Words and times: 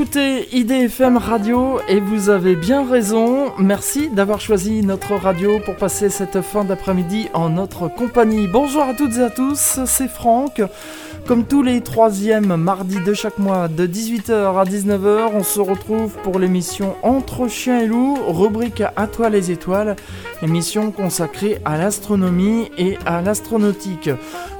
écoutez 0.00 0.48
IDFM 0.56 1.18
Radio 1.18 1.78
et 1.86 2.00
vous 2.00 2.30
avez 2.30 2.56
bien 2.56 2.88
raison. 2.88 3.52
Merci 3.58 4.08
d'avoir 4.08 4.40
choisi 4.40 4.80
notre 4.80 5.14
radio 5.14 5.60
pour 5.60 5.76
passer 5.76 6.08
cette 6.08 6.40
fin 6.40 6.64
d'après-midi 6.64 7.28
en 7.34 7.50
notre 7.50 7.88
compagnie. 7.88 8.48
Bonjour 8.48 8.82
à 8.84 8.94
toutes 8.94 9.18
et 9.18 9.22
à 9.22 9.28
tous, 9.28 9.80
c'est 9.84 10.08
Franck. 10.08 10.62
Comme 11.26 11.44
tous 11.44 11.62
les 11.62 11.80
troisièmes 11.82 12.56
mardis 12.56 13.00
de 13.00 13.14
chaque 13.14 13.38
mois, 13.38 13.68
de 13.68 13.86
18h 13.86 14.58
à 14.58 14.64
19h, 14.64 15.30
on 15.34 15.44
se 15.44 15.60
retrouve 15.60 16.16
pour 16.22 16.38
l'émission 16.38 16.96
Entre 17.02 17.46
chiens 17.46 17.80
et 17.80 17.86
loups, 17.86 18.18
rubrique 18.26 18.82
À 18.96 19.06
toi 19.06 19.28
les 19.28 19.50
étoiles, 19.50 19.96
émission 20.42 20.90
consacrée 20.90 21.58
à 21.64 21.76
l'astronomie 21.76 22.70
et 22.78 22.98
à 23.06 23.20
l'astronautique. 23.20 24.10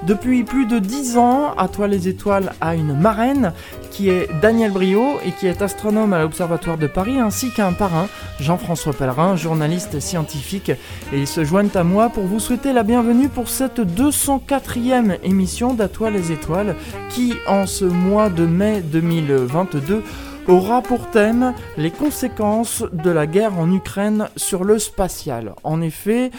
Depuis 0.07 0.45
plus 0.45 0.67
de 0.67 0.79
10 0.79 1.17
ans, 1.17 1.55
À 1.57 1.67
toi 1.67 1.89
les 1.89 2.09
étoiles 2.09 2.53
a 2.61 2.75
une 2.75 2.95
marraine 2.95 3.53
qui 3.91 4.09
est 4.09 4.29
Daniel 4.41 4.71
Brio 4.71 5.19
qui 5.33 5.47
est 5.47 5.63
astronome 5.63 6.13
à 6.13 6.21
l'Observatoire 6.21 6.79
de 6.79 6.87
Paris, 6.87 7.19
ainsi 7.19 7.51
qu'un 7.51 7.73
parrain, 7.73 8.09
Jean-François 8.39 8.93
Pellerin, 8.93 9.37
journaliste 9.37 10.01
scientifique. 10.01 10.71
Et 11.13 11.19
ils 11.19 11.27
se 11.27 11.45
joignent 11.45 11.71
à 11.75 11.85
moi 11.85 12.09
pour 12.09 12.25
vous 12.25 12.41
souhaiter 12.41 12.73
la 12.73 12.83
bienvenue 12.83 13.29
pour 13.29 13.49
cette 13.49 13.81
204e 13.81 15.19
émission 15.23 15.75
d'À 15.75 15.89
toi 15.89 16.11
les 16.11 16.33
étoiles 16.33 16.77
qui, 17.11 17.35
en 17.47 17.67
ce 17.67 17.85
mois 17.85 18.29
de 18.29 18.47
mai 18.47 18.81
2022, 18.81 20.03
aura 20.49 20.83
pour 20.83 21.11
thème 21.11 21.55
les 21.77 21.91
conséquences 21.91 22.85
de 22.93 23.11
la 23.11 23.27
guerre 23.27 23.59
en 23.59 23.73
Ukraine 23.73 24.29
sur 24.37 24.65
le 24.65 24.79
spatial. 24.79 25.55
En 25.65 25.81
effet, 25.81 26.31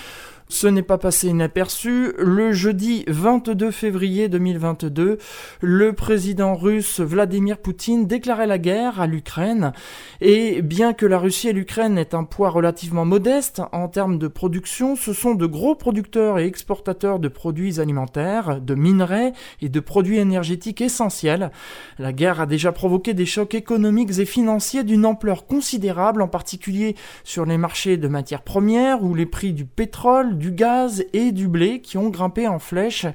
ce 0.51 0.67
n'est 0.67 0.83
pas 0.83 0.97
passé 0.97 1.29
inaperçu. 1.29 2.13
Le 2.17 2.51
jeudi 2.51 3.05
22 3.07 3.71
février 3.71 4.27
2022, 4.27 5.17
le 5.62 5.93
président 5.93 6.55
russe 6.55 6.99
Vladimir 6.99 7.57
Poutine 7.57 8.05
déclarait 8.05 8.48
la 8.48 8.57
guerre 8.57 8.99
à 8.99 9.07
l'Ukraine. 9.07 9.71
Et 10.20 10.61
bien 10.61 10.91
que 10.93 11.05
la 11.05 11.20
Russie 11.20 11.48
et 11.48 11.53
l'Ukraine 11.53 11.98
aient 11.98 12.13
un 12.13 12.26
poids 12.26 12.49
relativement 12.49 13.05
modeste 13.05 13.61
en 13.71 13.87
termes 13.87 14.17
de 14.17 14.27
production, 14.27 14.98
ce 14.98 15.13
sont 15.13 15.35
de 15.35 15.45
gros 15.45 15.76
producteurs 15.76 16.37
et 16.37 16.45
exportateurs 16.45 17.20
de 17.20 17.29
produits 17.29 17.79
alimentaires, 17.79 18.59
de 18.59 18.76
minerais 18.76 19.31
et 19.61 19.70
de 19.70 19.79
produits 19.79 20.17
énergétiques 20.17 20.81
essentiels. 20.81 21.51
La 21.98 22.11
guerre 22.11 22.41
a 22.41 22.45
déjà 22.45 22.73
provoqué 22.73 23.13
des 23.13 23.26
chocs 23.26 23.55
économiques 23.55 24.20
et 24.20 24.26
financiers 24.26 24.83
d'une 24.83 25.05
ampleur 25.05 25.45
considérable, 25.48 26.21
en 26.21 26.27
particulier 26.27 26.95
sur 27.23 27.45
les 27.45 27.57
marchés 27.57 27.95
de 27.95 28.09
matières 28.09 28.43
premières 28.43 29.01
où 29.01 29.15
les 29.15 29.26
prix 29.26 29.54
du 29.54 29.63
pétrole, 29.65 30.40
du 30.41 30.51
gaz 30.51 31.05
et 31.13 31.31
du 31.31 31.47
blé 31.47 31.79
qui 31.79 31.97
ont 31.97 32.09
grimpé 32.09 32.49
en 32.49 32.59
flèche, 32.59 33.05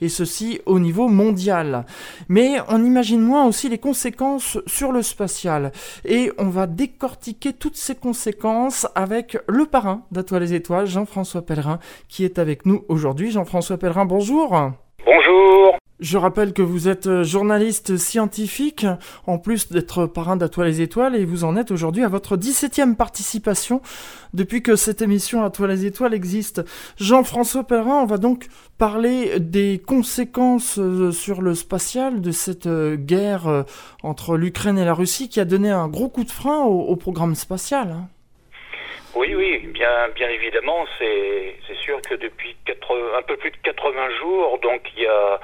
et 0.00 0.08
ceci 0.08 0.60
au 0.66 0.78
niveau 0.78 1.08
mondial. 1.08 1.84
Mais 2.28 2.58
on 2.68 2.84
imagine 2.84 3.20
moins 3.20 3.44
aussi 3.46 3.68
les 3.68 3.78
conséquences 3.78 4.58
sur 4.66 4.92
le 4.92 5.02
spatial, 5.02 5.72
et 6.04 6.30
on 6.38 6.48
va 6.48 6.68
décortiquer 6.68 7.52
toutes 7.52 7.76
ces 7.76 7.96
conséquences 7.96 8.86
avec 8.94 9.36
le 9.48 9.66
parrain 9.66 10.02
d'Atoile 10.12 10.44
les 10.44 10.54
Étoiles, 10.54 10.86
Jean-François 10.86 11.42
Pellerin, 11.42 11.78
qui 12.08 12.24
est 12.24 12.38
avec 12.38 12.66
nous 12.66 12.84
aujourd'hui. 12.88 13.30
Jean-François 13.30 13.78
Pellerin, 13.78 14.04
bonjour. 14.04 14.54
Bonjour. 15.04 15.73
Je 16.00 16.18
rappelle 16.18 16.52
que 16.52 16.62
vous 16.62 16.88
êtes 16.88 17.06
euh, 17.06 17.22
journaliste 17.22 17.96
scientifique, 17.96 18.84
en 19.28 19.38
plus 19.38 19.70
d'être 19.70 20.06
parrain 20.06 20.34
d'Atoile 20.34 20.66
les 20.66 20.80
Étoiles, 20.82 21.14
et 21.14 21.24
vous 21.24 21.44
en 21.44 21.56
êtes 21.56 21.70
aujourd'hui 21.70 22.02
à 22.02 22.08
votre 22.08 22.36
17e 22.36 22.96
participation 22.96 23.80
depuis 24.32 24.60
que 24.60 24.74
cette 24.74 25.02
émission 25.02 25.44
Atoile 25.44 25.70
les 25.70 25.86
Étoiles 25.86 26.12
existe. 26.12 26.62
Jean-François 26.98 27.62
Pellerin, 27.62 28.02
on 28.02 28.06
va 28.06 28.16
donc 28.16 28.46
parler 28.76 29.38
des 29.38 29.80
conséquences 29.86 30.80
euh, 30.80 31.12
sur 31.12 31.40
le 31.40 31.54
spatial 31.54 32.20
de 32.20 32.32
cette 32.32 32.66
euh, 32.66 32.96
guerre 32.96 33.64
entre 34.02 34.36
l'Ukraine 34.36 34.78
et 34.78 34.84
la 34.84 34.94
Russie 34.94 35.28
qui 35.28 35.38
a 35.38 35.44
donné 35.44 35.70
un 35.70 35.86
gros 35.86 36.08
coup 36.08 36.24
de 36.24 36.30
frein 36.30 36.64
au, 36.64 36.96
programme 36.96 37.36
spatial. 37.36 37.90
Hein. 37.90 38.08
Oui, 39.14 39.32
oui, 39.36 39.58
bien, 39.72 40.08
bien 40.16 40.28
évidemment, 40.28 40.86
c'est 40.98 41.76
sûr 41.84 42.02
que 42.02 42.16
depuis 42.16 42.56
un 43.16 43.22
peu 43.22 43.36
plus 43.36 43.52
de 43.52 43.56
80 43.62 44.10
jours, 44.20 44.58
donc 44.60 44.80
il 44.96 45.02
y 45.04 45.06
a 45.06 45.40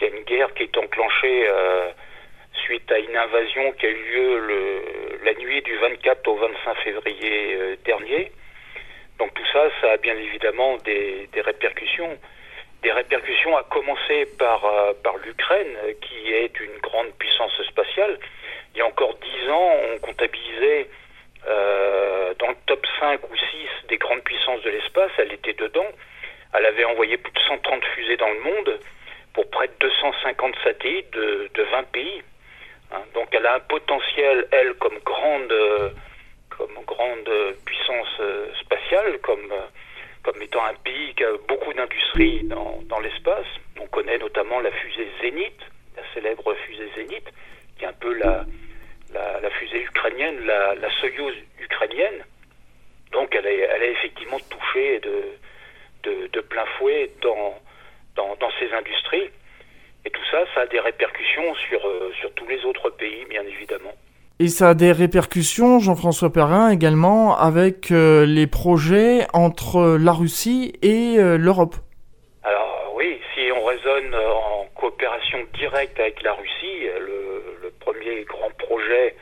il 0.00 0.08
y 0.08 0.12
a 0.12 0.16
une 0.16 0.24
guerre 0.24 0.54
qui 0.54 0.62
est 0.62 0.76
enclenchée 0.76 1.46
euh, 1.48 1.90
suite 2.64 2.90
à 2.90 2.98
une 2.98 3.16
invasion 3.16 3.72
qui 3.72 3.86
a 3.86 3.90
eu 3.90 3.94
lieu 3.94 4.38
le, 4.38 5.24
la 5.24 5.34
nuit 5.34 5.60
du 5.62 5.76
24 5.76 6.26
au 6.28 6.36
25 6.36 6.76
février 6.78 7.54
euh, 7.54 7.76
dernier. 7.84 8.32
Donc 9.18 9.34
tout 9.34 9.46
ça, 9.52 9.68
ça 9.80 9.92
a 9.92 9.96
bien 9.98 10.16
évidemment 10.16 10.76
des, 10.78 11.28
répercussions. 11.34 12.18
Des 12.82 12.92
répercussions 12.92 13.56
à 13.58 13.62
commencer 13.64 14.26
par, 14.38 14.64
euh, 14.64 14.92
par 15.04 15.18
l'Ukraine, 15.18 15.76
qui 16.00 16.32
est 16.32 16.58
une 16.60 16.78
grande 16.82 17.12
puissance 17.18 17.52
spatiale. 17.68 18.18
Il 18.74 18.78
y 18.78 18.80
a 18.80 18.86
encore 18.86 19.14
dix 19.16 19.50
ans, 19.50 19.72
on 19.94 19.98
comptabilisait 19.98 20.88
dans 22.38 22.48
le 22.48 22.56
top 22.66 22.86
5 23.00 23.20
ou 23.28 23.36
6 23.36 23.88
des 23.88 23.96
grandes 23.96 24.22
puissances 24.22 24.62
de 24.62 24.70
l'espace, 24.70 25.10
elle 25.18 25.32
était 25.32 25.54
dedans. 25.54 25.86
Elle 26.54 26.66
avait 26.66 26.84
envoyé 26.84 27.16
plus 27.16 27.32
de 27.32 27.38
130 27.40 27.84
fusées 27.96 28.16
dans 28.16 28.28
le 28.28 28.40
monde 28.40 28.80
pour 29.34 29.48
près 29.50 29.68
de 29.68 29.74
250 29.80 30.54
satellites 30.64 31.12
de, 31.12 31.50
de 31.54 31.62
20 31.62 31.82
pays. 31.92 32.22
Hein. 32.92 33.02
donc 33.14 33.28
elle 33.32 33.46
a 33.46 33.54
un 33.54 33.60
potentiel, 33.60 34.48
elle, 34.50 34.74
comme 34.74 34.98
grande, 35.04 35.52
comme 36.50 36.84
grande 36.84 37.30
puissance 37.64 38.20
euh, 38.20 38.46
spatiale, 38.60 39.18
comme, 39.22 39.50
euh, 39.52 39.66
comme 40.22 40.40
étant 40.42 40.64
un 40.64 40.74
pays 40.74 41.14
qui 41.14 41.24
a 41.24 41.32
beaucoup 41.48 41.72
d'industrie 41.72 42.44
dans, 42.44 42.80
dans 42.84 43.00
l'espace. 43.00 43.46
On 43.80 43.86
connaît 43.86 44.18
notamment 44.18 44.60
la 44.60 44.70
fusée 44.72 45.08
Zénith, 45.22 45.60
la 45.96 46.02
célèbre 46.14 46.54
fusée 46.66 46.90
Zénith, 46.96 47.28
qui 47.78 47.84
est 47.84 47.88
un 47.88 47.92
peu 47.94 48.12
la, 48.14 48.44
la, 49.12 49.50
fusée 49.50 49.82
ukrainienne, 49.82 50.44
la, 50.44 50.74
la 50.74 50.90
Soyuz 50.98 51.34
ukrainienne. 51.58 52.24
Donc 53.12 53.34
elle 53.34 53.46
est, 53.46 53.60
elle 53.60 53.82
est 53.82 53.92
effectivement 53.92 54.38
touchée 54.50 55.00
de, 55.00 55.24
de, 56.02 56.26
de 56.26 56.40
plein 56.40 56.66
fouet 56.78 57.10
dans, 57.22 57.58
dans, 58.16 58.50
ces 58.58 58.70
industries. 58.72 59.30
Et 60.04 60.10
tout 60.10 60.24
ça, 60.30 60.44
ça 60.54 60.60
a 60.62 60.66
des 60.66 60.80
répercussions 60.80 61.54
sur, 61.68 61.86
euh, 61.86 62.12
sur 62.20 62.32
tous 62.34 62.46
les 62.46 62.64
autres 62.64 62.90
pays, 62.90 63.24
bien 63.26 63.42
évidemment. 63.46 63.94
Et 64.42 64.48
ça 64.48 64.70
a 64.70 64.74
des 64.74 64.90
répercussions, 64.90 65.80
Jean-François 65.80 66.32
Perrin, 66.32 66.70
également 66.70 67.36
avec 67.36 67.92
euh, 67.92 68.24
les 68.24 68.46
projets 68.46 69.26
entre 69.34 69.98
la 70.00 70.12
Russie 70.12 70.72
et 70.80 71.18
euh, 71.18 71.36
l'Europe. 71.36 71.76
Alors 72.42 72.94
oui, 72.94 73.20
si 73.34 73.52
on 73.52 73.62
raisonne 73.66 74.14
en 74.14 74.64
coopération 74.76 75.40
directe 75.58 76.00
avec 76.00 76.22
la 76.22 76.32
Russie, 76.32 76.88
le, 77.00 77.58
le, 77.62 77.70
premier 77.80 78.24
grand 78.24 78.48
projet 78.56 79.14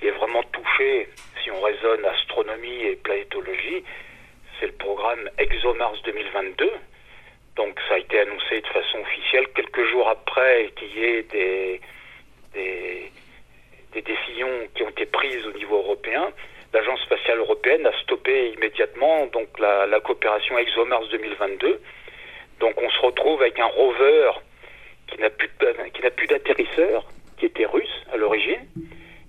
qui 0.00 0.08
est 0.08 0.16
vraiment 0.18 0.42
touché, 0.50 1.10
si 1.44 1.50
on 1.52 1.60
raisonne 1.60 2.04
astronomie 2.04 2.82
et 2.86 2.96
planétologie, 2.96 3.84
c'est 4.58 4.66
le 4.66 4.72
programme 4.72 5.30
ExoMars 5.38 5.94
2022, 6.06 6.72
donc 7.54 7.78
ça 7.88 7.94
a 7.94 7.98
été 7.98 8.18
annoncé 8.18 8.62
de 8.62 8.66
façon 8.66 8.98
officielle 8.98 9.46
quelques 9.54 9.84
jours 9.92 10.08
après 10.08 10.72
qu'il 10.74 10.98
y 10.98 11.04
ait 11.04 11.22
des, 11.22 11.80
des, 12.52 13.05
décisions 14.02 14.50
qui 14.74 14.82
ont 14.82 14.88
été 14.90 15.06
prises 15.06 15.46
au 15.46 15.52
niveau 15.52 15.76
européen. 15.76 16.30
L'Agence 16.72 17.00
spatiale 17.02 17.38
européenne 17.38 17.86
a 17.86 17.92
stoppé 18.02 18.52
immédiatement 18.52 19.26
donc 19.26 19.58
la, 19.58 19.86
la 19.86 20.00
coopération 20.00 20.58
ExoMars 20.58 21.08
2022. 21.08 21.80
Donc 22.60 22.80
on 22.82 22.90
se 22.90 23.00
retrouve 23.00 23.40
avec 23.42 23.58
un 23.58 23.66
rover 23.66 24.30
qui 25.08 25.20
n'a 25.20 25.30
plus 25.30 25.50
qui 25.94 26.02
n'a 26.02 26.10
plus 26.10 26.26
d'atterrisseur, 26.26 27.04
qui 27.38 27.46
était 27.46 27.66
russe 27.66 28.02
à 28.12 28.16
l'origine, 28.16 28.66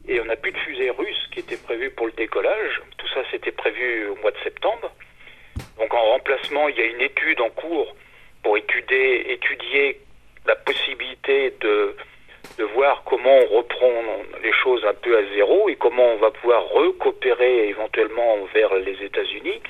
et 0.08 0.20
on 0.20 0.26
n'a 0.26 0.36
plus 0.36 0.52
de 0.52 0.58
fusée 0.58 0.90
russe 0.90 1.28
qui 1.32 1.40
était 1.40 1.58
prévue 1.58 1.92
pour 1.92 2.08
le 2.08 2.14
décollage. 2.14 2.82
Tout 2.98 3.08
ça 3.10 3.22
c'était 3.32 3.52
prévu 3.52 4.08
au 4.08 4.16
mois 4.16 4.32
de 4.32 4.40
septembre. 4.44 4.92
Donc 5.78 5.94
en 5.94 6.12
remplacement, 6.12 6.68
il 6.70 6.78
y 6.78 6.82
a 6.82 6.86
une 6.86 7.02
étude 7.02 7.40
en 7.42 7.50
cours 7.50 7.96
pour 8.44 8.58
étudier, 8.58 9.32
étudier 9.32 10.00
la 10.46 10.56
possibilité 10.56 11.54
de, 11.62 11.96
de 12.58 12.64
voir 12.64 13.04
comment 13.06 13.38
on 13.38 13.58
reprend 13.58 13.92
les 14.44 14.54
choses 14.54 14.84
un 14.86 14.94
peu 14.94 15.18
à 15.18 15.24
zéro 15.36 15.70
et 15.70 15.76
comment 15.76 16.14
on 16.14 16.18
va 16.18 16.32
pouvoir 16.32 16.68
recoopérer 16.70 17.70
éventuellement 17.70 18.38
vers 18.54 18.74
les 18.76 19.04
États-Unis. 19.04 19.62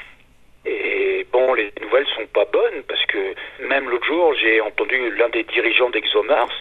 Et 0.65 1.25
bon, 1.31 1.53
les 1.53 1.71
nouvelles 1.81 2.07
sont 2.15 2.27
pas 2.27 2.45
bonnes 2.45 2.83
parce 2.87 3.05
que 3.05 3.33
même 3.59 3.89
l'autre 3.89 4.05
jour, 4.05 4.33
j'ai 4.35 4.61
entendu 4.61 5.11
l'un 5.15 5.29
des 5.29 5.43
dirigeants 5.43 5.89
d'ExoMars 5.89 6.51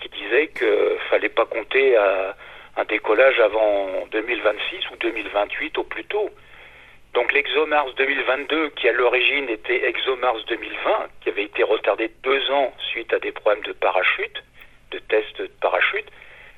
qui 0.00 0.08
disait 0.08 0.48
qu'il 0.48 0.98
fallait 1.10 1.28
pas 1.28 1.46
compter 1.46 1.96
à 1.96 2.36
un 2.76 2.84
décollage 2.84 3.38
avant 3.40 4.06
2026 4.10 4.90
ou 4.92 4.96
2028 4.96 5.78
au 5.78 5.84
plus 5.84 6.04
tôt. 6.04 6.30
Donc 7.14 7.32
l'ExoMars 7.32 7.94
2022, 7.96 8.70
qui 8.70 8.88
à 8.88 8.92
l'origine 8.92 9.48
était 9.48 9.88
ExoMars 9.88 10.44
2020, 10.48 11.06
qui 11.20 11.28
avait 11.28 11.44
été 11.44 11.62
retardé 11.62 12.10
deux 12.24 12.50
ans 12.50 12.72
suite 12.90 13.12
à 13.12 13.20
des 13.20 13.30
problèmes 13.30 13.62
de 13.62 13.72
parachute, 13.72 14.42
de 14.94 14.98
tests 15.00 15.38
de 15.38 15.50
parachute, 15.60 16.06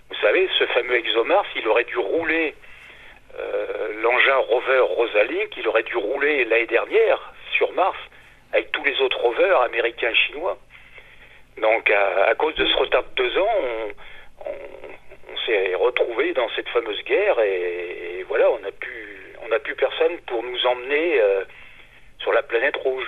vous 0.09 0.17
savez, 0.17 0.49
ce 0.59 0.67
fameux 0.67 0.97
ExoMars, 0.97 1.47
il 1.57 1.67
aurait 1.69 1.85
dû 1.85 1.99
rouler 1.99 2.55
euh, 3.39 4.03
l'engin 4.03 4.37
rover 4.37 4.81
Rosalind, 4.81 5.49
il 5.57 5.67
aurait 5.69 5.83
dû 5.83 5.97
rouler 5.97 6.45
l'année 6.45 6.67
dernière 6.67 7.33
sur 7.53 7.73
Mars 7.73 7.99
avec 8.53 8.71
tous 8.73 8.85
les 8.85 9.01
autres 9.01 9.19
rovers 9.19 9.61
américains 9.63 10.11
et 10.11 10.15
chinois. 10.15 10.59
Donc 11.59 11.91
à, 11.91 12.35
cause 12.35 12.55
de 12.55 12.67
ce 12.67 12.77
retard 12.77 13.03
de 13.03 13.23
deux 13.23 13.39
ans, 13.39 13.57
on, 14.45 15.37
s'est 15.47 15.75
retrouvé 15.75 16.33
dans 16.33 16.49
cette 16.57 16.69
fameuse 16.69 17.03
guerre 17.05 17.39
et, 17.41 18.25
voilà, 18.29 18.51
on 18.51 18.59
n'a 18.59 18.73
plus, 18.73 19.33
on 19.45 19.49
n'a 19.49 19.59
plus 19.61 19.77
personne 19.77 20.19
pour 20.27 20.43
nous 20.43 20.67
emmener 20.67 21.21
sur 22.19 22.33
la 22.33 22.43
planète 22.43 22.77
rouge. 22.77 23.07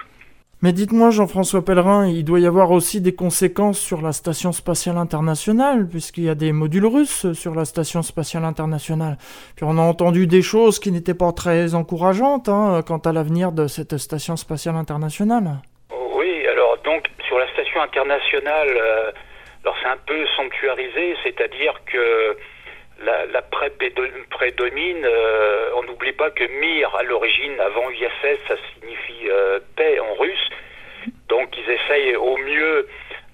Mais 0.60 0.72
dites-moi, 0.72 1.10
Jean-François 1.10 1.64
Pellerin, 1.64 2.08
il 2.08 2.24
doit 2.24 2.40
y 2.40 2.46
avoir 2.46 2.72
aussi 2.72 3.00
des 3.00 3.14
conséquences 3.14 3.78
sur 3.78 4.02
la 4.02 4.10
Station 4.10 4.50
spatiale 4.50 4.96
internationale, 4.96 5.86
puisqu'il 5.88 6.24
y 6.24 6.28
a 6.28 6.34
des 6.34 6.50
modules 6.50 6.86
russes 6.86 7.32
sur 7.32 7.54
la 7.54 7.64
Station 7.64 8.02
spatiale 8.02 8.44
internationale. 8.44 9.18
Puis 9.54 9.64
on 9.64 9.78
a 9.78 9.82
entendu 9.82 10.26
des 10.26 10.42
choses 10.42 10.80
qui 10.80 10.90
n'étaient 10.90 11.14
pas 11.14 11.30
très 11.30 11.76
encourageantes 11.76 12.48
hein, 12.48 12.82
quant 12.84 12.98
à 12.98 13.12
l'avenir 13.12 13.52
de 13.52 13.68
cette 13.68 13.98
Station 13.98 14.34
spatiale 14.36 14.74
internationale. 14.74 15.62
Oui, 16.16 16.44
alors 16.48 16.76
donc 16.82 17.04
sur 17.28 17.38
la 17.38 17.46
Station 17.52 17.80
internationale, 17.80 18.68
euh, 18.68 19.12
alors 19.62 19.76
c'est 19.80 19.88
un 19.88 20.00
peu 20.08 20.26
sanctuarisé, 20.36 21.14
c'est-à-dire 21.22 21.74
que 21.86 22.36
la, 23.04 23.26
la 23.26 23.42
prédomine. 23.42 25.04
Euh, 25.04 25.70
on 25.76 25.82
n'oublie 25.84 26.12
pas 26.12 26.30
que 26.30 26.44
Mir, 26.44 26.94
à 26.96 27.02
l'origine, 27.02 27.58
avant 27.60 27.90
ISS, 27.90 28.38
ça 28.46 28.56
signifie 28.74 29.28
euh, 29.30 29.60
paix 29.76 29.98
en 30.00 30.14
russe. 30.14 30.50
Donc 31.28 31.56
ils 31.56 31.70
essayent 31.70 32.16
au 32.16 32.36
mieux 32.38 32.88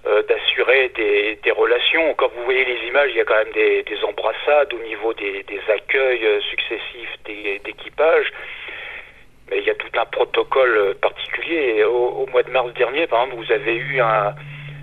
euh, 0.07 0.23
d'assurer 0.23 0.91
des, 0.91 1.51
relations. 1.53 2.15
Quand 2.15 2.31
vous 2.35 2.45
voyez 2.45 2.65
les 2.65 2.89
images, 2.89 3.11
il 3.11 3.17
y 3.17 3.21
a 3.21 3.25
quand 3.25 3.37
même 3.37 3.53
des, 3.53 3.85
embrassades 4.03 4.73
au 4.75 4.79
niveau 4.81 5.15
des, 5.15 5.45
accueils 5.69 6.43
successifs 6.51 7.19
d'équipage. 7.65 8.33
Mais 9.51 9.59
il 9.59 9.65
y 9.65 9.71
a 9.71 9.75
tout 9.75 9.89
un 9.99 10.05
protocole 10.07 10.95
particulier. 11.01 11.85
Au, 11.85 12.09
au, 12.23 12.27
mois 12.27 12.43
de 12.43 12.51
mars 12.51 12.73
dernier, 12.75 13.07
par 13.07 13.25
exemple, 13.25 13.45
vous 13.45 13.53
avez 13.53 13.77
eu 13.77 14.01
un, 14.01 14.35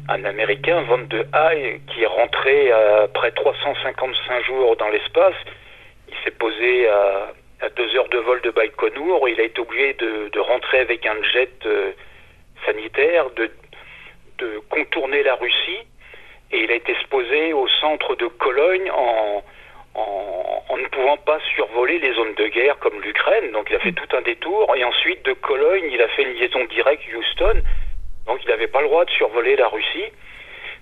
un 0.09 0.25
Américain, 0.25 0.81
Van 0.81 1.00
de 1.00 1.25
Haye, 1.33 1.81
qui 1.88 2.03
est 2.03 2.07
rentré 2.07 2.71
après 2.71 3.31
355 3.31 4.45
jours 4.45 4.75
dans 4.77 4.89
l'espace. 4.89 5.36
Il 6.09 6.15
s'est 6.24 6.38
posé 6.38 6.88
à, 6.88 7.33
deux 7.75 7.95
heures 7.95 8.09
de 8.09 8.18
vol 8.18 8.42
de 8.42 8.51
Baïkonour. 8.51 9.30
Il 9.30 9.39
a 9.39 9.44
été 9.44 9.62
obligé 9.62 9.94
de, 9.94 10.39
rentrer 10.39 10.80
avec 10.80 11.06
un 11.06 11.21
jet 11.33 11.65
euh, 11.65 11.92
sanitaire, 12.65 13.30
de, 13.36 13.50
contourner 14.69 15.21
la 15.21 15.36
Russie. 15.36 15.86
Et 16.51 16.63
il 16.63 16.71
a 16.71 16.75
été 16.75 16.92
exposé 16.92 17.53
au 17.53 17.68
centre 17.68 18.15
de 18.15 18.25
Cologne 18.25 18.89
en, 18.92 19.44
en, 19.94 20.77
ne 20.77 20.88
pouvant 20.88 21.18
pas 21.18 21.39
survoler 21.56 22.00
les 22.00 22.13
zones 22.13 22.33
de 22.33 22.48
guerre 22.48 22.77
comme 22.80 23.00
l'Ukraine. 23.01 23.51
Donc 23.51 23.68
il 23.69 23.75
a 23.75 23.80
fait 23.80 23.92
tout 23.92 24.15
un 24.18 24.21
détour. 24.21 24.75
Et 24.75 24.83
ensuite, 24.83 25.24
de 25.25 25.33
Cologne, 25.33 25.88
il 25.92 26.01
a 26.01 26.07
fait 26.09 26.24
une 26.24 26.33
liaison 26.33 26.65
directe 26.65 27.03
Houston. 27.13 27.62
Donc 28.28 28.40
il 28.44 28.50
n'avait 28.50 28.68
pas 28.68 28.82
le 28.82 28.88
droit 28.88 29.06
de 29.06 29.12
survoler 29.12 29.56
la 29.56 29.68
Russie. 29.68 30.12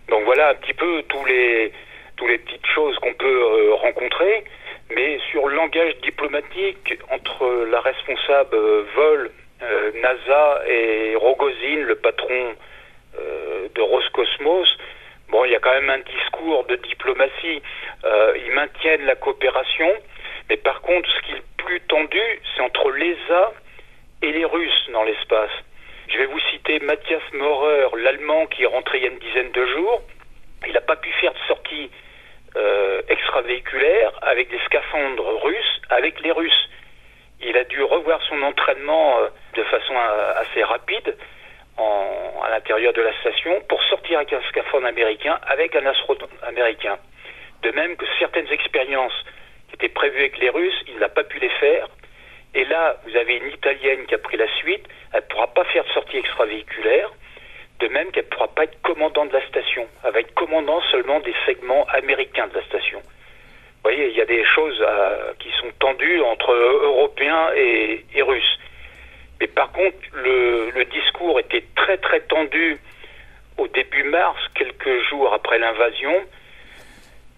Donc 0.09 0.23
voilà 0.25 0.49
un 0.49 0.55
petit 0.55 0.73
peu 0.73 1.03
tous 1.03 1.25
les, 1.25 1.71
tous 2.17 2.27
les 2.27 2.37
petites 2.39 2.65
choses 2.67 2.97
qu'on 2.99 3.13
peut 3.13 3.41
euh, 3.41 3.73
rencontrer. 3.75 4.43
Mais 4.91 5.19
sur 5.31 5.47
le 5.47 5.55
langage 5.55 5.95
diplomatique 6.01 6.97
entre 7.11 7.67
la 7.69 7.79
responsable 7.79 8.55
euh, 8.55 8.83
vol 8.95 9.31
euh, 9.61 9.91
NASA 10.01 10.61
et 10.67 11.15
Rogozin, 11.15 11.83
le 11.85 11.95
patron 11.95 12.55
de 13.75 13.81
Roscosmos, 13.81 14.67
bon, 15.29 15.43
il 15.43 15.51
y 15.51 15.55
a 15.55 15.59
quand 15.59 15.73
même 15.73 15.89
un 15.89 15.99
discours 15.99 16.63
de 16.65 16.75
diplomatie. 16.75 17.61
ils 18.45 18.51
maintiennent 18.53 19.05
la 19.05 19.15
coopération, 19.15 19.91
mais 20.49 20.57
par 20.57 20.79
contre, 20.81 21.09
ce 21.09 21.21
qui 21.25 21.31
est 21.33 21.43
plus 21.57 21.81
tendu, 21.81 22.21
c'est 22.55 22.61
entre 22.61 22.91
l'ESA 22.91 23.51
et 24.21 24.31
les 24.31 24.45
Russes 24.45 24.89
dans 24.93 25.03
l'espace. 25.03 25.51
Je 26.11 26.17
vais 26.17 26.25
vous 26.25 26.39
citer 26.51 26.79
Matthias 26.79 27.21
Maurer, 27.33 27.87
l'Allemand 27.97 28.47
qui 28.47 28.63
est 28.63 28.67
rentré 28.67 28.97
il 28.97 29.03
y 29.03 29.07
a 29.07 29.11
une 29.11 29.19
dizaine 29.19 29.51
de 29.51 29.65
jours. 29.67 30.01
Il 30.65 30.73
n'a 30.73 30.81
pas 30.81 30.95
pu 30.95 31.11
faire 31.13 31.31
de 31.33 31.39
sortie 31.47 31.91
euh, 32.57 33.01
extravéhiculaire 33.07 34.11
avec 34.23 34.49
des 34.49 34.57
scaphandres 34.65 35.43
russes, 35.43 35.81
avec 35.89 36.19
les 36.21 36.31
Russes. 36.31 36.69
Il 37.41 37.55
a 37.55 37.63
dû 37.63 37.83
revoir 37.83 38.19
son 38.23 38.41
entraînement 38.41 39.19
euh, 39.19 39.27
de 39.53 39.63
façon 39.65 39.93
euh, 39.95 40.33
assez 40.41 40.63
rapide 40.63 41.15
à 41.77 42.49
l'intérieur 42.49 42.91
de 42.91 43.01
la 43.01 43.13
station 43.19 43.61
pour 43.69 43.81
sortir 43.83 44.17
avec 44.17 44.33
un 44.33 44.41
scaphandre 44.49 44.87
américain, 44.87 45.39
avec 45.47 45.75
un 45.75 45.85
astronaute 45.85 46.29
américain. 46.43 46.97
De 47.61 47.71
même 47.71 47.95
que 47.95 48.05
certaines 48.17 48.51
expériences 48.51 49.13
qui 49.69 49.75
étaient 49.75 49.93
prévues 49.93 50.19
avec 50.19 50.39
les 50.39 50.49
Russes, 50.49 50.83
il 50.87 50.97
n'a 50.97 51.07
pas 51.07 51.23
pu 51.23 51.39
les 51.39 51.49
faire. 51.49 51.87
Et 52.55 52.65
là, 52.65 52.97
vous 53.05 53.15
avez 53.15 53.37
une 53.37 53.51
Italienne 53.51 54.05
qui 54.07 54.15
a 54.15 54.17
pris 54.17 54.37
la 54.37 54.47
suite, 54.57 54.85
elle 55.13 55.21
ne 55.21 55.25
pourra 55.27 55.47
pas 55.47 55.63
faire 55.65 55.83
de 55.83 55.89
sortie 55.89 56.17
extravéhiculaire, 56.17 57.11
de 57.79 57.87
même 57.87 58.11
qu'elle 58.11 58.25
ne 58.25 58.29
pourra 58.29 58.47
pas 58.47 58.63
être 58.63 58.81
commandant 58.81 59.25
de 59.25 59.33
la 59.33 59.45
station, 59.47 59.87
elle 60.03 60.11
va 60.11 60.19
être 60.19 60.33
commandant 60.33 60.81
seulement 60.91 61.19
des 61.19 61.33
segments 61.45 61.85
américains 61.93 62.47
de 62.47 62.55
la 62.55 62.65
station. 62.65 62.99
Vous 62.99 63.91
voyez, 63.91 64.09
il 64.09 64.17
y 64.17 64.21
a 64.21 64.25
des 64.25 64.43
choses 64.43 64.77
euh, 64.81 65.33
qui 65.39 65.49
sont 65.51 65.71
tendues 65.79 66.21
entre 66.21 66.51
Européens 66.51 67.49
et, 67.55 68.03
Russes. 68.21 68.59
Mais 69.39 69.47
par 69.47 69.71
contre, 69.71 69.95
le, 70.13 70.71
le, 70.71 70.85
discours 70.85 71.39
était 71.39 71.63
très 71.75 71.97
très 71.97 72.19
tendu 72.19 72.77
au 73.57 73.67
début 73.67 74.03
mars, 74.03 74.37
quelques 74.55 75.01
jours 75.09 75.33
après 75.33 75.57
l'invasion, 75.59 76.13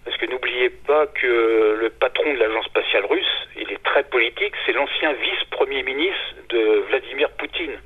parce 0.05 0.17
que 0.17 0.25
n'oubliez 0.25 0.69
pas 0.69 1.07
que 1.07 1.77
le 1.79 1.89
patron 1.89 2.33
de 2.33 2.39
l'agence 2.39 2.65
spatiale 2.65 3.05
russe, 3.05 3.47
il 3.55 3.71
est 3.71 3.83
très 3.83 4.03
politique, 4.03 4.53
c'est 4.65 4.73
l'ancien 4.73 5.13
vice-premier 5.13 5.83
ministre 5.83 6.35
de 6.49 6.83
Vladimir 6.89 7.29
Poutine. 7.31 7.77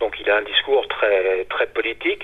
Donc 0.00 0.16
il 0.20 0.30
a 0.30 0.36
un 0.36 0.42
discours 0.42 0.86
très, 0.88 1.44
très 1.46 1.66
politique. 1.66 2.22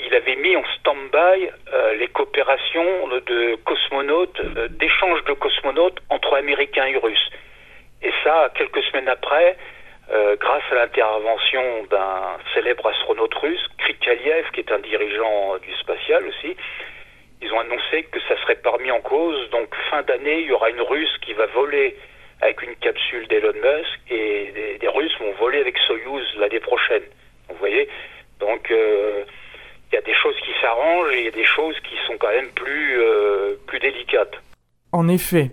Il 0.00 0.14
avait 0.14 0.36
mis 0.36 0.56
en 0.56 0.64
stand-by 0.78 1.50
euh, 1.72 1.94
les 1.94 2.08
coopérations 2.08 3.08
de 3.08 3.56
cosmonautes, 3.64 4.40
euh, 4.40 4.68
d'échanges 4.68 5.22
de 5.24 5.34
cosmonautes 5.34 5.98
entre 6.08 6.36
Américains 6.36 6.86
et 6.86 6.96
Russes. 6.96 7.30
Et 8.02 8.12
ça, 8.24 8.50
quelques 8.54 8.82
semaines 8.84 9.08
après, 9.08 9.56
euh, 10.10 10.36
grâce 10.36 10.62
à 10.70 10.74
l'intervention 10.76 11.84
d'un 11.90 12.38
célèbre 12.54 12.86
astronaute 12.86 13.34
russe, 13.34 13.68
Krikaliev, 13.78 14.50
qui 14.52 14.60
est 14.60 14.72
un 14.72 14.78
dirigeant 14.78 15.58
du 15.58 15.72
spatial 15.74 16.26
aussi, 16.26 16.56
ils 17.42 17.52
ont 17.52 17.60
annoncé 17.60 18.04
que 18.04 18.20
ça 18.28 18.36
serait 18.42 18.56
pas 18.56 18.70
remis 18.70 18.90
en 18.90 19.00
cause. 19.00 19.48
Donc 19.50 19.74
fin 19.90 20.02
d'année, 20.02 20.40
il 20.40 20.46
y 20.46 20.52
aura 20.52 20.70
une 20.70 20.80
Russe 20.80 21.16
qui 21.22 21.32
va 21.32 21.46
voler 21.46 21.96
avec 22.40 22.62
une 22.62 22.74
capsule 22.76 23.26
d'Elon 23.28 23.52
Musk 23.54 24.00
et 24.10 24.78
des, 24.80 24.88
Russes 24.88 25.16
vont 25.20 25.32
voler 25.38 25.60
avec 25.60 25.76
Soyuz 25.78 26.24
l'année 26.38 26.60
prochaine. 26.60 27.02
Vous 27.48 27.56
voyez? 27.56 27.88
Donc 28.40 28.70
euh, 28.70 29.24
il 29.90 29.94
y 29.94 29.98
a 29.98 30.02
des 30.02 30.14
choses 30.14 30.36
qui 30.44 30.50
s'arrangent 30.60 31.12
et 31.12 31.18
il 31.20 31.24
y 31.26 31.28
a 31.28 31.32
des 31.32 31.44
choses 31.44 31.78
qui 31.80 31.96
sont 32.06 32.16
quand 32.18 32.30
même 32.30 32.50
plus, 32.50 33.00
euh, 33.00 33.54
plus 33.66 33.78
délicates. 33.78 34.34
En 34.92 35.08
effet. 35.08 35.50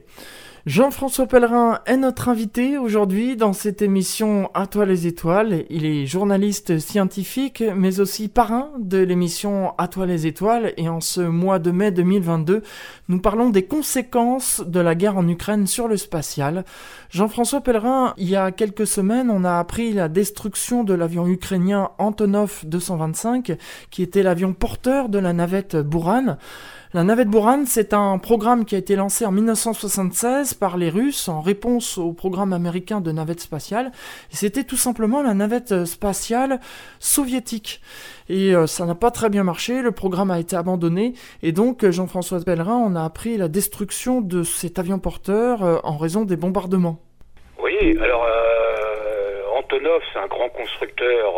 Jean-François 0.67 1.27
Pellerin 1.27 1.79
est 1.85 1.95
notre 1.95 2.27
invité 2.27 2.77
aujourd'hui 2.77 3.37
dans 3.37 3.53
cette 3.53 3.81
émission 3.81 4.49
À 4.53 4.67
toi 4.67 4.85
les 4.85 5.07
étoiles. 5.07 5.63
Il 5.69 5.85
est 5.85 6.05
journaliste 6.05 6.77
scientifique, 6.79 7.63
mais 7.73 8.01
aussi 8.01 8.27
parrain 8.27 8.71
de 8.77 8.97
l'émission 8.97 9.73
À 9.77 9.87
toi 9.87 10.05
les 10.05 10.27
étoiles. 10.27 10.73
Et 10.75 10.89
en 10.89 10.99
ce 10.99 11.21
mois 11.21 11.59
de 11.59 11.71
mai 11.71 11.91
2022, 11.91 12.63
nous 13.07 13.21
parlons 13.21 13.49
des 13.49 13.63
conséquences 13.63 14.59
de 14.59 14.81
la 14.81 14.93
guerre 14.93 15.15
en 15.15 15.25
Ukraine 15.29 15.67
sur 15.67 15.87
le 15.87 15.95
spatial. 15.95 16.65
Jean-François 17.11 17.61
Pellerin, 17.61 18.13
il 18.17 18.27
y 18.27 18.35
a 18.35 18.51
quelques 18.51 18.87
semaines, 18.87 19.29
on 19.29 19.45
a 19.45 19.59
appris 19.59 19.93
la 19.93 20.09
destruction 20.09 20.83
de 20.83 20.93
l'avion 20.93 21.29
ukrainien 21.29 21.91
Antonov 21.97 22.63
225, 22.65 23.57
qui 23.89 24.03
était 24.03 24.21
l'avion 24.21 24.51
porteur 24.51 25.07
de 25.07 25.17
la 25.19 25.31
navette 25.31 25.77
Buran. 25.77 26.35
La 26.93 27.03
navette 27.03 27.27
Buran, 27.27 27.65
c'est 27.65 27.93
un 27.93 28.17
programme 28.17 28.63
qui 28.63 28.73
a 28.73 28.77
été 28.77 28.95
lancé 28.95 29.25
en 29.25 29.31
1976 29.33 30.53
par 30.53 30.77
les 30.77 30.89
Russes 30.89 31.27
en 31.27 31.41
réponse 31.41 31.97
au 31.97 32.13
programme 32.13 32.53
américain 32.53 33.01
de 33.01 33.11
navette 33.11 33.41
spatiale. 33.41 33.91
C'était 34.29 34.63
tout 34.63 34.77
simplement 34.77 35.21
la 35.21 35.33
navette 35.33 35.83
spatiale 35.83 36.61
soviétique. 36.99 37.81
Et 38.29 38.55
euh, 38.55 38.67
ça 38.67 38.85
n'a 38.85 38.95
pas 38.95 39.11
très 39.11 39.29
bien 39.29 39.43
marché, 39.43 39.81
le 39.81 39.91
programme 39.91 40.31
a 40.31 40.39
été 40.39 40.55
abandonné, 40.55 41.13
et 41.43 41.51
donc 41.51 41.85
Jean-François 41.89 42.39
Pellerin, 42.39 42.77
on 42.77 42.95
a 42.95 43.03
appris 43.03 43.35
la 43.35 43.49
destruction 43.49 44.21
de 44.21 44.43
cet 44.43 44.79
avion 44.79 44.97
porteur 44.97 45.63
euh, 45.65 45.79
en 45.83 45.97
raison 45.97 46.23
des 46.23 46.37
bombardements. 46.37 46.99
Oui, 47.61 47.97
alors 48.01 48.23
euh, 48.23 49.59
Antonov, 49.59 50.01
c'est 50.13 50.19
un 50.19 50.27
grand 50.27 50.49
constructeur 50.49 51.33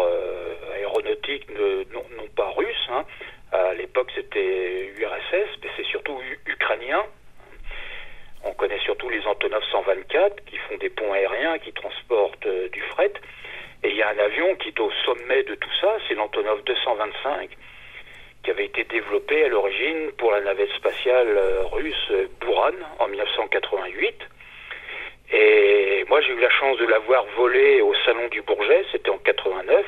aéronautique, 1.00 1.48
non, 1.92 2.04
pas 2.36 2.50
russe, 2.56 2.88
hein, 2.90 3.06
à 3.52 3.74
l'époque, 3.74 4.12
c'était 4.16 4.94
URSS, 4.98 5.50
mais 5.64 5.70
c'est 5.76 5.86
surtout 5.86 6.20
ukrainien. 6.46 7.04
On 8.44 8.54
connaît 8.54 8.80
surtout 8.80 9.10
les 9.10 9.26
Antonov 9.26 9.64
124 9.72 10.46
qui 10.46 10.58
font 10.58 10.78
des 10.78 10.90
ponts 10.90 11.12
aériens, 11.12 11.58
qui 11.60 11.74
transportent 11.74 12.46
euh, 12.46 12.70
du 12.70 12.82
fret. 12.82 13.12
Et 13.84 13.90
il 13.90 13.96
y 13.96 14.02
a 14.02 14.10
un 14.10 14.18
avion 14.18 14.56
qui 14.56 14.70
est 14.70 14.80
au 14.80 14.92
sommet 15.06 15.44
de 15.44 15.56
tout 15.56 15.70
ça, 15.82 15.98
c'est 16.08 16.14
l'Antonov 16.14 16.64
225, 16.64 17.50
qui 18.44 18.52
avait 18.52 18.66
été 18.66 18.84
développé 18.86 19.44
à 19.44 19.48
l'origine 19.50 20.12
pour 20.18 20.32
la 20.32 20.42
navette 20.42 20.72
spatiale 20.72 21.28
euh, 21.28 21.64
russe 21.66 22.12
Buran 22.40 22.72
en 23.00 23.08
1988. 23.08 24.16
Et 25.32 26.06
moi, 26.08 26.22
j'ai 26.22 26.34
eu 26.34 26.40
la 26.40 26.50
chance 26.50 26.78
de 26.78 26.86
l'avoir 26.86 27.26
volé 27.36 27.82
au 27.82 27.94
Salon 28.06 28.28
du 28.30 28.42
Bourget, 28.42 28.86
c'était 28.92 29.10
en 29.10 29.18
89. 29.18 29.86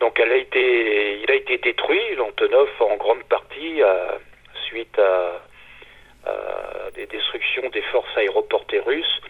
Donc 0.00 0.20
il 0.24 1.30
a 1.30 1.34
été 1.34 1.58
détruit, 1.58 2.14
l'Antonov, 2.16 2.68
en 2.80 2.96
grande 2.96 3.22
partie, 3.24 3.80
suite 4.66 4.98
à, 4.98 5.42
des 6.94 7.06
des 7.06 7.06
destructions 7.06 7.68
des 7.70 7.82
forces 7.82 8.16
aéroportées 8.16 8.80
russes 8.80 9.20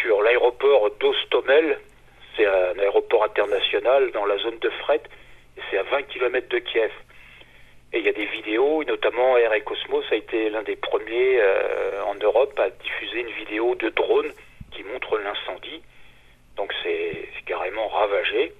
sur 0.00 0.22
l'aéroport 0.22 0.90
d'Ostomel. 0.98 1.78
C'est 2.36 2.46
un 2.46 2.78
aéroport 2.78 3.24
international 3.24 4.10
dans 4.12 4.24
la 4.24 4.38
zone 4.38 4.58
de 4.58 4.70
fret, 4.70 5.02
et 5.56 5.60
c'est 5.70 5.78
à 5.78 5.82
20 5.84 6.02
km 6.04 6.48
de 6.48 6.58
Kiev. 6.58 6.90
Et 7.92 7.98
il 7.98 8.04
y 8.04 8.08
a 8.08 8.12
des 8.12 8.26
vidéos, 8.26 8.84
notamment 8.84 9.36
Air 9.36 9.52
et 9.52 9.62
Cosmos 9.62 10.04
a 10.10 10.14
été 10.14 10.48
l'un 10.50 10.62
des 10.62 10.76
premiers 10.76 11.40
euh, 11.40 12.02
en 12.04 12.14
Europe 12.14 12.58
à 12.58 12.70
diffuser 12.70 13.20
une 13.20 13.34
vidéo 13.44 13.74
de 13.74 13.88
drone 13.88 14.32
qui 14.70 14.84
montre 14.84 15.18
l'incendie. 15.18 15.82
Donc 16.60 16.74
c'est 16.82 17.26
carrément 17.46 17.88
ravagé. 17.88 18.52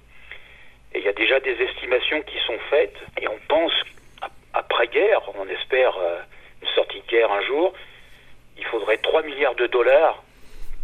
Et 0.93 0.97
il 0.97 1.03
y 1.03 1.07
a 1.07 1.13
déjà 1.13 1.39
des 1.39 1.51
estimations 1.51 2.23
qui 2.23 2.39
sont 2.47 2.57
faites, 2.71 2.97
et 3.21 3.27
on 3.27 3.37
pense 3.47 3.71
après-guerre, 4.55 5.21
on 5.35 5.47
espère 5.47 5.95
euh, 5.99 6.19
une 6.63 6.67
sortie 6.69 6.99
de 7.01 7.05
guerre 7.05 7.31
un 7.31 7.43
jour, 7.43 7.73
il 8.57 8.65
faudrait 8.65 8.97
3 8.97 9.21
milliards 9.21 9.53
de 9.53 9.67
dollars 9.67 10.23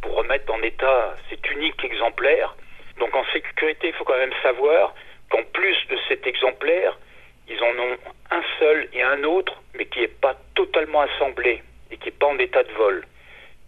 pour 0.03 0.13
remettre 0.13 0.53
en 0.53 0.61
état 0.61 1.15
cet 1.31 1.49
unique 1.49 1.83
exemplaire. 1.83 2.55
Donc 2.99 3.15
en 3.15 3.25
sécurité, 3.33 3.87
il 3.87 3.93
faut 3.93 4.03
quand 4.03 4.19
même 4.19 4.37
savoir 4.43 4.93
qu'en 5.31 5.43
plus 5.53 5.75
de 5.89 5.97
cet 6.07 6.27
exemplaire, 6.27 6.99
ils 7.49 7.59
en 7.63 7.79
ont 7.79 7.97
un 8.29 8.43
seul 8.59 8.89
et 8.93 9.01
un 9.01 9.23
autre, 9.23 9.59
mais 9.73 9.85
qui 9.85 10.01
n'est 10.01 10.07
pas 10.07 10.35
totalement 10.53 11.01
assemblé 11.01 11.63
et 11.89 11.97
qui 11.97 12.05
n'est 12.05 12.19
pas 12.19 12.27
en 12.27 12.37
état 12.37 12.61
de 12.61 12.71
vol. 12.73 13.03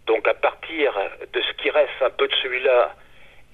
Donc 0.06 0.28
à 0.28 0.34
partir 0.34 0.96
de 1.32 1.40
ce 1.42 1.52
qui 1.54 1.68
reste 1.68 2.00
un 2.00 2.10
peu 2.10 2.28
de 2.28 2.34
celui-là 2.36 2.94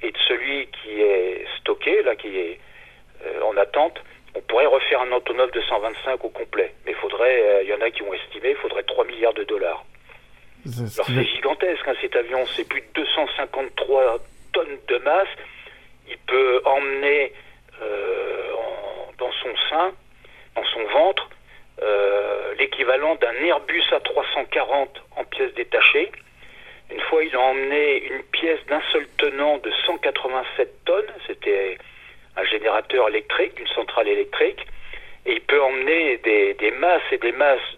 et 0.02 0.10
de 0.10 0.18
celui 0.28 0.68
qui 0.68 1.00
est 1.00 1.46
stocké, 1.58 2.02
là, 2.02 2.16
qui 2.16 2.28
est 2.28 2.60
euh, 3.24 3.42
en 3.42 3.56
attente, 3.56 4.02
on 4.34 4.40
pourrait 4.42 4.66
refaire 4.66 5.00
un 5.00 5.12
Antonov 5.12 5.50
225 5.52 6.24
au 6.24 6.28
complet. 6.28 6.74
Mais 6.84 6.92
il 6.92 6.98
faudrait, 6.98 7.40
euh, 7.42 7.62
il 7.62 7.68
y 7.68 7.74
en 7.74 7.80
a 7.80 7.90
qui 7.90 8.02
ont 8.02 8.12
estimé, 8.12 8.50
il 8.50 8.56
faudrait 8.56 8.82
3 8.82 9.04
milliards 9.06 9.34
de 9.34 9.44
dollars. 9.44 9.84
Alors 10.66 11.06
c'est 11.06 11.24
gigantesque, 11.24 11.86
hein, 11.86 11.94
cet 12.00 12.16
avion, 12.16 12.44
c'est 12.46 12.68
plus 12.68 12.80
de 12.80 12.86
253 12.94 14.18
tonnes 14.52 14.78
de 14.88 14.98
masse. 14.98 15.28
Il 16.08 16.18
peut 16.26 16.60
emmener 16.64 17.32
euh, 17.80 18.52
dans 19.18 19.30
son 19.32 19.56
sein 19.70 19.92
dans 20.54 20.64
son 20.64 20.84
ventre 20.84 21.28
l'équivalent 22.58 23.16
d'un 23.16 23.34
Airbus 23.44 23.82
A340 23.92 24.88
en 25.16 25.24
pièces 25.24 25.52
détachées. 25.54 26.10
Une 26.90 27.00
fois, 27.00 27.24
il 27.24 27.34
a 27.34 27.40
emmené 27.40 28.04
une 28.06 28.22
pièce 28.24 28.64
d'un 28.68 28.82
seul 28.92 29.06
tenant 29.18 29.58
de 29.58 29.70
187 29.86 30.84
tonnes. 30.84 31.12
C'était 31.26 31.78
un 32.36 32.44
générateur 32.44 33.08
électrique, 33.08 33.58
une 33.58 33.66
centrale 33.68 34.08
électrique. 34.08 34.64
Et 35.24 35.32
il 35.32 35.40
peut 35.40 35.60
emmener 35.60 36.18
des, 36.18 36.70
masses 36.78 37.02
et 37.10 37.18
des 37.18 37.32
masses 37.32 37.76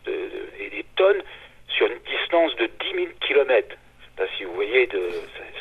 et 0.60 0.68
des 0.68 0.84
tonnes 0.96 1.22
sur 1.68 1.86
une 1.86 1.98
distance 2.00 2.54
de 2.56 2.66
10 2.66 2.94
000 2.94 3.06
km. 3.20 3.68
Je 3.68 4.22
ne 4.22 4.26
sais 4.26 4.30
pas 4.30 4.36
si 4.36 4.44
vous 4.44 4.52
voyez, 4.52 4.88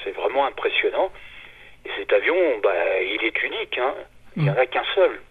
c'est 0.03 0.11
vraiment 0.11 0.45
impressionnant. 0.45 1.11
Et 1.85 1.89
cet 1.97 2.11
avion, 2.11 2.35
bah, 2.61 3.01
il 3.01 3.23
est 3.23 3.43
unique. 3.43 3.77
Hein. 3.77 3.95
Il 4.35 4.43
n'y 4.43 4.49
en 4.49 4.57
a 4.57 4.65
qu'un 4.65 4.83
seul. 4.93 5.21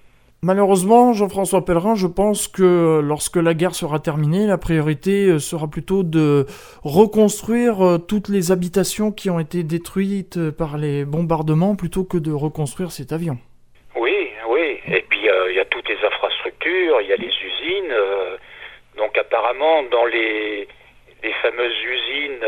Malheureusement, 0.46 1.12
Jean-François 1.12 1.64
Pellerin, 1.64 1.96
je 1.96 2.06
pense 2.06 2.46
que 2.46 3.00
lorsque 3.02 3.34
la 3.34 3.52
guerre 3.52 3.74
sera 3.74 3.98
terminée, 3.98 4.46
la 4.46 4.58
priorité 4.58 5.26
euh, 5.26 5.38
sera 5.40 5.66
plutôt 5.66 6.04
de 6.04 6.46
reconstruire 6.84 7.84
euh, 7.84 7.98
toutes 7.98 8.28
les 8.28 8.52
habitations 8.52 9.10
qui 9.10 9.28
ont 9.28 9.40
été 9.40 9.64
détruites 9.64 10.36
euh, 10.36 10.52
par 10.52 10.78
les 10.78 11.04
bombardements 11.04 11.74
plutôt 11.74 12.04
que 12.04 12.16
de 12.16 12.30
reconstruire 12.30 12.92
cet 12.92 13.10
avion. 13.10 13.38
Oui, 13.96 14.14
oui. 14.48 14.78
Et 14.86 15.02
puis 15.10 15.18
il 15.18 15.56
y 15.56 15.58
a 15.58 15.64
toutes 15.64 15.88
les 15.88 15.98
infrastructures, 16.06 17.00
il 17.00 17.08
y 17.08 17.12
a 17.12 17.16
les 17.16 17.26
usines. 17.26 17.94
donc 18.96 19.18
apparemment, 19.18 19.82
dans 19.90 20.06
les, 20.06 20.68
fameuses 21.42 21.82
usines 21.82 22.46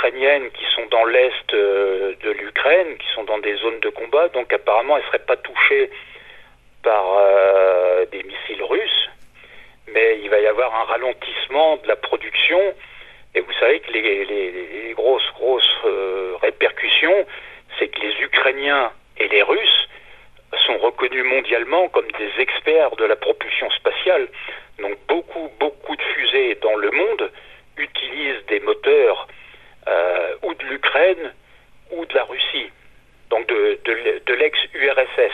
ukrainiennes 0.00 0.50
qui 0.52 0.64
sont 0.74 0.86
dans 0.90 1.04
l'est 1.04 1.52
de 1.52 2.30
l'Ukraine, 2.30 2.96
qui 2.96 3.06
sont 3.14 3.24
dans 3.24 3.38
des 3.38 3.54
zones 3.56 3.80
de 3.80 3.90
combat, 3.90 4.28
donc 4.28 4.52
apparemment 4.52 4.96
elles 4.96 5.02
ne 5.02 5.08
seraient 5.08 5.26
pas 5.26 5.36
touchées 5.36 5.90
par 6.82 7.04
euh, 7.18 8.06
des 8.06 8.22
missiles 8.22 8.62
russes, 8.62 9.10
mais 9.92 10.20
il 10.22 10.30
va 10.30 10.40
y 10.40 10.46
avoir 10.46 10.74
un 10.74 10.84
ralentissement 10.84 11.76
de 11.78 11.88
la 11.88 11.96
production. 11.96 12.60
Et 13.34 13.40
vous 13.40 13.52
savez 13.60 13.80
que 13.80 13.92
les, 13.92 14.94
grosses, 14.96 15.30
grosses 15.34 15.76
euh, 15.84 16.34
répercussions, 16.40 17.26
c'est 17.78 17.88
que 17.88 18.00
les 18.00 18.14
Ukrainiens 18.22 18.90
et 19.18 19.28
les 19.28 19.42
Russes 19.42 19.88
sont 20.66 20.78
reconnus 20.78 21.24
mondialement 21.24 21.88
comme 21.88 22.10
des 22.12 22.30
experts 22.40 22.96
de 22.96 23.04
la 23.04 23.16
propulsion 23.16 23.70
spatiale. 23.72 24.28
Donc 24.78 24.96
beaucoup, 25.08 25.50
beaucoup 25.60 25.94
de 25.94 26.02
fusées 26.14 26.54
dans 26.62 26.76
le 26.76 26.90
monde 26.90 27.30
utilisent 27.76 28.44
des 28.48 28.60
moteurs 28.60 29.28
euh, 29.90 30.34
ou 30.42 30.54
de 30.54 30.64
l'Ukraine 30.66 31.32
ou 31.90 32.04
de 32.04 32.14
la 32.14 32.24
Russie, 32.24 32.70
donc 33.30 33.46
de, 33.48 33.78
de 34.26 34.34
l'ex-URSS. 34.34 35.32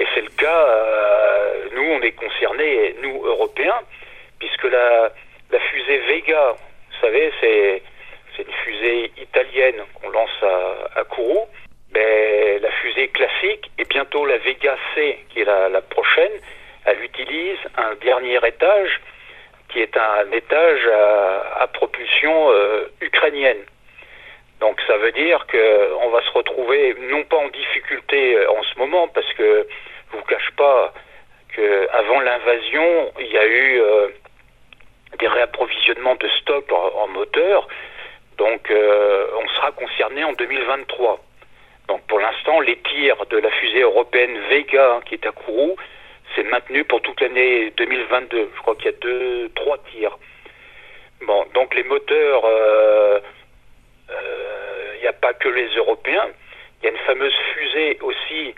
Et 0.00 0.06
c'est 0.14 0.22
le 0.22 0.30
cas, 0.30 0.64
euh, 0.68 1.68
nous 1.72 1.82
on 1.82 2.00
est 2.02 2.12
concernés, 2.12 2.94
nous 3.02 3.22
Européens, 3.24 3.80
puisque 4.38 4.64
la, 4.64 5.12
la 5.50 5.60
fusée 5.60 5.98
Vega, 5.98 6.52
vous 6.52 7.00
savez, 7.00 7.32
c'est, 7.40 7.82
une 8.38 8.52
fusée 8.64 9.10
italienne 9.16 9.82
qu'on 9.94 10.10
lance 10.10 10.42
à, 10.42 11.00
à 11.00 11.04
Kourou. 11.04 11.48
Mais 11.92 12.60
la 12.60 12.70
fusée 12.70 13.08
classique 13.08 13.68
et 13.78 13.84
bientôt 13.84 14.24
la 14.26 14.38
Vega 14.38 14.76
C, 14.94 15.18
qui 15.30 15.40
est 15.40 15.44
la 15.44 15.80
prochaine, 15.80 16.30
elle 16.84 17.02
utilise 17.02 17.58
un 17.76 17.94
dernier 17.96 18.38
étage 18.46 19.00
qui 19.68 19.80
est 19.80 19.96
un 19.96 20.30
étage 20.32 20.86
à, 21.56 21.66
propulsion 21.68 22.50
euh, 22.50 22.88
ukrainienne. 23.00 23.62
Donc 24.60 24.80
ça 24.86 24.96
veut 24.96 25.12
dire 25.12 25.46
qu'on 25.46 26.10
va 26.10 26.22
se 26.22 26.30
retrouver 26.30 26.96
non 27.10 27.22
pas 27.24 27.36
en 27.36 27.48
difficulté 27.48 28.36
euh, 28.36 28.50
en 28.50 28.62
ce 28.62 28.78
moment, 28.78 29.08
parce 29.08 29.30
que 29.34 29.68
je 30.10 30.16
vous 30.16 30.24
cache 30.24 30.50
pas 30.56 30.92
qu'avant 31.54 32.20
l'invasion, 32.20 33.12
il 33.20 33.26
y 33.26 33.38
a 33.38 33.46
eu 33.46 33.80
euh, 33.80 34.08
des 35.18 35.28
réapprovisionnements 35.28 36.16
de 36.16 36.28
stock 36.40 36.64
en, 36.72 37.08
moteur. 37.08 37.68
Donc 38.38 38.70
on 38.70 39.48
sera 39.48 39.72
concerné 39.72 40.22
en 40.22 40.32
2023. 40.32 41.20
Donc 41.88 42.02
pour 42.06 42.20
l'instant, 42.20 42.60
les 42.60 42.76
tirs 42.78 43.26
de 43.26 43.38
la 43.38 43.50
fusée 43.50 43.80
européenne 43.80 44.38
Vega 44.48 45.00
qui 45.06 45.14
est 45.14 45.26
à 45.26 45.32
Kourou, 45.32 45.76
c'est 46.38 46.48
maintenu 46.50 46.84
pour 46.84 47.02
toute 47.02 47.20
l'année 47.20 47.72
2022. 47.76 48.50
Je 48.54 48.60
crois 48.60 48.76
qu'il 48.76 48.86
y 48.86 48.88
a 48.88 48.98
deux, 49.00 49.50
trois 49.56 49.78
tirs. 49.90 50.16
Bon, 51.26 51.44
donc 51.52 51.74
les 51.74 51.82
moteurs, 51.82 52.44
euh, 52.44 53.18
il 54.96 55.00
n'y 55.00 55.08
a 55.08 55.12
pas 55.12 55.32
que 55.34 55.48
les 55.48 55.68
Européens. 55.76 56.28
Il 56.80 56.86
y 56.86 56.88
a 56.88 56.92
une 56.92 57.04
fameuse 57.06 57.34
fusée 57.54 57.98
aussi 58.02 58.54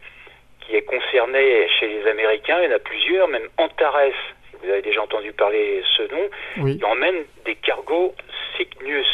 qui 0.60 0.76
est 0.76 0.82
concerné 0.82 1.68
chez 1.78 1.88
les 1.88 2.06
Américains. 2.06 2.58
Il 2.60 2.70
y 2.70 2.72
en 2.72 2.76
a 2.76 2.80
plusieurs, 2.80 3.28
même 3.28 3.48
Antares, 3.56 4.12
si 4.50 4.56
vous 4.62 4.70
avez 4.70 4.82
déjà 4.82 5.02
entendu 5.02 5.32
parler 5.32 5.82
ce 5.96 6.02
nom, 6.02 6.28
qui 6.66 6.84
emmène 6.84 7.24
des 7.46 7.54
cargos 7.54 8.14
Cygnus, 8.56 9.08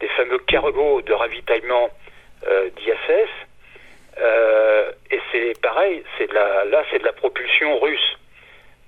des 0.00 0.08
fameux 0.08 0.38
cargos 0.38 1.00
de 1.02 1.12
ravitaillement 1.12 1.90
euh, 2.48 2.70
d'ISS. 2.70 3.47
Euh, 4.20 4.90
et 5.10 5.20
c'est 5.30 5.60
pareil, 5.60 6.02
c'est 6.16 6.32
la, 6.32 6.64
là 6.64 6.84
c'est 6.90 6.98
de 6.98 7.04
la 7.04 7.12
propulsion 7.12 7.78
russe. 7.78 8.18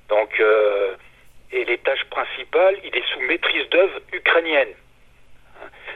Donc, 0.09 0.41
euh, 0.41 0.95
et 1.53 1.65
l'étage 1.65 2.05
principal, 2.11 2.77
il 2.85 2.97
est 2.97 3.07
sous 3.13 3.21
maîtrise 3.21 3.69
d'œuvre 3.71 4.01
ukrainienne. 4.13 4.73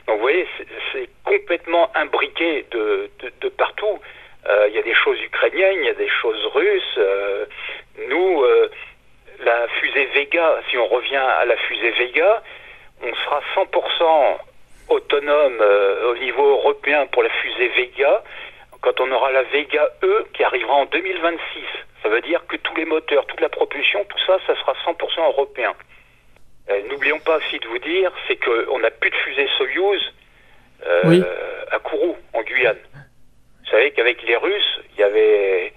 Donc 0.07 0.17
vous 0.17 0.23
voyez, 0.23 0.47
c'est 0.93 1.09
complètement 1.25 1.91
imbriqué 1.97 2.67
de, 2.71 3.11
partout. 3.57 3.99
Euh, 4.47 4.67
il 4.69 4.75
y 4.75 4.79
a 4.79 4.83
des 4.83 4.95
choses 4.95 5.21
ukrainiennes, 5.23 5.79
il 5.81 5.87
y 5.87 5.91
a 5.91 5.95
des 5.95 6.09
choses 6.09 6.45
russes. 6.55 6.99
Nous, 8.09 8.45
la 9.45 9.69
fusée 9.81 10.07
Vega, 10.07 10.61
si 10.71 10.77
on 10.77 10.87
revient 10.87 11.17
à 11.17 11.45
la 11.45 11.57
fusée 11.57 11.91
Vega, 11.93 12.43
on 13.03 13.15
sera 13.15 13.41
100% 13.55 14.39
autonome 14.89 15.63
au 16.09 16.17
niveau 16.19 16.51
européen 16.51 17.07
pour 17.07 17.23
la 17.23 17.31
fusée 17.31 17.69
Vega 17.69 18.23
quand 18.85 19.01
on 19.01 19.11
aura 19.11 19.33
la 19.33 19.45
Vega 19.45 19.89
E 20.03 20.27
qui 20.35 20.45
arrivera 20.45 20.75
en 20.75 20.85
2026. 20.85 21.65
Ça 22.03 22.11
veut 22.11 22.21
dire 22.21 22.47
que 22.47 22.57
tous 22.57 22.75
les 22.77 22.85
moteurs, 22.85 23.25
toute 23.27 23.41
la 23.41 23.49
propulsion, 23.49 24.05
tout 24.05 24.19
ça, 24.27 24.39
ça 24.47 24.55
sera 24.57 24.75
100% 24.85 25.27
européen. 25.29 25.73
N'oublions 26.91 27.19
pas 27.21 27.39
aussi 27.39 27.59
de 27.59 27.67
vous 27.67 27.79
dire, 27.79 28.13
c'est 28.29 28.37
qu'on 28.37 28.79
n'a 28.79 28.91
plus 28.91 29.09
de 29.09 29.17
fusée 29.17 29.49
Soyuz 29.57 30.13
à 30.85 31.79
Kourou, 31.79 32.17
en 32.35 32.43
Guyane. 32.43 32.79
Vous 33.65 33.71
savez 33.71 33.91
qu'avec 33.93 34.23
les 34.23 34.37
Russes, 34.37 34.81
il 34.93 35.01
y 35.01 35.03
avait 35.03 35.73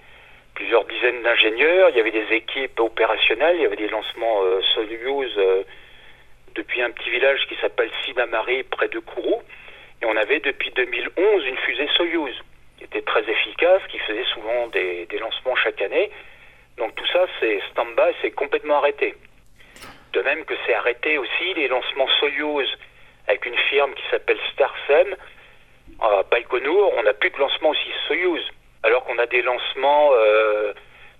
plusieurs 0.54 0.84
dizaines 0.84 1.22
d'ingénieurs, 1.22 1.88
il 1.90 1.96
y 1.96 2.00
avait 2.00 2.10
des 2.10 2.34
équipes 2.34 2.78
opérationnelles, 2.78 3.56
il 3.56 3.62
y 3.62 3.66
avait 3.66 3.76
des 3.76 3.88
lancements 3.88 4.42
euh, 4.42 4.60
Soyuz 4.74 5.32
euh, 5.38 5.62
depuis 6.54 6.82
un 6.82 6.90
petit 6.90 7.08
village 7.08 7.46
qui 7.48 7.54
s'appelle 7.56 7.90
Sinamari 8.04 8.64
près 8.64 8.88
de 8.88 8.98
Kourou. 8.98 9.40
Et 10.02 10.04
on 10.04 10.16
avait 10.16 10.40
depuis 10.40 10.70
2011 10.72 11.46
une 11.46 11.56
fusée 11.58 11.88
Soyuz 11.96 12.34
qui 12.78 12.84
était 12.84 13.02
très 13.02 13.28
efficace, 13.28 13.82
qui 13.88 13.98
faisait 13.98 14.24
souvent 14.32 14.68
des, 14.68 15.06
lancements 15.20 15.56
chaque 15.56 15.82
année. 15.82 16.10
Donc 16.76 16.94
tout 16.94 17.06
ça, 17.12 17.26
c'est 17.40 17.60
stand-by, 17.72 18.14
c'est 18.22 18.30
complètement 18.30 18.78
arrêté. 18.78 19.14
arrêté 20.74 21.18
aussi 21.18 21.54
les 21.54 21.68
lancements 21.68 22.08
Soyuz 22.18 22.68
avec 23.26 23.44
une 23.44 23.56
firme 23.70 23.92
qui 23.94 24.02
s'appelle 24.10 24.38
Starsem. 24.52 25.16
À 26.00 26.22
Baïkonour, 26.30 26.94
on 26.96 27.02
n'a 27.02 27.14
plus 27.14 27.30
de 27.30 27.38
lancement 27.38 27.70
aussi 27.70 27.90
Soyuz, 28.06 28.42
alors 28.84 29.04
qu'on 29.04 29.18
a 29.18 29.26
des 29.26 29.42
lancements 29.42 30.10
euh, 30.12 30.72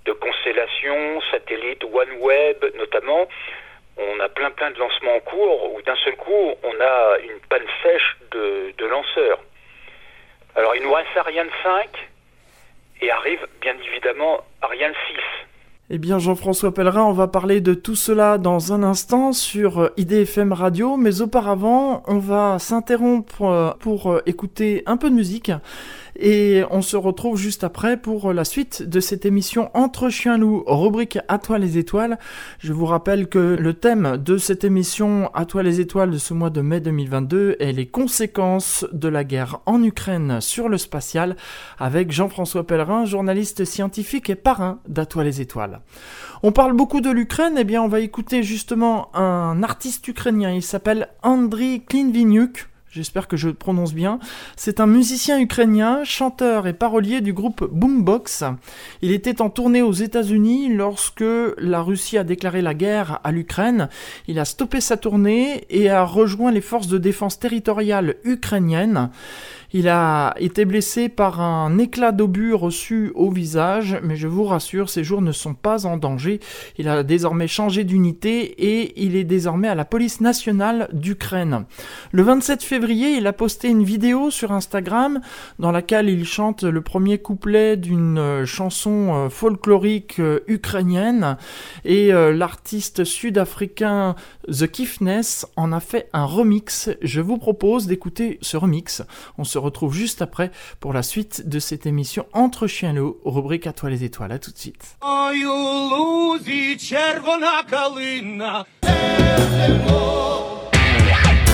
de 0.04 0.12
constellations, 0.12 1.20
satellites, 1.30 1.84
OneWeb 1.84 2.64
notamment. 2.76 3.28
On 3.96 4.20
a 4.20 4.28
plein 4.28 4.50
plein 4.52 4.70
de 4.70 4.78
lancements 4.78 5.16
en 5.16 5.20
cours 5.20 5.74
où 5.74 5.82
d'un 5.82 5.96
seul 5.96 6.14
coup 6.16 6.54
on 6.62 6.80
a 6.80 7.18
une 7.18 7.40
panne 7.48 7.66
sèche 7.82 8.16
de, 8.30 8.72
de 8.78 8.86
lanceurs. 8.86 9.40
Alors 10.56 10.74
il 10.76 10.82
nous 10.82 10.92
reste 10.92 11.16
Ariane 11.16 11.50
5 11.62 11.88
et 13.02 13.10
arrive 13.10 13.46
bien 13.60 13.74
évidemment 13.86 14.40
Ariane 14.62 14.94
6. 15.08 15.16
Eh 15.90 15.96
bien, 15.96 16.18
Jean-François 16.18 16.74
Pellerin, 16.74 17.04
on 17.04 17.12
va 17.12 17.28
parler 17.28 17.62
de 17.62 17.72
tout 17.72 17.94
cela 17.94 18.36
dans 18.36 18.74
un 18.74 18.82
instant 18.82 19.32
sur 19.32 19.78
euh, 19.78 19.88
IDFM 19.96 20.52
Radio, 20.52 20.98
mais 20.98 21.22
auparavant, 21.22 22.02
on 22.06 22.18
va 22.18 22.58
s'interrompre 22.58 23.42
euh, 23.42 23.70
pour 23.80 24.12
euh, 24.12 24.20
écouter 24.26 24.82
un 24.84 24.98
peu 24.98 25.08
de 25.08 25.14
musique. 25.14 25.50
Et 26.18 26.64
on 26.70 26.82
se 26.82 26.96
retrouve 26.96 27.38
juste 27.38 27.62
après 27.62 27.96
pour 27.96 28.32
la 28.32 28.44
suite 28.44 28.82
de 28.82 28.98
cette 28.98 29.24
émission 29.24 29.70
Entre 29.74 30.08
chiens 30.08 30.36
loups, 30.36 30.64
rubrique 30.66 31.18
À 31.28 31.38
toi 31.38 31.58
les 31.58 31.78
étoiles. 31.78 32.18
Je 32.58 32.72
vous 32.72 32.86
rappelle 32.86 33.28
que 33.28 33.56
le 33.58 33.74
thème 33.74 34.16
de 34.16 34.36
cette 34.36 34.64
émission 34.64 35.30
À 35.32 35.44
toi 35.44 35.62
les 35.62 35.80
étoiles 35.80 36.10
de 36.10 36.18
ce 36.18 36.34
mois 36.34 36.50
de 36.50 36.60
mai 36.60 36.80
2022 36.80 37.56
est 37.60 37.72
les 37.72 37.86
conséquences 37.86 38.84
de 38.92 39.08
la 39.08 39.22
guerre 39.22 39.60
en 39.66 39.82
Ukraine 39.82 40.40
sur 40.40 40.68
le 40.68 40.76
spatial 40.76 41.36
avec 41.78 42.10
Jean-François 42.10 42.66
Pellerin, 42.66 43.04
journaliste 43.04 43.64
scientifique 43.64 44.28
et 44.28 44.34
parrain 44.34 44.80
d'À 44.88 45.06
toi 45.06 45.22
les 45.22 45.40
étoiles. 45.40 45.80
On 46.42 46.50
parle 46.50 46.72
beaucoup 46.72 47.00
de 47.00 47.10
l'Ukraine, 47.10 47.56
et 47.56 47.60
eh 47.60 47.64
bien 47.64 47.82
on 47.82 47.88
va 47.88 48.00
écouter 48.00 48.42
justement 48.42 49.14
un 49.16 49.62
artiste 49.62 50.06
ukrainien, 50.08 50.50
il 50.50 50.62
s'appelle 50.62 51.08
Andriy 51.22 51.84
Klinvinyuk. 51.84 52.68
J'espère 52.98 53.28
que 53.28 53.36
je 53.36 53.50
prononce 53.50 53.94
bien. 53.94 54.18
C'est 54.56 54.80
un 54.80 54.88
musicien 54.88 55.38
ukrainien, 55.38 56.02
chanteur 56.02 56.66
et 56.66 56.72
parolier 56.72 57.20
du 57.20 57.32
groupe 57.32 57.64
Boombox. 57.70 58.42
Il 59.02 59.12
était 59.12 59.40
en 59.40 59.50
tournée 59.50 59.82
aux 59.82 59.92
États-Unis 59.92 60.74
lorsque 60.74 61.22
la 61.58 61.80
Russie 61.80 62.18
a 62.18 62.24
déclaré 62.24 62.60
la 62.60 62.74
guerre 62.74 63.20
à 63.22 63.30
l'Ukraine. 63.30 63.88
Il 64.26 64.40
a 64.40 64.44
stoppé 64.44 64.80
sa 64.80 64.96
tournée 64.96 65.64
et 65.70 65.88
a 65.90 66.02
rejoint 66.02 66.50
les 66.50 66.60
forces 66.60 66.88
de 66.88 66.98
défense 66.98 67.38
territoriale 67.38 68.16
ukrainiennes. 68.24 69.10
Il 69.72 69.88
a 69.88 70.34
été 70.38 70.64
blessé 70.64 71.08
par 71.08 71.40
un 71.40 71.78
éclat 71.78 72.12
d'obus 72.12 72.54
reçu 72.54 73.12
au 73.14 73.30
visage, 73.30 73.98
mais 74.02 74.16
je 74.16 74.26
vous 74.26 74.44
rassure, 74.44 74.88
ses 74.88 75.04
jours 75.04 75.20
ne 75.20 75.32
sont 75.32 75.54
pas 75.54 75.84
en 75.84 75.96
danger. 75.96 76.40
Il 76.78 76.88
a 76.88 77.02
désormais 77.02 77.48
changé 77.48 77.84
d'unité 77.84 78.40
et 78.40 79.04
il 79.04 79.14
est 79.14 79.24
désormais 79.24 79.68
à 79.68 79.74
la 79.74 79.84
police 79.84 80.20
nationale 80.20 80.88
d'Ukraine. 80.92 81.66
Le 82.12 82.22
27 82.22 82.62
février, 82.62 83.16
il 83.16 83.26
a 83.26 83.32
posté 83.32 83.68
une 83.68 83.84
vidéo 83.84 84.30
sur 84.30 84.52
Instagram 84.52 85.20
dans 85.58 85.70
laquelle 85.70 86.08
il 86.08 86.24
chante 86.24 86.62
le 86.62 86.80
premier 86.80 87.18
couplet 87.18 87.76
d'une 87.76 88.44
chanson 88.46 89.14
euh, 89.14 89.28
folklorique 89.28 90.18
euh, 90.18 90.40
ukrainienne 90.46 91.36
et 91.84 92.12
euh, 92.12 92.32
l'artiste 92.32 93.04
sud-africain 93.04 94.14
The 94.48 94.66
Kiffness 94.66 95.46
en 95.56 95.72
a 95.72 95.80
fait 95.80 96.08
un 96.12 96.24
remix. 96.24 96.90
Je 97.02 97.20
vous 97.20 97.38
propose 97.38 97.86
d'écouter 97.86 98.38
ce 98.40 98.56
remix. 98.56 99.02
Retrouve 99.58 99.94
juste 99.94 100.22
après 100.22 100.50
pour 100.80 100.92
la 100.92 101.02
suite 101.02 101.48
de 101.48 101.58
cette 101.58 101.86
émission 101.86 102.26
Entre 102.32 102.66
chiens 102.66 102.92
loups, 102.92 103.18
rubrique 103.24 103.66
à 103.66 103.72
toi 103.72 103.90
les 103.90 104.04
étoiles. 104.04 104.32
À 104.32 104.38
tout 104.38 104.50
de 104.50 104.58
suite. 104.58 104.96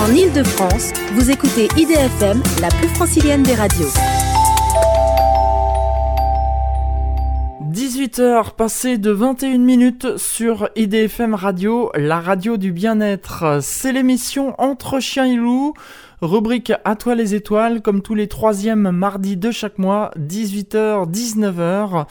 En 0.01 0.13
Ile-de-France, 0.13 0.93
vous 1.13 1.31
écoutez 1.31 1.69
IDFM, 1.77 2.43
la 2.61 2.69
plus 2.69 2.89
francilienne 2.89 3.43
des 3.43 3.55
radios. 3.55 3.89
18h 7.75 8.55
passées 8.55 8.99
de 8.99 9.11
21 9.11 9.59
minutes 9.59 10.17
sur 10.17 10.69
IDFM 10.77 11.35
Radio, 11.35 11.91
la 11.97 12.21
radio 12.21 12.57
du 12.57 12.71
bien-être. 12.71 13.59
C'est 13.63 13.93
l'émission 13.93 14.55
Entre 14.59 15.01
chiens 15.01 15.27
et 15.27 15.35
loups. 15.35 15.75
Rubrique 16.25 16.73
À 16.85 16.97
toi 16.97 17.15
les 17.15 17.35
étoiles, 17.35 17.83
comme 17.83 18.01
tous 18.01 18.15
les 18.15 18.29
troisièmes 18.29 18.91
mardis 18.91 19.37
de 19.37 19.51
chaque 19.51 19.77
mois, 19.79 20.11
18h, 20.19 21.11
19h. 21.11 22.07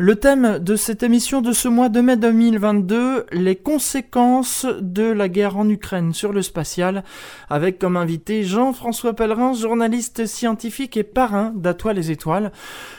Le 0.00 0.14
thème 0.14 0.60
de 0.60 0.76
cette 0.76 1.02
émission 1.02 1.40
de 1.40 1.50
ce 1.50 1.66
mois 1.66 1.88
de 1.88 2.00
mai 2.00 2.16
2022, 2.16 3.26
les 3.32 3.56
conséquences 3.56 4.64
de 4.80 5.10
la 5.10 5.28
guerre 5.28 5.56
en 5.56 5.68
Ukraine 5.68 6.14
sur 6.14 6.32
le 6.32 6.40
spatial, 6.42 7.02
avec 7.50 7.80
comme 7.80 7.96
invité 7.96 8.44
Jean-François 8.44 9.14
Pellerin, 9.14 9.54
journaliste 9.54 10.26
scientifique 10.26 10.96
et 10.96 11.02
parrain 11.02 11.52
d'À 11.56 11.74
toi 11.74 11.94
les 11.94 12.12
étoiles. 12.12 12.52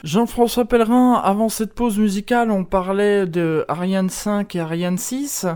Jean-François 0.04 0.66
Pellerin, 0.66 1.14
avant 1.14 1.48
cette 1.48 1.74
pause 1.74 1.98
musicale, 1.98 2.52
on 2.52 2.66
parlait 2.66 3.26
de 3.26 3.64
Ariane 3.70 4.10
5 4.10 4.54
et 4.58 4.60
Ariane 4.60 4.98
6. 4.98 5.48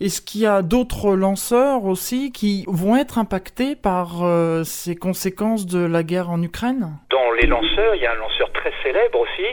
Est-ce 0.00 0.20
qu'il 0.20 0.40
y 0.40 0.46
a 0.46 0.62
d'autres 0.62 1.14
lanceurs 1.14 1.84
aussi 1.84 2.32
qui 2.32 2.64
vont 2.66 2.96
être 2.96 3.18
impactés 3.18 3.76
par 3.76 4.24
euh, 4.24 4.64
ces 4.64 4.96
conséquences 4.96 5.66
de 5.66 5.78
la 5.78 6.02
guerre 6.02 6.30
en 6.30 6.42
Ukraine? 6.42 6.96
Dans 7.10 7.30
les 7.40 7.46
lanceurs, 7.46 7.94
il 7.94 8.02
y 8.02 8.06
a 8.06 8.12
un 8.12 8.16
lanceur 8.16 8.49
très 8.60 8.72
célèbre 8.82 9.18
aussi 9.20 9.46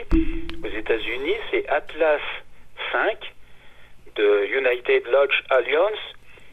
aux 0.64 0.78
États-Unis, 0.78 1.36
c'est 1.50 1.66
Atlas 1.70 2.20
5 2.92 3.18
de 4.16 4.46
United 4.48 5.08
Launch 5.08 5.44
Alliance 5.50 6.04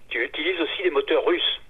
qui 0.08 0.18
utilise 0.18 0.60
aussi 0.60 0.84
des 0.84 0.90
moteurs 0.90 1.24
russes. 1.24 1.60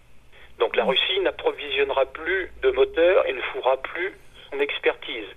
Donc 0.59 0.77
la 0.77 0.85
Russie 0.85 1.20
n'approvisionnera 1.20 2.05
plus 2.07 2.51
de 2.62 2.70
moteurs 2.70 3.27
et 3.27 3.33
ne 3.33 3.40
fera 3.40 3.79
plus 3.79 4.12
son 4.51 4.61
expertise. 4.61 5.29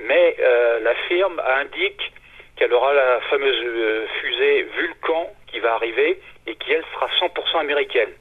Mais 0.00 0.36
euh, 0.40 0.80
la 0.80 0.94
firme 1.06 1.40
indique 1.60 2.12
qu'elle 2.56 2.72
aura 2.72 2.94
la 2.94 3.20
fameuse 3.28 3.62
euh, 3.62 4.06
fusée 4.22 4.62
Vulcan 4.78 5.34
qui 5.48 5.60
va 5.60 5.74
arriver 5.74 6.18
et 6.46 6.54
qui, 6.56 6.72
elle, 6.72 6.84
sera 6.94 7.08
100% 7.20 7.60
américaine. 7.60 8.12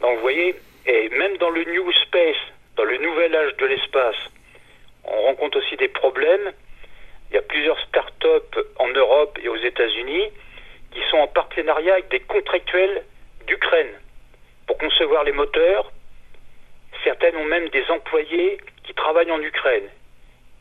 Donc 0.00 0.14
vous 0.14 0.22
voyez, 0.22 0.54
et 0.86 1.10
même 1.10 1.36
dans 1.36 1.50
le 1.50 1.64
New 1.64 1.92
Space, 1.92 2.40
dans 2.76 2.84
le 2.84 2.96
nouvel 2.96 3.36
âge 3.36 3.56
de 3.56 3.66
l'espace, 3.66 4.16
on 5.10 5.22
rencontre 5.22 5.58
aussi 5.58 5.76
des 5.76 5.88
problèmes. 5.88 6.52
Il 7.30 7.34
y 7.34 7.38
a 7.38 7.42
plusieurs 7.42 7.78
start-up 7.80 8.58
en 8.78 8.88
Europe 8.88 9.38
et 9.42 9.48
aux 9.48 9.56
États-Unis 9.56 10.30
qui 10.92 11.00
sont 11.10 11.18
en 11.18 11.28
partenariat 11.28 11.94
avec 11.94 12.08
des 12.08 12.20
contractuels 12.20 13.04
d'Ukraine 13.46 13.92
pour 14.66 14.78
concevoir 14.78 15.24
les 15.24 15.32
moteurs. 15.32 15.92
Certaines 17.04 17.36
ont 17.36 17.44
même 17.44 17.68
des 17.68 17.84
employés 17.90 18.58
qui 18.84 18.94
travaillent 18.94 19.30
en 19.30 19.40
Ukraine 19.40 19.88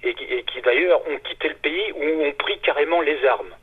et 0.03 0.13
qui, 0.13 0.61
d'ailleurs 0.61 1.01
ont 1.09 1.17
quitté 1.19 1.49
le 1.49 1.55
pays 1.55 1.91
ou 1.93 2.23
ont 2.23 2.31
pris 2.33 2.59
carrément 2.59 3.01
les 3.01 3.25
armes. 3.25 3.53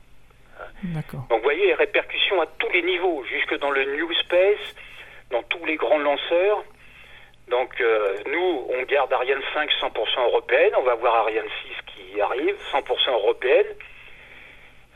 Donc 0.83 1.39
vous 1.39 1.43
voyez 1.43 1.67
les 1.67 1.75
répercussions 1.75 2.41
à 2.41 2.47
tous 2.47 2.69
les 2.71 2.83
niveaux, 2.83 3.25
jusque 3.25 3.59
dans 3.59 3.71
le 3.71 3.85
New 3.97 4.13
Space, 4.15 4.75
dans 5.31 5.43
tous 5.45 5.65
les 5.65 5.77
grands 5.77 5.99
lanceurs. 5.99 6.65
Donc 7.49 7.81
euh, 7.81 8.17
nous, 8.27 8.67
on 8.71 8.83
garde 8.83 9.13
Ariane 9.13 9.43
5 9.55 9.71
100% 9.71 10.25
européenne, 10.27 10.73
on 10.79 10.83
va 10.83 10.95
voir 10.97 11.15
Ariane 11.15 11.49
6 11.87 11.93
qui 11.95 12.21
arrive, 12.21 12.57
100% 12.73 13.11
européenne. 13.13 13.67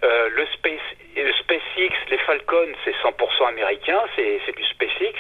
Euh, 0.03 0.29
le, 0.31 0.47
Space, 0.47 0.81
le 1.15 1.33
SpaceX, 1.33 1.95
les 2.11 2.19
Falcons, 2.19 2.73
c'est 2.85 2.95
100% 2.97 3.49
américain, 3.49 4.01
c'est 4.17 4.57
du 4.57 4.65
SpaceX. 4.65 5.15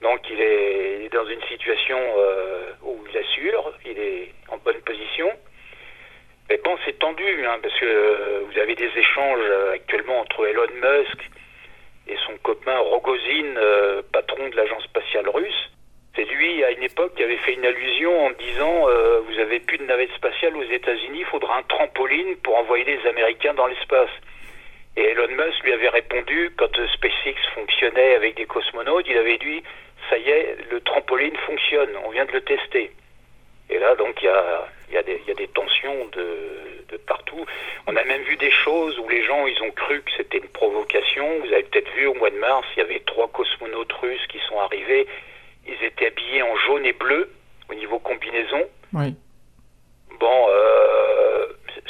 Donc 0.00 0.20
il 0.30 0.40
est, 0.40 1.12
dans 1.12 1.26
une 1.26 1.42
situation 1.42 1.98
euh, 1.98 2.72
où 2.82 3.04
il 3.10 3.18
assure, 3.18 3.72
il 3.84 3.98
est 3.98 4.32
en 4.48 4.58
bonne 4.58 4.80
position. 4.82 5.30
Mais 6.48 6.58
bon, 6.64 6.76
c'est 6.84 6.98
tendu, 6.98 7.24
hein, 7.44 7.58
parce 7.60 7.74
que 7.74 7.84
euh, 7.84 8.40
vous 8.46 8.58
avez 8.58 8.76
des 8.76 8.90
échanges 8.96 9.40
euh, 9.40 9.72
actuellement 9.72 10.20
entre 10.20 10.46
Elon 10.46 10.68
Musk 10.74 11.18
et 12.06 12.16
son 12.26 12.36
copain 12.38 12.78
Rogozin, 12.78 13.54
patron 14.12 14.48
de 14.48 14.56
l'agence 14.56 14.84
spatiale 14.84 15.28
russe. 15.28 15.70
C'est 16.16 16.24
lui, 16.24 16.64
à 16.64 16.70
une 16.72 16.82
époque, 16.82 17.14
qui 17.14 17.22
avait 17.22 17.36
fait 17.36 17.52
une 17.52 17.66
allusion 17.66 18.26
en 18.26 18.30
disant 18.30 18.88
Vous 19.28 19.38
avez 19.38 19.60
plus 19.60 19.78
de 19.78 19.84
navette 19.84 20.12
spatiale 20.16 20.56
aux 20.56 20.62
États-Unis, 20.62 21.20
il 21.20 21.26
faudra 21.26 21.58
un 21.58 21.62
trampoline 21.62 22.36
pour 22.42 22.56
envoyer 22.56 22.84
les 22.84 23.06
Américains 23.06 23.54
dans 23.54 23.66
l'espace. 23.66 24.10
Et 24.96 25.02
Elon 25.10 25.28
Musk 25.28 25.62
lui 25.62 25.74
avait 25.74 25.90
répondu, 25.90 26.50
quand 26.56 26.74
SpaceX 26.94 27.36
fonctionnait 27.54 28.14
avec 28.14 28.34
des 28.36 28.46
cosmonautes, 28.46 29.06
il 29.08 29.18
avait 29.18 29.36
dit 29.36 29.62
ça 30.08 30.18
y 30.18 30.30
est, 30.30 30.56
le 30.70 30.80
trampoline 30.80 31.36
fonctionne, 31.46 31.90
on 32.04 32.10
vient 32.10 32.24
de 32.24 32.32
le 32.32 32.40
tester. 32.40 32.90
Et 33.68 33.78
là, 33.78 33.94
donc, 33.96 34.22
il 34.22 34.26
y 34.26 34.96
a, 34.96 35.02
des 35.02 35.48
tensions 35.48 36.06
de, 36.12 36.84
de, 36.88 36.96
partout. 36.98 37.44
On 37.86 37.96
a 37.96 38.04
même 38.04 38.22
vu 38.22 38.36
des 38.36 38.50
choses 38.50 38.98
où 38.98 39.08
les 39.08 39.24
gens, 39.24 39.46
ils 39.46 39.60
ont 39.62 39.72
cru 39.72 40.00
que 40.02 40.10
c'était 40.16 40.38
une 40.38 40.48
provocation. 40.48 41.28
Vous 41.40 41.52
avez 41.52 41.64
peut-être 41.64 41.90
vu 41.94 42.06
au 42.06 42.14
mois 42.14 42.30
de 42.30 42.38
mars, 42.38 42.66
il 42.76 42.80
y 42.80 42.82
avait 42.82 43.00
trois 43.00 43.28
cosmonautes 43.28 43.92
russes 43.94 44.26
qui 44.28 44.38
sont 44.48 44.60
arrivés. 44.60 45.06
Ils 45.66 45.84
étaient 45.84 46.06
habillés 46.06 46.42
en 46.42 46.56
jaune 46.66 46.86
et 46.86 46.92
bleu 46.92 47.30
au 47.68 47.74
niveau 47.74 47.98
combinaison. 47.98 48.64
Oui. 48.92 49.14
Bon, 50.18 50.46
euh, 50.48 51.46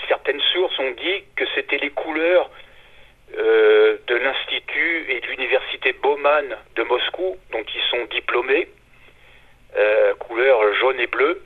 certaines 0.08 0.40
sources 0.52 0.78
ont 0.78 0.90
dit 0.92 1.24
que 1.36 1.44
c'était 1.54 1.78
les 1.78 1.90
couleurs 1.90 2.50
euh, 3.36 3.98
de 4.06 4.14
l'Institut 4.14 5.06
et 5.08 5.20
de 5.20 5.26
l'Université 5.28 5.92
Bauman 5.92 6.56
de 6.74 6.82
Moscou, 6.84 7.36
donc 7.52 7.66
ils 7.74 7.82
sont 7.90 8.04
diplômés, 8.10 8.68
euh, 9.76 10.14
couleur 10.14 10.74
jaune 10.74 10.98
et 10.98 11.06
bleu. 11.06 11.42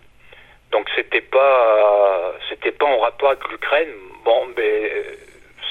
Donc 0.72 0.88
c'était 0.94 1.20
pas 1.20 2.34
c'était 2.48 2.72
pas 2.72 2.86
en 2.86 2.98
rapport 2.98 3.30
avec 3.30 3.46
l'Ukraine. 3.50 3.92
Bon, 4.24 4.46
mais 4.56 4.92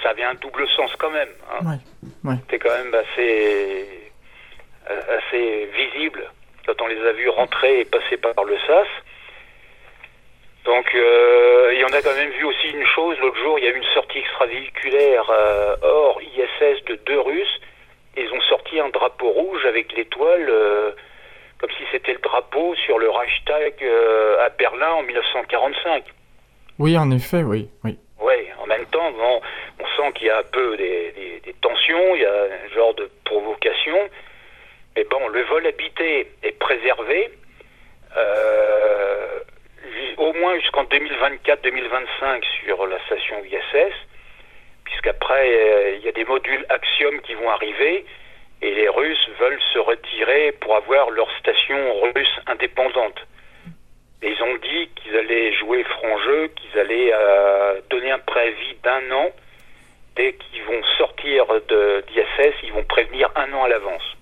ça 0.04 0.10
avait 0.10 0.24
un 0.24 0.34
double 0.36 0.68
sens 0.70 0.94
quand 0.98 1.12
même. 1.12 1.30
Hein. 1.52 1.78
C'était 2.42 2.60
quand 2.60 2.76
même 2.84 2.94
assez 2.94 3.88
assez 4.88 5.66
visible 5.68 6.30
quand 6.70 6.84
on 6.84 6.88
les 6.88 7.02
a 7.02 7.12
vus 7.14 7.30
rentrer 7.30 7.80
et 7.80 7.86
passer 7.86 8.18
par 8.18 8.44
le 8.44 8.56
SAS. 8.68 8.88
Donc, 10.66 10.94
euh, 10.94 11.72
il 11.74 11.80
y 11.80 11.84
en 11.84 11.98
a 11.98 12.02
quand 12.02 12.14
même 12.16 12.30
vu 12.32 12.44
aussi 12.44 12.70
une 12.70 12.86
chose. 12.86 13.18
L'autre 13.20 13.38
jour, 13.38 13.58
il 13.58 13.66
y 13.66 13.68
a 13.68 13.72
eu 13.72 13.78
une 13.78 13.94
sortie 13.94 14.20
extravéhiculaire 14.20 15.30
euh, 15.30 15.76
hors 15.82 16.22
ISS 16.22 16.84
de 16.86 16.96
deux 17.06 17.20
Russes. 17.20 17.62
Ils 18.18 18.32
ont 18.32 18.42
sorti 18.42 18.80
un 18.80 18.90
drapeau 18.90 19.30
rouge 19.30 19.66
avec 19.66 19.94
l'étoile, 19.94 20.48
euh, 20.50 20.92
comme 21.58 21.72
si 21.72 21.84
c'était 21.92 22.14
le 22.14 22.20
drapeau 22.20 22.76
sur 22.86 23.00
le 23.00 23.10
Reichstag 23.10 23.74
à 24.46 24.50
Berlin 24.50 24.92
en 24.92 25.04
1945. 25.04 26.04
Oui, 26.78 26.98
en 26.98 27.10
effet, 27.12 27.44
oui. 27.44 27.70
Oui, 27.84 28.34
en 28.62 28.68
même 28.68 28.86
temps, 28.88 29.12
on 29.18 29.86
sent 29.98 30.12
qu'il 30.16 30.28
y 30.28 30.30
a 30.30 30.40
un 30.40 30.44
peu 30.52 30.76
des, 30.78 31.42
tensions, 31.62 32.16
il 32.16 32.22
y 32.22 32.26
a 32.26 32.44
un 32.44 32.76
genre 32.76 32.94
de 32.94 33.10
provocation. 33.24 33.98
Bon, 35.06 35.28
le 35.30 35.42
vol 35.44 35.66
habité 35.68 36.32
est 36.44 36.60
préservé 36.60 37.32
au 40.20 40.34
moins 40.34 40.60
jusqu'en 40.60 40.84
2024-2025 40.84 42.44
sur 42.66 42.86
la 42.88 43.00
station 43.06 43.44
ISS, 43.46 43.94
puisqu'après, 44.84 45.50
euh, 45.50 45.96
il 45.96 46.06
y 46.06 46.10
a 46.10 46.12
des 46.12 46.26
modules 46.26 46.66
Axiom 46.70 47.22
qui 47.22 47.34
vont 47.36 47.50
arriver, 47.50 48.06
et 48.62 48.76
les 48.76 48.90
Russes 48.90 49.30
veulent 49.40 49.62
se 49.74 49.80
retirer 49.80 50.52
pour 50.60 50.76
avoir 50.76 51.10
leur 51.12 51.30
station 51.40 52.02
russe 52.02 52.40
indépendante. 52.48 53.26
Ils 54.22 54.44
ont 54.44 54.56
dit 54.56 54.90
qu'ils 54.96 55.16
allaient 55.16 55.54
jouer 55.54 55.84
franc 55.86 56.18
jeu, 56.20 56.50
qu'ils 56.50 56.80
allaient 56.80 57.12
euh, 57.14 57.80
donner 57.90 58.12
un 58.12 58.20
préavis 58.20 58.76
d'un 58.84 59.12
an. 59.12 59.32
Dès 60.18 60.34
qu'ils 60.34 60.64
vont 60.64 60.84
sortir 60.98 61.46
d'ISS, 61.48 62.54
ils 62.64 62.74
vont 62.74 62.84
prévenir 62.84 63.32
un 63.36 63.54
an 63.54 63.64
à 63.64 63.70
l'avance. 63.70 64.18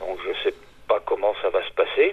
Donc 0.00 0.18
je 0.24 0.28
ne 0.28 0.34
sais 0.44 0.54
pas 0.88 1.00
comment 1.04 1.34
ça 1.42 1.50
va 1.50 1.64
se 1.66 1.72
passer. 1.72 2.12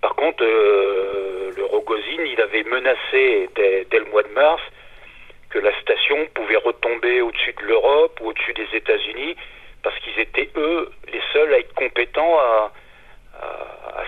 Par 0.00 0.14
contre, 0.14 0.42
euh, 0.44 1.52
le 1.56 1.64
Rogozine, 1.64 2.26
il 2.26 2.40
avait 2.40 2.62
menacé 2.64 3.48
dès, 3.54 3.86
le 3.92 4.04
mois 4.06 4.22
de 4.22 4.28
mars 4.28 4.62
que 5.50 5.58
la 5.58 5.78
station 5.80 6.26
pouvait 6.34 6.56
retomber 6.56 7.20
au-dessus 7.20 7.54
de 7.54 7.64
l'Europe 7.64 8.20
ou 8.20 8.28
au-dessus 8.28 8.52
des 8.52 8.68
États-Unis 8.74 9.36
parce 9.82 9.98
qu'ils 10.00 10.18
étaient, 10.20 10.50
eux, 10.56 10.90
les 11.12 11.20
seuls 11.32 11.52
à 11.54 11.58
être 11.58 11.74
compétents 11.74 12.38
à, 12.38 12.72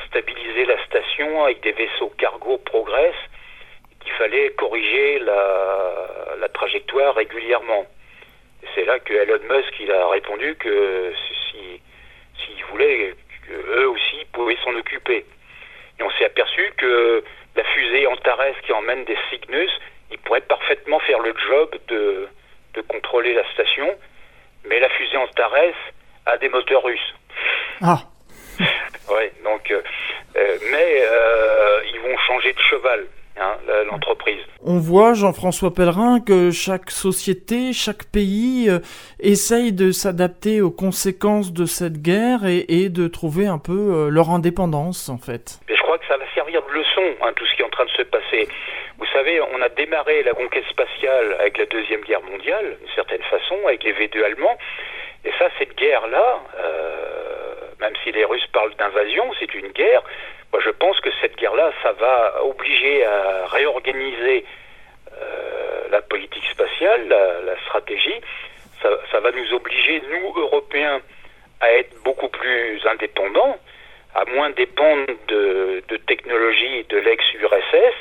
stabiliser 0.09 0.65
la 0.65 0.85
station 0.87 1.45
avec 1.45 1.61
des 1.61 1.71
vaisseaux 1.71 2.13
cargo 2.19 2.59
Progress 2.59 3.15
qu'il 4.01 4.11
fallait 4.13 4.51
corriger 4.51 5.21
la, 5.21 6.49
trajectoire 6.53 7.15
régulièrement. 7.15 7.87
C'est 8.75 8.85
là 8.85 8.99
que 8.99 9.15
Elon 9.15 9.39
Musk 9.49 9.73
il 9.79 9.93
a 9.93 10.09
répondu 10.09 10.57
que 10.57 11.13
s'ils 12.45 12.57
si, 12.57 12.63
voulaient, 12.71 13.15
eux 13.51 13.89
aussi 13.89 14.25
pouvaient 14.33 14.59
s'en 14.65 14.75
occuper. 14.75 15.25
Et 15.99 16.03
on 16.03 16.11
s'est 16.13 16.25
aperçu 16.25 16.73
que 16.77 17.23
la 17.57 17.65
fusée 17.65 18.07
Antares 18.07 18.61
qui 18.65 18.73
emmène 18.73 19.05
des 19.05 19.19
Cygnus, 19.29 19.71
il 20.11 20.19
pourrait 20.19 20.41
parfaitement 20.41 20.99
faire 21.01 21.21
le 21.21 21.35
job 21.49 21.77
de, 21.89 22.29
de 22.75 22.81
contrôler 22.83 23.35
la 23.35 23.49
station, 23.53 23.89
mais 24.65 24.81
la 24.81 24.89
fusée 24.91 25.17
Antares 25.17 25.75
a 26.27 26.37
des 26.39 26.49
moteurs 26.49 26.83
russes. 26.83 27.15
Ah 27.83 27.99
Ouais, 29.11 29.33
donc, 29.43 29.71
euh, 29.71 29.83
euh, 30.37 30.59
mais 30.71 31.03
euh, 31.03 31.81
ils 31.93 32.01
vont 32.01 32.17
changer 32.19 32.53
de 32.53 32.61
cheval. 32.61 33.07
Hein, 33.37 33.57
l'entreprise. 33.91 34.41
On 34.63 34.79
voit, 34.79 35.15
Jean-François 35.15 35.73
Pellerin, 35.73 36.21
que 36.21 36.51
chaque 36.51 36.91
société, 36.91 37.73
chaque 37.73 38.05
pays 38.05 38.71
essaye 39.19 39.73
de 39.73 39.93
s'adapter 39.93 40.61
aux 40.61 40.71
conséquences 40.71 41.53
de 41.53 41.65
cette 41.65 42.03
guerre 42.03 42.45
et, 42.45 42.67
et 42.69 42.91
de 42.91 43.09
trouver 43.09 43.47
un 43.47 43.59
peu 43.59 44.09
leur 44.11 44.31
indépendance, 44.31 45.09
en 45.09 45.17
fait 45.17 45.61
crois 45.91 45.99
que 45.99 46.07
ça 46.07 46.17
va 46.19 46.25
servir 46.37 46.63
de 46.63 46.71
leçon, 46.71 47.03
hein, 47.21 47.33
tout 47.35 47.45
ce 47.47 47.55
qui 47.57 47.63
est 47.63 47.65
en 47.65 47.71
train 47.71 47.85
de 47.85 47.91
se 47.91 48.03
passer. 48.03 48.47
Vous 48.99 49.07
savez, 49.07 49.41
on 49.41 49.61
a 49.61 49.69
démarré 49.71 50.23
la 50.23 50.35
conquête 50.35 50.65
spatiale 50.71 51.35
avec 51.41 51.59
la 51.59 51.67
Deuxième 51.67 52.03
Guerre 52.03 52.23
mondiale, 52.23 52.77
d'une 52.79 52.95
certaine 52.95 53.23
façon, 53.23 53.57
avec 53.67 53.83
les 53.83 53.93
V2 53.95 54.23
allemands. 54.23 54.57
Et 55.25 55.33
ça, 55.37 55.49
cette 55.59 55.77
guerre-là, 55.77 56.43
euh, 56.61 57.55
même 57.81 57.95
si 58.05 58.13
les 58.13 58.25
Russes 58.25 58.47
parlent 58.53 58.77
d'invasion, 58.77 59.33
c'est 59.41 59.53
une 59.53 59.73
guerre. 59.73 60.05
Moi, 60.53 60.63
je 60.65 60.71
pense 60.71 60.99
que 61.01 61.11
cette 61.21 61.37
guerre-là, 61.37 61.73
ça 61.83 61.93
va 61.93 62.45
obliger 62.45 63.05
à 63.05 63.47
réorganiser 63.47 64.45
euh, 65.13 65.89
la 65.91 66.03
politique 66.03 66.45
spatiale, 66.51 67.09
la, 67.09 67.57
stratégie. 67.67 68.21
ça 68.83 69.21
va 69.21 69.31
nous 69.33 69.55
obliger, 69.55 70.03
nous, 70.11 70.41
Européens, 70.41 71.01
à 71.61 71.73
être 71.73 71.95
beaucoup 72.03 72.29
plus 72.29 72.81
indépendants 72.87 73.59
à 74.15 74.25
moins 74.25 74.51
dépendre 74.51 75.07
de, 75.29 75.83
technologies 76.07 76.85
de 76.89 76.99
l'ex-URSS 76.99 77.95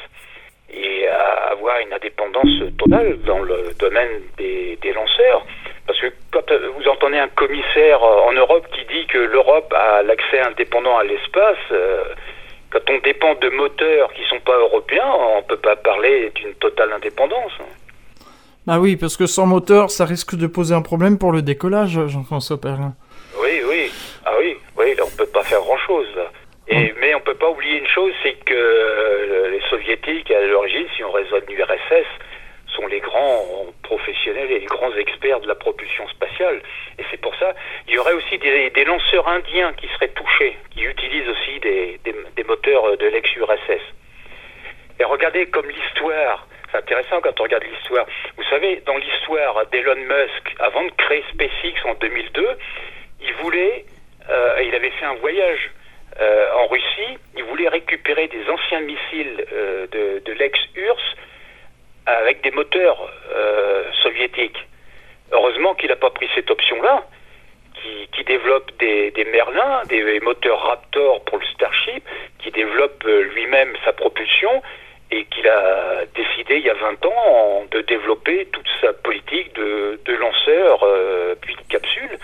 et 0.72 1.08
à 1.08 1.52
avoir 1.52 1.80
une 1.80 1.94
indépendance 1.94 2.78
totale 2.78 3.20
dans 3.22 3.40
le 3.40 3.74
domaine 3.80 4.22
des, 4.38 4.78
lanceurs. 4.94 5.46
Parce 5.86 6.00
que 6.00 6.08
quand 6.32 6.52
vous 6.52 6.88
entendez 6.88 7.18
un 7.18 7.28
commissaire 7.28 8.02
en 8.02 8.32
Europe 8.34 8.66
qui 8.72 8.86
dit 8.86 9.06
que 9.08 9.20
l'Europe 9.20 9.72
a 9.76 10.02
l'accès 10.04 10.40
indépendant 10.40 10.98
à 10.98 11.04
l'espace, 11.04 11.58
euh, 11.72 12.04
quand 12.72 12.90
on 12.90 13.00
dépend 13.00 13.36
de 13.36 13.50
moteurs 13.50 14.14
qui 14.14 14.22
ne 14.22 14.28
sont 14.28 14.40
pas 14.42 14.58
européens, 14.58 15.12
on 15.36 15.38
ne 15.38 15.48
peut 15.48 15.58
pas 15.58 15.76
parler 15.76 16.32
d'une 16.36 16.54
totale 16.56 16.92
indépendance. 16.94 17.54
Bah 18.68 18.78
oui, 18.80 18.98
parce 18.98 19.18
que 19.18 19.26
sans 19.26 19.48
moteur, 19.48 19.90
ça 19.90 20.06
risque 20.06 20.36
de 20.36 20.46
poser 20.46 20.76
un 20.76 20.82
problème 20.82 21.18
pour 21.18 21.32
le 21.32 21.42
décollage, 21.42 22.00
Jean-François 22.08 22.62
Perrin. 22.62 22.94
Oui, 23.42 23.62
oui. 23.68 23.92
Ah 24.26 24.34
oui, 24.38 24.58
oui, 24.78 24.94
là, 24.96 25.04
on 25.08 25.18
peut 25.18 25.26
pas 25.26 25.44
faire 25.44 25.62
grand-chose. 25.62 26.08
Et, 26.68 26.94
mais 27.02 27.16
on 27.16 27.20
peut 27.22 27.34
pas 27.34 27.50
oublier 27.50 27.80
une 27.80 27.88
chose, 27.88 28.14
c'est 28.22 28.34
que 28.46 28.54
euh, 28.54 29.50
les 29.50 29.62
soviétiques, 29.70 30.30
à 30.30 30.42
l'origine, 30.42 30.86
si 30.96 31.04
on 31.04 31.12
raisonne 31.12 31.42
l'URSS, 31.50 32.06
sont 32.76 32.86
les 32.86 33.00
grands 33.00 33.66
professionnels 33.82 34.52
et 34.52 34.60
les 34.60 34.68
grands 34.68 34.96
experts 34.96 35.40
de 35.40 35.48
la 35.48 35.56
propulsion 35.56 36.08
spatiale. 36.10 36.62
Et 37.00 37.04
c'est 37.10 37.20
pour 37.20 37.36
ça, 37.38 37.56
il 37.88 37.96
y 37.96 37.98
aurait 37.98 38.14
aussi 38.14 38.38
des, 38.38 38.86
lanceurs 38.86 39.28
indiens 39.28 39.74
qui 39.74 39.88
seraient 39.88 40.10
touchés, 40.10 40.56
qui 40.70 40.84
utilisent 40.84 41.30
aussi 41.30 41.60
des, 41.60 42.00
des 42.04 42.44
moteurs 42.44 42.98
de 42.98 43.08
l'ex-URSS. 43.08 43.82
Et 45.00 45.04
regardez 45.06 45.48
comme 45.48 45.68
l'histoire, 45.68 46.46
c'est 46.72 46.89
quand 47.22 47.40
on 47.40 47.44
regarde 47.44 47.64
l'histoire. 47.64 48.06
Vous 48.38 48.44
savez, 48.50 48.82
dans 48.86 48.98
l'histoire 48.98 49.66
d'Elon 49.72 49.96
Musk, 49.96 50.56
avant 50.60 50.84
de 50.84 50.92
créer 50.92 51.24
SpaceX 51.34 51.86
en 51.86 51.94
2002, 51.96 52.58
il 53.22 53.34
voulait 53.36 53.86
euh, 54.30 54.62
il 54.64 54.76
avait 54.76 54.92
fait 54.92 55.06
un 55.06 55.16
voyage 55.16 55.72
euh, 56.20 56.54
en 56.56 56.68
Russie. 56.68 57.18
Il 57.36 57.44
voulait 57.46 57.68
récupérer 57.68 58.28
des 58.28 58.48
anciens 58.50 58.82
missiles 58.82 59.46
euh, 59.52 59.88
de, 59.88 60.34
l'ex-URSS 60.34 61.16
avec 62.06 62.42
des 62.42 62.52
moteurs 62.52 63.12
soviétiques. 64.02 64.58
Heureusement 65.32 65.76
qu'il 65.76 65.90
n'a 65.90 65.96
pas 65.96 66.10
pris 66.10 66.30
cette 66.34 66.50
option-là, 66.50 67.04
qui, 68.12 68.24
développe 68.24 68.72
des, 68.80 69.12
des, 69.12 69.26
Merlins, 69.26 69.84
des 69.88 70.20
moteurs 70.20 70.62
Raptor 70.62 71.24
pour 71.26 71.38
le 71.38 71.46
Starship, 71.48 72.04
qui 72.40 72.52
développe 72.52 73.04
lui-même 73.04 73.74
sa 73.84 73.94
propulsion 73.94 74.62
et 75.12 75.26
qu'il 75.26 75.48
a 75.48 76.06
décidé 76.16 76.58
il 76.58 76.66
y 76.66 76.70
a 76.70 76.76
20 76.76 77.06
ans 77.06 77.66
de 77.72 77.82
développer 77.82 78.46
toute 78.52 78.68
sa 78.82 78.94
politique 78.94 79.54
de, 79.56 80.00
de 80.06 80.14
lanceurs 80.14 80.86
puis 81.42 81.56
de 81.56 81.62
capsules 81.70 82.18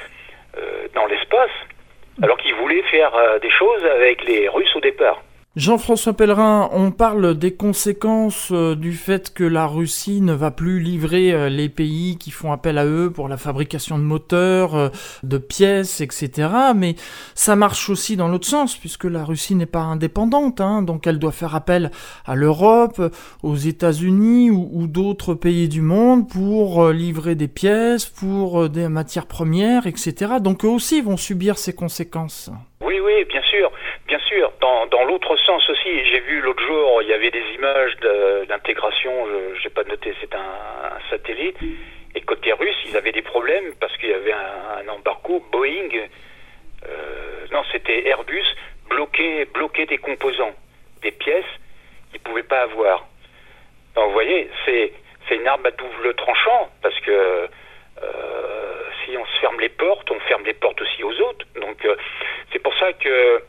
dans 0.94 1.06
l'espace 1.08 1.52
alors 2.22 2.38
qu'il 2.38 2.54
voulait 2.56 2.82
faire 2.84 3.14
euh, 3.16 3.40
des 3.40 3.50
choses 3.50 3.84
avec 3.86 4.24
les 4.26 4.48
Russes 4.48 4.76
au 4.76 4.80
départ. 4.80 5.22
Jean-François 5.66 6.14
Pellerin, 6.14 6.70
on 6.74 6.92
parle 6.92 7.36
des 7.36 7.56
conséquences 7.56 8.50
euh, 8.52 8.76
du 8.76 8.92
fait 8.92 9.34
que 9.34 9.44
la 9.44 9.66
Russie 9.66 10.22
ne 10.22 10.34
va 10.34 10.52
plus 10.52 10.80
livrer 10.80 11.32
euh, 11.32 11.50
les 11.50 11.70
pays 11.70 12.20
qui 12.20 12.30
font 12.30 12.52
appel 12.52 12.78
à 12.78 12.86
eux 12.86 13.10
pour 13.12 13.28
la 13.28 13.38
fabrication 13.38 13.98
de 13.98 14.04
moteurs, 14.04 14.76
euh, 14.76 14.90
de 15.24 15.40
pièces, 15.40 16.02
etc. 16.02 16.50
Mais 16.76 16.94
ça 17.34 17.56
marche 17.56 17.90
aussi 17.90 18.16
dans 18.16 18.28
l'autre 18.28 18.46
sens, 18.46 18.78
puisque 18.78 19.06
la 19.06 19.26
Russie 19.26 19.56
n'est 19.56 19.66
pas 19.66 19.80
indépendante, 19.80 20.62
hein, 20.62 20.84
donc 20.84 21.08
elle 21.08 21.18
doit 21.18 21.32
faire 21.32 21.56
appel 21.56 21.90
à 22.28 22.36
l'Europe, 22.36 23.02
aux 23.42 23.56
États-Unis 23.56 24.52
ou, 24.52 24.86
d'autres 24.86 25.34
pays 25.34 25.68
du 25.68 25.82
monde 25.82 26.30
pour 26.30 26.90
livrer 26.90 27.34
des 27.34 27.48
pièces, 27.48 28.06
pour 28.06 28.70
des 28.70 28.88
matières 28.88 29.26
premières, 29.26 29.88
etc. 29.88 30.34
Donc 30.40 30.64
eux 30.64 30.70
aussi 30.70 31.02
vont 31.02 31.18
subir 31.18 31.58
ces 31.58 31.74
conséquences. 31.74 32.52
Oui, 32.86 33.00
oui, 33.04 33.26
bien 33.28 33.42
sûr, 33.50 33.72
bien 34.08 34.20
sûr. 34.20 34.52
Dans, 34.62 34.86
dans 34.88 35.04
l'autre 35.04 35.36
sens 35.38 35.68
aussi, 35.70 36.06
j'ai 36.06 36.20
vu 36.22 36.42
l'autre 36.42 36.64
jour, 36.64 37.02
il 37.02 37.10
y 37.10 37.14
avait 37.14 37.32
des 37.32 37.44
images 37.56 37.96
d'intégration, 38.48 39.28
je 39.56 39.64
n'ai 39.64 39.70
pas 39.70 39.84
noté, 39.84 40.14
c'est 40.22 40.34
un, 40.36 41.00
satellite, 41.10 41.58
Et 42.16 42.22
côté 42.22 42.52
russe, 42.54 42.76
ils 42.86 42.98
avaient 42.98 43.12
des 43.12 43.22
problèmes 43.22 43.74
parce 43.80 43.96
qu'il 43.98 44.10
y 44.10 44.14
avait 44.14 44.34
un, 44.34 44.88
embargo 44.90 45.44
Boeing, 45.52 45.90
euh, 46.88 47.46
non, 47.52 47.64
c'était 47.72 48.08
Airbus, 48.08 48.46
bloqué, 48.90 49.46
bloqué 49.46 49.86
des 49.86 49.98
composants, 49.98 50.56
des 51.02 51.12
pièces 51.12 51.46
qu'ils 52.12 52.22
ne 52.22 52.26
pouvaient 52.26 52.44
pas 52.44 52.62
avoir. 52.62 53.06
Donc 53.96 54.08
vous 54.08 54.14
voyez, 54.14 54.50
c'est, 54.66 54.94
c'est 55.28 55.36
une 55.36 55.48
arme 55.48 55.66
à 55.66 55.72
double 55.72 56.14
tranchant 56.16 56.70
parce 56.82 57.00
que 57.02 57.12
euh, 57.12 58.84
si 59.04 59.18
on 59.18 59.26
se 59.26 59.40
ferme 59.40 59.60
les 59.60 59.70
portes, 59.70 60.10
on 60.12 60.20
ferme 60.22 60.44
les 60.46 60.54
portes 60.54 60.82
aussi 60.82 61.04
aux 61.04 61.20
autres. 61.22 61.46
Donc 61.60 61.84
euh, 61.86 61.96
c'est 62.52 62.60
pour 62.60 62.74
ça 62.78 62.94
que 62.94 63.42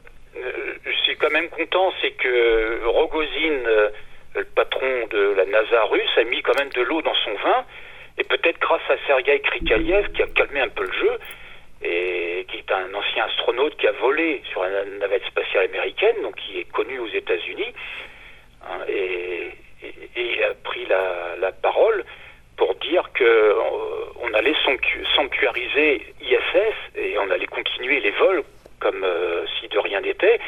je 0.85 0.97
suis 1.03 1.17
quand 1.17 1.31
même 1.31 1.49
content, 1.49 1.93
c'est 2.01 2.13
que 2.13 2.85
Rogozin, 2.87 3.91
le 4.35 4.45
patron 4.55 5.07
de 5.11 5.35
la 5.37 5.47
NASA 5.47 5.85
russe, 5.85 6.11
a 6.17 6.25
mis 6.25 6.43
quand 6.43 6.59
même 6.59 6.71
de 6.71 6.83
l'eau 6.83 7.03
dans 7.03 7.15
son 7.25 7.35
vin. 7.35 7.65
Et 8.19 8.25
peut-être 8.25 8.59
grâce 8.61 8.83
à 8.89 8.97
Sergei 9.07 9.41
Krikaliev 9.41 10.11
qui 10.13 10.23
a 10.23 10.27
calmé 10.27 10.61
un 10.61 10.69
peu 10.69 10.85
le 10.85 10.93
jeu, 10.93 11.19
et 11.83 12.47
qui 12.51 12.59
est 12.59 12.73
un 12.73 12.93
ancien 12.95 13.25
astronaute 13.25 13.77
qui 13.77 13.87
a 13.87 13.93
volé 13.93 14.43
sur 14.51 14.65
une 14.65 14.99
navette 14.99 15.25
spatiale 15.27 15.65
américaine, 15.67 16.17
donc 16.23 16.35
qui 16.37 16.59
est 16.59 16.71
connu 16.73 16.99
aux 16.99 17.09
États-Unis, 17.09 17.73
hein, 18.63 18.81
et, 18.89 19.51
il 20.17 20.43
a 20.43 20.55
pris 20.65 20.87
la, 20.87 21.53
parole 21.63 22.05
pour 22.57 22.75
dire 22.77 23.09
que 23.13 23.25
euh, 23.25 23.55
on 24.23 24.33
allait 24.33 24.55
sanctuariser 25.15 26.03
ISS 26.23 26.97
et 26.97 27.19
on 27.19 27.31
allait 27.31 27.47
continuer 27.47 28.01
les 28.01 28.11
vols 28.13 28.43
comme 28.81 29.05
euh, 29.05 29.45
si 29.59 29.69
de 29.69 29.79
rien 29.79 30.01
n'était. 30.01 30.41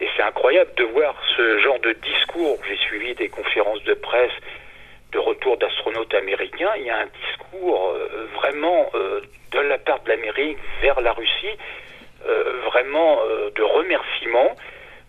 Et 0.00 0.08
c'est 0.16 0.22
incroyable 0.22 0.70
de 0.76 0.84
voir 0.84 1.14
ce 1.36 1.58
genre 1.58 1.78
de 1.80 1.92
discours. 1.92 2.58
J'ai 2.68 2.76
suivi 2.76 3.14
des 3.14 3.28
conférences 3.28 3.82
de 3.84 3.94
presse 3.94 4.32
de 5.12 5.18
retour 5.18 5.56
d'astronautes 5.56 6.14
américains, 6.14 6.70
il 6.76 6.84
y 6.84 6.90
a 6.90 6.98
un 6.98 7.06
discours 7.06 7.88
euh, 7.88 8.28
vraiment 8.36 8.90
euh, 8.94 9.20
de 9.52 9.60
la 9.60 9.78
part 9.78 10.00
de 10.02 10.10
l'Amérique 10.10 10.58
vers 10.80 11.00
la 11.00 11.12
Russie, 11.12 11.56
euh, 12.26 12.60
vraiment 12.66 13.20
de 13.54 13.62
remerciement 13.62 14.54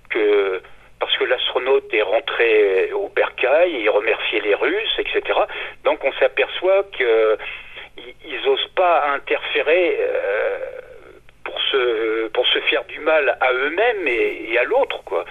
que 0.09 0.61
parce 0.99 1.15
que 1.17 1.25
l'astronaute 1.25 1.91
est 1.93 2.01
rentré 2.01 2.91
au 2.93 3.09
bercail, 3.09 3.71
il 3.71 3.89
remerciait 3.89 4.39
les 4.41 4.53
Russes, 4.53 4.99
etc. 4.99 5.39
Donc 5.83 6.03
on 6.03 6.11
s'aperçoit 6.13 6.83
qu'ils 6.95 8.41
n'osent 8.45 8.71
pas 8.75 9.07
interférer 9.09 9.97
pour 11.51 11.61
se 11.63 12.27
pour 12.29 12.47
se 12.47 12.59
faire 12.61 12.83
du 12.85 12.99
mal 12.99 13.37
à 13.41 13.51
eux-mêmes 13.51 14.07
et, 14.07 14.57
à 14.57 14.63
l'autre, 14.63 15.03
quoi 15.03 15.25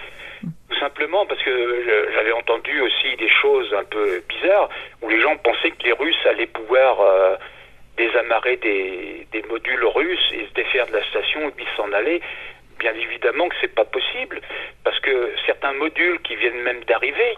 tout 0.69 0.79
simplement 0.79 1.25
parce 1.25 1.41
que 1.43 1.83
j'avais 2.15 2.31
entendu 2.31 2.81
aussi 2.81 3.15
des 3.17 3.29
choses 3.29 3.71
un 3.73 3.83
peu 3.83 4.23
bizarres 4.27 4.69
où 5.01 5.09
les 5.09 5.19
gens 5.21 5.35
pensaient 5.37 5.71
que 5.71 5.83
les 5.83 5.91
Russes 5.91 6.25
allaient 6.25 6.47
pouvoir 6.47 7.01
euh, 7.01 7.35
désamarrer 7.97 8.55
des, 8.57 9.43
modules 9.49 9.85
russes 9.85 10.31
et 10.33 10.45
se 10.47 10.53
défaire 10.53 10.87
de 10.87 10.93
la 10.93 11.03
station 11.05 11.49
et 11.49 11.51
puis 11.51 11.65
s'en 11.75 11.91
aller. 11.91 12.21
Bien 12.79 12.93
évidemment 12.93 13.49
que 13.49 13.55
c'est 13.59 13.75
pas 13.75 13.83
possible 13.83 14.39
parce 14.83 14.97
que 15.01 15.33
certains 15.45 15.73
modules 15.73 16.19
qui 16.21 16.35
viennent 16.37 16.61
même 16.61 16.83
d'arriver, 16.85 17.35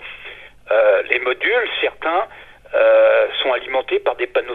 euh, 0.71 1.01
les 1.09 1.19
modules, 1.19 1.67
certains 1.81 2.27
euh, 2.75 3.27
sont 3.41 3.51
alimentés 3.51 3.99
par 3.99 4.15
des 4.15 4.27
panneaux 4.27 4.52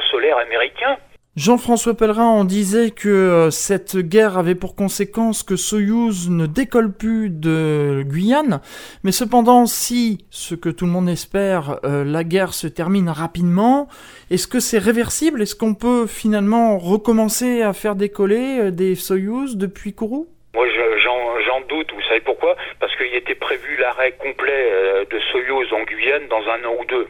Jean-François 1.38 1.94
Pellerin 1.94 2.26
en 2.26 2.44
disait 2.44 2.90
que 2.90 3.08
euh, 3.08 3.50
cette 3.52 3.96
guerre 3.96 4.38
avait 4.38 4.56
pour 4.56 4.74
conséquence 4.74 5.44
que 5.44 5.54
Soyouz 5.54 6.28
ne 6.28 6.46
décolle 6.46 6.92
plus 6.92 7.30
de 7.30 8.02
Guyane, 8.04 8.60
mais 9.04 9.12
cependant 9.12 9.66
si, 9.66 10.26
ce 10.30 10.56
que 10.56 10.68
tout 10.68 10.84
le 10.84 10.90
monde 10.90 11.08
espère, 11.08 11.78
euh, 11.84 12.02
la 12.02 12.24
guerre 12.24 12.54
se 12.54 12.66
termine 12.66 13.08
rapidement, 13.08 13.86
est-ce 14.32 14.48
que 14.48 14.58
c'est 14.58 14.80
réversible? 14.80 15.40
Est-ce 15.40 15.54
qu'on 15.54 15.76
peut 15.76 16.08
finalement 16.08 16.76
recommencer 16.76 17.62
à 17.62 17.72
faire 17.72 17.94
décoller 17.94 18.58
euh, 18.58 18.70
des 18.72 18.96
Soyouz 18.96 19.56
depuis 19.56 19.92
Kourou? 19.92 20.26
Moi, 20.54 20.66
j'en 21.46 21.60
doute. 21.68 21.92
Vous 21.94 22.02
savez 22.08 22.20
pourquoi? 22.20 22.56
Parce 22.80 22.96
qu'il 22.96 23.14
était 23.14 23.36
prévu 23.36 23.76
l'arrêt 23.78 24.12
complet 24.18 24.72
de 25.08 25.18
Soyouz 25.30 25.72
en 25.72 25.84
Guyane 25.84 26.26
dans 26.28 26.42
un 26.42 26.68
an 26.68 26.74
ou 26.80 26.84
deux. 26.86 27.06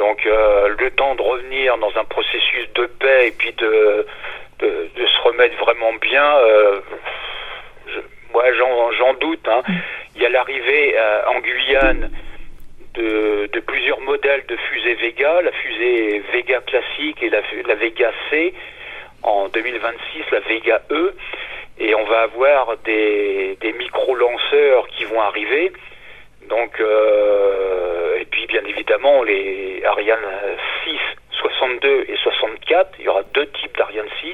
Donc 0.00 0.24
euh, 0.24 0.74
le 0.80 0.90
temps 0.92 1.14
de 1.14 1.20
revenir 1.20 1.76
dans 1.76 1.94
un 1.94 2.04
processus 2.04 2.72
de 2.74 2.86
paix 2.86 3.28
et 3.28 3.32
puis 3.32 3.52
de, 3.52 4.06
de, 4.60 5.06
se 5.06 5.20
remettre 5.28 5.54
vraiment 5.58 5.92
bien, 6.00 6.36
euh, 6.38 6.80
moi 8.32 8.44
j'en 8.98 9.12
doute. 9.14 9.46
Hein. 9.46 9.62
Il 10.16 10.22
y 10.22 10.24
a 10.26 10.30
l'arrivée 10.30 10.94
euh, 10.96 11.20
en 11.26 11.40
Guyane 11.40 12.10
de, 12.94 13.50
de, 13.52 13.60
plusieurs 13.60 14.00
modèles 14.00 14.42
de 14.48 14.56
fusées 14.56 14.94
Vega, 14.94 15.42
la 15.42 15.52
fusée 15.52 16.22
Vega 16.32 16.62
classique 16.62 17.22
et 17.22 17.28
la, 17.28 17.42
la 17.66 17.74
Vega 17.74 18.10
C. 18.30 18.54
En 19.22 19.48
2026, 19.48 20.30
la 20.32 20.40
Vega 20.40 20.80
E. 20.90 21.14
Et 21.78 21.94
on 21.94 22.04
va 22.04 22.22
avoir 22.22 22.78
des, 22.86 23.58
des 23.60 23.72
micro-lanceurs 23.74 24.88
qui 24.88 25.04
vont 25.04 25.20
arriver. 25.20 25.72
Donc, 26.50 26.78
euh, 26.80 28.18
et 28.20 28.24
puis 28.26 28.46
bien 28.46 28.62
évidemment, 28.66 29.22
les 29.22 29.82
Ariane 29.86 30.18
6, 30.84 30.98
62 31.38 32.06
et 32.08 32.16
64, 32.22 32.90
il 32.98 33.04
y 33.04 33.08
aura 33.08 33.22
deux 33.34 33.46
types 33.52 33.76
d'Ariane 33.78 34.08
6. 34.20 34.26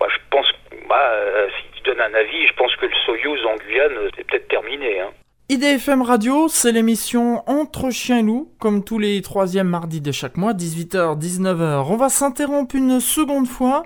Moi, 0.00 0.08
je 0.10 0.18
pense, 0.30 0.46
bah, 0.88 1.12
si 1.58 1.64
tu 1.76 1.82
donnes 1.82 2.00
un 2.00 2.14
avis, 2.14 2.46
je 2.46 2.52
pense 2.54 2.74
que 2.76 2.86
le 2.86 2.94
Soyuz 3.04 3.44
en 3.46 3.56
Guyane, 3.56 4.10
c'est 4.16 4.26
peut-être 4.26 4.48
terminé. 4.48 5.00
Hein. 5.00 5.10
IDFM 5.50 6.00
Radio, 6.00 6.48
c'est 6.48 6.72
l'émission 6.72 7.42
Entre 7.46 7.90
Chien 7.90 8.20
et 8.20 8.22
Loup, 8.22 8.50
comme 8.58 8.82
tous 8.82 8.98
les 8.98 9.20
troisièmes 9.20 9.68
mardis 9.68 10.00
de 10.00 10.10
chaque 10.10 10.38
mois, 10.38 10.54
18h-19h. 10.54 11.84
On 11.90 11.96
va 11.96 12.08
s'interrompre 12.08 12.74
une 12.74 12.98
seconde 12.98 13.46
fois 13.46 13.82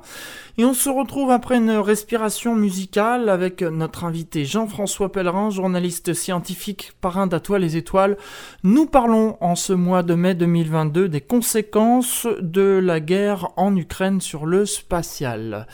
et 0.60 0.64
on 0.64 0.74
se 0.74 0.90
retrouve 0.90 1.30
après 1.30 1.58
une 1.58 1.70
respiration 1.70 2.56
musicale 2.56 3.28
avec 3.28 3.62
notre 3.62 4.02
invité 4.02 4.44
Jean-François 4.44 5.12
Pellerin, 5.12 5.50
journaliste 5.50 6.14
scientifique, 6.14 6.94
parrain 7.00 7.28
d'Atoile 7.28 7.62
les 7.62 7.76
Étoiles. 7.76 8.16
Nous 8.64 8.86
parlons 8.86 9.36
en 9.40 9.54
ce 9.54 9.72
mois 9.72 10.02
de 10.02 10.14
mai 10.14 10.34
2022 10.34 11.08
des 11.08 11.20
conséquences 11.20 12.26
de 12.40 12.80
la 12.82 12.98
guerre 12.98 13.50
en 13.56 13.76
Ukraine 13.76 14.20
sur 14.20 14.46
le 14.46 14.66
spatial. 14.66 15.68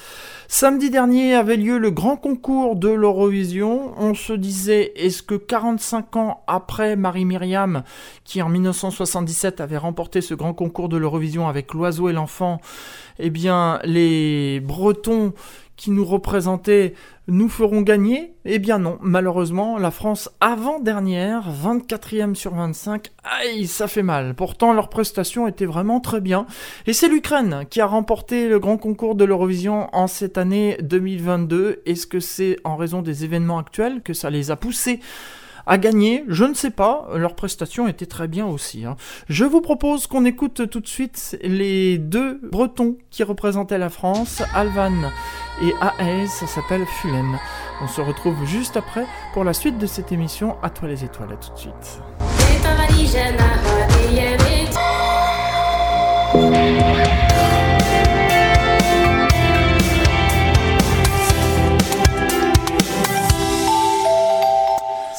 Samedi 0.48 0.90
dernier 0.90 1.34
avait 1.34 1.56
lieu 1.56 1.78
le 1.78 1.90
grand 1.90 2.18
concours 2.18 2.76
de 2.76 2.90
l'Eurovision. 2.90 3.94
On 3.96 4.12
se 4.12 4.34
disait, 4.34 4.92
est-ce 4.96 5.22
que 5.22 5.34
45 5.34 6.16
ans 6.16 6.44
après 6.46 6.94
Marie-Myriam, 6.94 7.84
qui 8.24 8.42
en 8.42 8.50
1977 8.50 9.62
avait 9.62 9.78
remporté 9.78 10.20
ce 10.20 10.34
grand 10.34 10.52
concours 10.52 10.90
de 10.90 10.98
l'Eurovision 10.98 11.48
avec 11.48 11.72
L'Oiseau 11.72 12.10
et 12.10 12.12
l'Enfant, 12.12 12.60
eh 13.18 13.30
bien, 13.30 13.80
les 13.84 14.60
Bretons 14.60 15.32
qui 15.76 15.90
nous 15.90 16.04
représentaient 16.04 16.94
nous 17.26 17.48
feront 17.48 17.80
gagner? 17.80 18.34
Eh 18.44 18.58
bien 18.58 18.78
non, 18.78 18.98
malheureusement, 19.00 19.78
la 19.78 19.90
France 19.90 20.30
avant-dernière, 20.40 21.48
24e 21.50 22.34
sur 22.34 22.54
25, 22.54 23.10
aïe, 23.24 23.66
ça 23.66 23.88
fait 23.88 24.02
mal. 24.02 24.34
Pourtant, 24.34 24.72
leur 24.72 24.88
prestation 24.88 25.48
était 25.48 25.64
vraiment 25.64 26.00
très 26.00 26.20
bien. 26.20 26.46
Et 26.86 26.92
c'est 26.92 27.08
l'Ukraine 27.08 27.64
qui 27.70 27.80
a 27.80 27.86
remporté 27.86 28.48
le 28.48 28.58
grand 28.58 28.76
concours 28.76 29.14
de 29.14 29.24
l'Eurovision 29.24 29.88
en 29.92 30.06
cette 30.06 30.38
année 30.38 30.76
2022. 30.82 31.82
Est-ce 31.86 32.06
que 32.06 32.20
c'est 32.20 32.58
en 32.64 32.76
raison 32.76 33.00
des 33.00 33.24
événements 33.24 33.58
actuels 33.58 34.02
que 34.02 34.12
ça 34.12 34.30
les 34.30 34.50
a 34.50 34.56
poussés? 34.56 35.00
À 35.66 35.78
gagner, 35.78 36.24
je 36.28 36.44
ne 36.44 36.54
sais 36.54 36.70
pas, 36.70 37.08
leur 37.14 37.34
prestation 37.34 37.88
était 37.88 38.06
très 38.06 38.28
bien 38.28 38.46
aussi. 38.46 38.84
Hein. 38.84 38.96
Je 39.28 39.44
vous 39.44 39.60
propose 39.60 40.06
qu'on 40.06 40.24
écoute 40.24 40.68
tout 40.70 40.80
de 40.80 40.88
suite 40.88 41.38
les 41.42 41.98
deux 41.98 42.40
Bretons 42.42 42.96
qui 43.10 43.22
représentaient 43.22 43.78
la 43.78 43.90
France, 43.90 44.42
Alvan 44.54 45.10
et 45.62 45.72
AS, 45.80 46.28
ça 46.28 46.46
s'appelle 46.46 46.84
Fulen. 47.00 47.38
On 47.82 47.88
se 47.88 48.00
retrouve 48.00 48.44
juste 48.44 48.76
après 48.76 49.06
pour 49.32 49.44
la 49.44 49.52
suite 49.52 49.78
de 49.78 49.86
cette 49.86 50.12
émission 50.12 50.56
À 50.62 50.70
toi 50.70 50.88
les 50.88 51.04
étoiles, 51.04 51.36
tout 51.40 51.52
de 51.52 51.58
suite. 51.58 52.00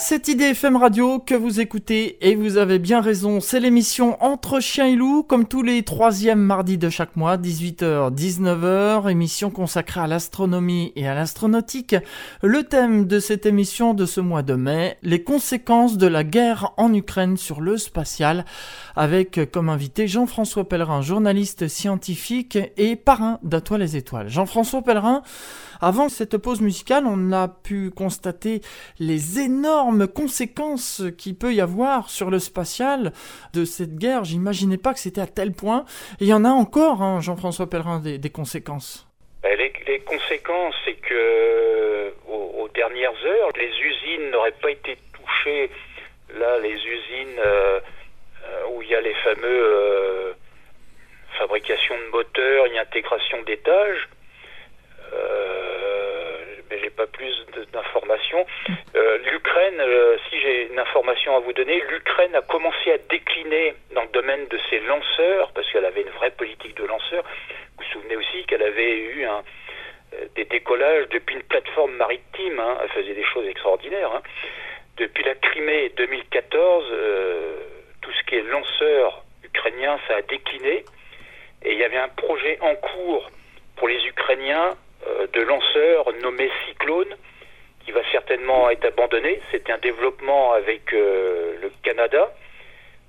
C'est 0.07 0.27
IDFM 0.27 0.75
Radio 0.75 1.17
que 1.17 1.33
vous 1.33 1.59
écoutez 1.59 2.19
et 2.21 2.35
vous 2.35 2.57
avez 2.57 2.77
bien 2.77 3.01
raison, 3.01 3.39
c'est 3.39 3.59
l'émission 3.59 4.23
Entre 4.23 4.59
Chien 4.59 4.85
et 4.85 4.95
Loup, 4.95 5.23
comme 5.23 5.47
tous 5.47 5.63
les 5.63 5.81
troisièmes 5.81 6.43
mardis 6.43 6.77
de 6.77 6.91
chaque 6.91 7.15
mois, 7.15 7.37
18h, 7.37 8.13
19h, 8.13 9.09
émission 9.09 9.49
consacrée 9.49 10.01
à 10.01 10.05
l'astronomie 10.05 10.93
et 10.95 11.07
à 11.07 11.15
l'astronautique. 11.15 11.95
Le 12.43 12.61
thème 12.61 13.07
de 13.07 13.17
cette 13.17 13.47
émission 13.47 13.95
de 13.95 14.05
ce 14.05 14.21
mois 14.21 14.43
de 14.43 14.53
mai, 14.53 14.99
les 15.01 15.23
conséquences 15.23 15.97
de 15.97 16.05
la 16.05 16.23
guerre 16.23 16.73
en 16.77 16.93
Ukraine 16.93 17.35
sur 17.35 17.59
le 17.59 17.75
spatial, 17.75 18.45
avec 18.95 19.49
comme 19.51 19.69
invité 19.69 20.07
Jean-François 20.07 20.69
Pellerin, 20.69 21.01
journaliste 21.01 21.67
scientifique 21.67 22.59
et 22.77 22.95
parrain 22.95 23.39
d'Atoile 23.41 23.81
les 23.81 23.97
Étoiles. 23.97 24.29
Jean-François 24.29 24.83
Pellerin, 24.83 25.23
avant 25.81 26.09
cette 26.09 26.37
pause 26.37 26.61
musicale, 26.61 27.05
on 27.07 27.31
a 27.31 27.47
pu 27.47 27.89
constater 27.89 28.61
les 28.99 29.39
énormes 29.39 29.94
d'énormes 29.95 30.07
conséquences 30.07 31.03
qui 31.17 31.33
peut 31.33 31.53
y 31.53 31.61
avoir 31.61 32.09
sur 32.09 32.29
le 32.29 32.39
spatial 32.39 33.11
de 33.53 33.65
cette 33.65 33.95
guerre. 33.95 34.23
J'imaginais 34.23 34.77
pas 34.77 34.93
que 34.93 34.99
c'était 34.99 35.21
à 35.21 35.27
tel 35.27 35.53
point. 35.53 35.85
Il 36.19 36.27
y 36.27 36.33
en 36.33 36.45
a 36.45 36.49
encore, 36.49 37.01
hein, 37.01 37.19
Jean-François 37.21 37.69
Pellerin, 37.69 37.99
des, 37.99 38.29
conséquences. 38.29 39.07
Ben, 39.43 39.57
les, 39.57 39.99
conséquences, 39.99 40.75
c'est 40.85 40.95
que 40.95 42.13
aux, 42.27 42.67
dernières 42.73 43.13
heures, 43.25 43.49
les 43.57 43.69
usines 43.69 44.31
n'auraient 44.31 44.59
pas 44.61 44.71
été 44.71 44.97
touchées. 45.13 45.69
Là, 46.37 46.59
les 46.59 46.73
usines 46.73 47.39
euh, 47.39 47.79
euh, 48.45 48.63
où 48.71 48.81
il 48.81 48.89
y 48.89 48.95
a 48.95 49.01
les 49.01 49.13
fameux 49.15 49.45
euh, 49.45 50.33
fabrication 51.37 51.95
de 51.95 52.11
moteurs 52.11 52.65
et 52.67 52.79
intégration 52.79 53.41
d'étages. 53.43 54.09
Euh, 55.13 56.04
mais 56.69 56.79
j'ai 56.79 56.89
pas 56.89 57.07
plus 57.07 57.33
d'informations. 57.71 58.45
Euh, 58.95 59.17
L'Ukraine, 59.31 59.79
euh, 59.79 60.17
si 60.29 60.39
j'ai 60.39 60.67
une 60.71 60.79
information 60.79 61.35
à 61.35 61.39
vous 61.39 61.53
donner, 61.53 61.81
l'Ukraine 61.89 62.35
a 62.35 62.41
commencé 62.41 62.91
à 62.91 62.97
décliner 63.09 63.75
dans 63.93 64.03
le 64.03 64.09
domaine 64.09 64.47
de 64.47 64.59
ses 64.69 64.79
lanceurs, 64.79 65.51
parce 65.53 65.69
qu'elle 65.71 65.85
avait 65.85 66.01
une 66.01 66.09
vraie 66.09 66.31
politique 66.31 66.75
de 66.77 66.85
lanceurs. 66.85 67.23
Vous 67.23 67.83
vous 67.83 67.91
souvenez 67.91 68.15
aussi 68.15 68.45
qu'elle 68.45 68.63
avait 68.63 68.97
eu 68.97 69.25
un, 69.25 69.43
des 70.35 70.45
décollages 70.45 71.09
depuis 71.09 71.35
une 71.35 71.43
plateforme 71.43 71.95
maritime, 71.95 72.59
hein. 72.59 72.77
elle 72.81 72.89
faisait 72.89 73.13
des 73.13 73.25
choses 73.25 73.47
extraordinaires. 73.47 74.11
Hein. 74.13 74.21
Depuis 74.97 75.23
la 75.23 75.35
Crimée 75.35 75.91
2014, 75.97 76.85
tout 78.01 78.11
ce 78.11 78.23
qui 78.27 78.35
est 78.35 78.43
lanceur 78.43 79.23
ukrainien, 79.43 79.99
ça 80.07 80.17
a 80.17 80.21
décliné. 80.21 80.85
Et 81.63 81.73
il 81.73 81.79
y 81.79 81.83
avait 81.83 81.97
un 81.97 82.09
projet 82.09 82.57
en 82.61 82.75
cours 82.75 83.29
pour 83.75 83.87
les 83.87 84.05
Ukrainiens 84.05 84.69
euh, 84.69 84.84
de 85.33 85.41
lanceurs 85.41 86.11
nommé 86.21 86.49
Cyclone, 86.65 87.15
qui 87.85 87.91
va 87.91 88.01
certainement 88.11 88.69
être 88.69 88.85
abandonné. 88.85 89.39
C'était 89.51 89.71
un 89.71 89.77
développement 89.77 90.53
avec 90.53 90.91
euh, 90.93 91.55
le 91.61 91.71
Canada. 91.83 92.33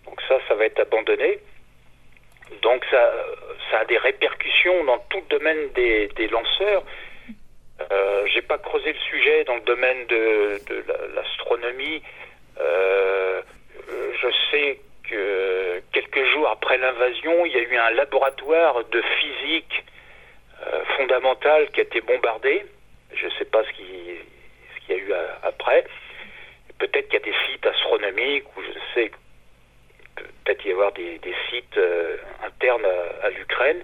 Donc 0.05 0.21
ça, 0.29 0.39
ça 0.47 0.55
va 0.55 0.67
être 0.67 0.79
abandonné. 0.79 1.39
Donc 2.63 2.85
ça, 2.91 3.13
ça 3.71 3.79
a 3.81 3.85
des 3.87 3.97
répercussions 3.97 4.85
dans 4.85 4.99
tout 5.11 5.19
le 5.19 5.39
domaine 5.39 5.71
des, 5.75 6.29
lanceurs. 6.29 6.85
Euh, 7.91 8.27
J'ai 8.27 8.43
pas 8.43 8.59
creusé 8.59 8.93
le 8.93 8.99
sujet 8.99 9.45
dans 9.45 9.57
le 9.57 9.63
domaine 9.63 10.07
de, 10.07 10.61
l'astronomie. 11.15 12.03
Euh, 12.61 13.43
je 14.21 14.29
sais 14.51 14.81
que 15.09 15.83
quelques 15.93 16.25
jours 16.33 16.49
après 16.49 16.79
l'invasion, 16.79 17.47
il 17.47 17.53
y 17.53 17.57
a 17.57 17.63
eu 17.63 17.77
un 17.77 17.91
laboratoire 17.91 18.85
de 18.85 19.03
physique 19.21 19.85
euh, 19.85 19.96
fondamentale 20.97 21.71
qui 21.71 21.81
a 21.81 21.83
été 21.83 22.01
bombardé. 22.01 22.65
Je 23.15 23.27
ne 23.27 23.31
sais 23.33 23.45
pas 23.45 23.63
ce 23.65 23.71
qu'il 23.73 24.17
y 24.89 24.93
a 24.93 24.97
eu 24.97 25.13
après. 25.43 25.85
Peut-être 26.79 27.09
qu'il 27.09 27.21
y 27.21 27.23
a 27.23 27.25
des 27.25 27.37
sites 27.47 27.67
astronomiques 27.67 28.45
ou 28.57 28.63
je 28.63 28.79
sais 28.95 29.11
peut-être 30.45 30.65
y 30.65 30.73
avoir 30.73 30.93
des, 30.93 31.21
sites 31.51 31.77
euh, 31.77 32.17
internes 32.45 32.87
à, 33.23 33.31
l'Ukraine, 33.31 33.83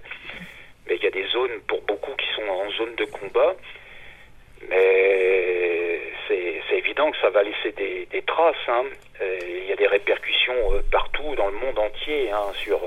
mais 0.87 0.95
il 0.95 1.03
y 1.03 1.07
a 1.07 1.11
des 1.11 1.27
zones 1.27 1.59
pour 1.67 1.81
beaucoup 1.81 2.11
qui 2.15 2.25
sont 2.35 2.49
en 2.49 2.69
zone 2.71 2.95
de 2.95 3.05
combat. 3.05 3.55
Mais 4.69 5.99
c'est 6.27 6.77
évident 6.77 7.11
que 7.11 7.17
ça 7.17 7.29
va 7.29 7.43
laisser 7.43 7.71
des, 7.73 8.21
traces. 8.25 8.55
Hein. 8.67 8.85
Il 9.21 9.65
y 9.67 9.71
a 9.71 9.75
des 9.75 9.87
répercussions 9.87 10.73
euh, 10.73 10.81
partout 10.91 11.35
dans 11.35 11.47
le 11.47 11.57
monde 11.57 11.77
entier 11.77 12.31
hein, 12.31 12.51
sur, 12.53 12.79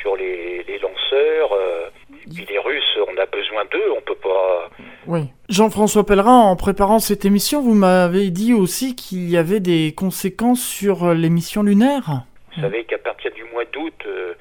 sur 0.00 0.16
les, 0.16 0.62
lanceurs. 0.80 1.52
Euh, 1.52 1.88
les 2.26 2.58
Russes, 2.58 2.98
on 3.08 3.16
a 3.16 3.26
besoin 3.26 3.64
d'eux, 3.66 3.90
on 3.96 4.00
peut 4.02 4.16
pas. 4.16 4.70
Oui. 5.06 5.30
Jean-François 5.56 6.04
Pellerin, 6.04 6.40
en 6.40 6.54
préparant 6.54 6.98
cette 6.98 7.24
émission, 7.24 7.62
vous 7.62 7.72
m'avez 7.72 8.28
dit 8.28 8.52
aussi 8.52 8.94
qu'il 8.94 9.30
y 9.30 9.38
avait 9.38 9.60
des 9.60 9.94
conséquences 9.96 10.62
sur 10.62 11.14
les 11.14 11.30
missions 11.30 11.62
lunaires. 11.62 12.24
Vous 12.54 12.60
savez 12.60 12.84
qu'à 12.84 12.98
partir 12.98 13.32
du 13.32 13.42
mois 13.44 13.64
d'août, 13.64 13.94
euh, 14.06 14.34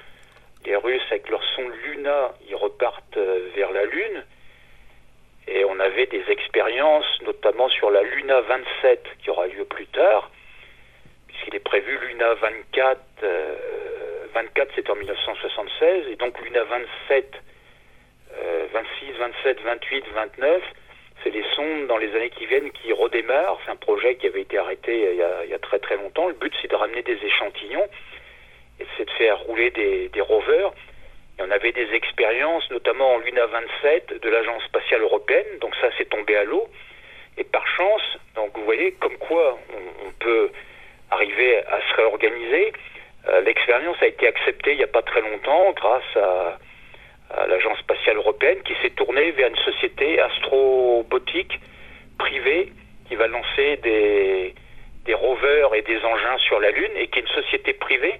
les 0.65 0.75
Russes, 0.75 1.07
avec 1.11 1.29
leur 1.29 1.41
sonde 1.55 1.71
Luna, 1.85 2.33
ils 2.49 2.55
repartent 2.55 3.17
vers 3.55 3.71
la 3.71 3.85
Lune. 3.85 4.25
Et 5.47 5.63
on 5.63 5.79
avait 5.79 6.07
des 6.07 6.23
expériences, 6.27 7.05
notamment 7.25 7.69
sur 7.69 7.91
la 7.91 8.03
Luna 8.03 8.41
27, 8.41 9.05
qui 9.23 9.29
aura 9.29 9.47
lieu 9.47 9.63
plus 9.63 9.87
tard, 9.87 10.29
puisqu'il 11.27 11.55
est 11.55 11.63
prévu 11.63 11.97
Luna 12.09 12.33
24. 12.33 12.99
24, 14.33 14.69
c'est 14.75 14.89
en 14.89 14.95
1976, 14.95 16.07
et 16.11 16.17
donc 16.17 16.37
Luna 16.41 16.65
27, 16.65 17.31
26, 18.73 19.11
27, 19.17 19.61
28, 19.61 20.03
29, 20.13 20.61
c'est 21.23 21.29
les 21.29 21.43
sondes 21.55 21.87
dans 21.87 21.97
les 21.97 22.13
années 22.15 22.29
qui 22.29 22.45
viennent 22.45 22.71
qui 22.71 22.91
redémarrent. 22.93 23.59
C'est 23.65 23.71
un 23.71 23.75
projet 23.75 24.15
qui 24.15 24.27
avait 24.27 24.41
été 24.41 24.57
arrêté 24.57 25.11
il 25.13 25.49
y 25.49 25.53
a, 25.53 25.59
très 25.59 25.79
très 25.79 25.95
longtemps. 25.95 26.27
Le 26.27 26.33
but, 26.33 26.53
c'est 26.61 26.69
de 26.69 26.75
ramener 26.75 27.01
des 27.01 27.17
échantillons 27.23 27.87
et 28.79 28.85
c'est 28.97 29.05
de 29.05 29.11
faire 29.11 29.39
rouler 29.39 29.71
des, 29.71 30.09
des 30.09 30.21
rovers 30.21 30.71
et 31.37 31.41
on 31.41 31.51
avait 31.51 31.71
des 31.71 31.91
expériences, 31.93 32.69
notamment 32.71 33.15
en 33.15 33.17
Luna 33.19 33.45
27 33.47 34.21
de 34.21 34.29
l'Agence 34.29 34.63
spatiale 34.63 35.01
européenne, 35.01 35.59
donc 35.59 35.75
ça 35.81 35.89
s'est 35.97 36.05
tombé 36.05 36.35
à 36.37 36.43
l'eau. 36.43 36.67
Et 37.37 37.43
par 37.43 37.65
chance, 37.67 38.17
donc 38.35 38.55
vous 38.55 38.63
voyez 38.63 38.93
comme 38.93 39.17
quoi 39.17 39.59
on, 40.05 40.11
peut 40.19 40.49
arriver 41.11 41.59
à 41.65 41.81
se 41.81 41.95
réorganiser. 41.97 42.73
Euh, 43.27 43.41
l'expérience 43.41 43.97
a 44.01 44.07
été 44.07 44.27
acceptée 44.27 44.71
il 44.71 44.77
n'y 44.77 44.83
a 44.83 44.87
pas 44.87 45.01
très 45.01 45.21
longtemps 45.21 45.71
grâce 45.73 46.15
à, 46.15 46.57
l'Agence 47.47 47.79
spatiale 47.79 48.17
européenne 48.17 48.59
qui 48.63 48.73
s'est 48.81 48.91
tournée 48.91 49.31
vers 49.31 49.49
une 49.49 49.57
société 49.57 50.19
astrobotique 50.19 51.59
privée 52.17 52.71
qui 53.07 53.15
va 53.15 53.27
lancer 53.27 53.77
des, 53.77 54.55
des 55.05 55.13
et 55.75 55.81
des 55.83 56.03
engins 56.03 56.37
sur 56.39 56.59
la 56.59 56.71
Lune 56.71 56.91
et 56.95 57.07
qui 57.07 57.19
est 57.19 57.21
une 57.21 57.41
société 57.43 57.73
privée 57.73 58.17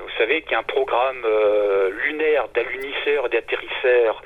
vous 0.00 0.10
savez 0.18 0.42
qu'il 0.42 0.52
y 0.52 0.54
a 0.54 0.58
un 0.58 0.62
programme 0.62 1.24
euh, 1.24 1.90
lunaire 2.04 2.48
d'alunisseurs 2.48 3.26
et 3.26 3.28
d'atterrisseurs 3.30 4.22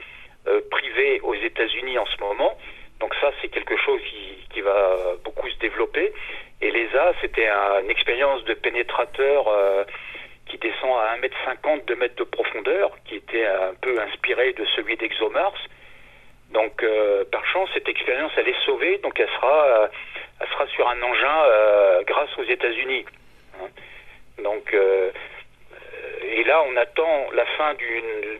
euh, 0.46 0.60
privés 0.70 1.20
aux 1.20 1.34
États-Unis 1.34 1.98
en 1.98 2.06
ce 2.06 2.18
moment. 2.20 2.56
Donc 3.00 3.14
ça, 3.20 3.30
c'est 3.40 3.48
quelque 3.48 3.76
chose 3.76 4.00
qui, 4.50 4.60
va 4.60 5.14
beaucoup 5.24 5.48
se 5.48 5.58
développer. 5.58 6.12
Et 6.60 6.72
l'ESA, 6.72 7.12
c'était 7.20 7.48
une 7.48 7.90
expérience 7.90 8.42
de 8.44 8.54
pénétrateur 8.54 9.46
euh, 9.46 9.84
qui 10.46 10.58
descend 10.58 10.98
à 10.98 11.16
1m50, 11.16 11.84
2 11.84 11.94
mètres 11.94 12.16
de 12.16 12.24
profondeur, 12.24 12.90
qui 13.04 13.14
était 13.14 13.46
un 13.46 13.74
peu 13.80 14.00
inspiré 14.00 14.52
de 14.54 14.64
celui 14.74 14.96
d'ExoMars. 14.96 15.54
Donc, 16.50 16.84
par 17.30 17.46
chance, 17.46 17.68
cette 17.72 17.88
expérience, 17.88 18.32
elle 18.36 18.48
est 18.48 18.64
sauvée, 18.64 18.98
donc 18.98 19.20
elle 19.20 19.28
sera, 19.28 19.88
elle 20.40 20.48
sera 20.48 20.66
sur 20.68 20.88
un 20.88 21.02
engin 21.02 22.02
grâce 22.06 22.30
aux 22.38 22.44
États-Unis. 22.44 23.04
Hein. 23.54 23.68
Donc, 24.42 24.74
et 24.74 26.44
là, 26.44 26.62
on 26.62 26.76
attend 26.76 27.30
la 27.32 27.44
fin 27.56 27.74
d'une 27.74 28.38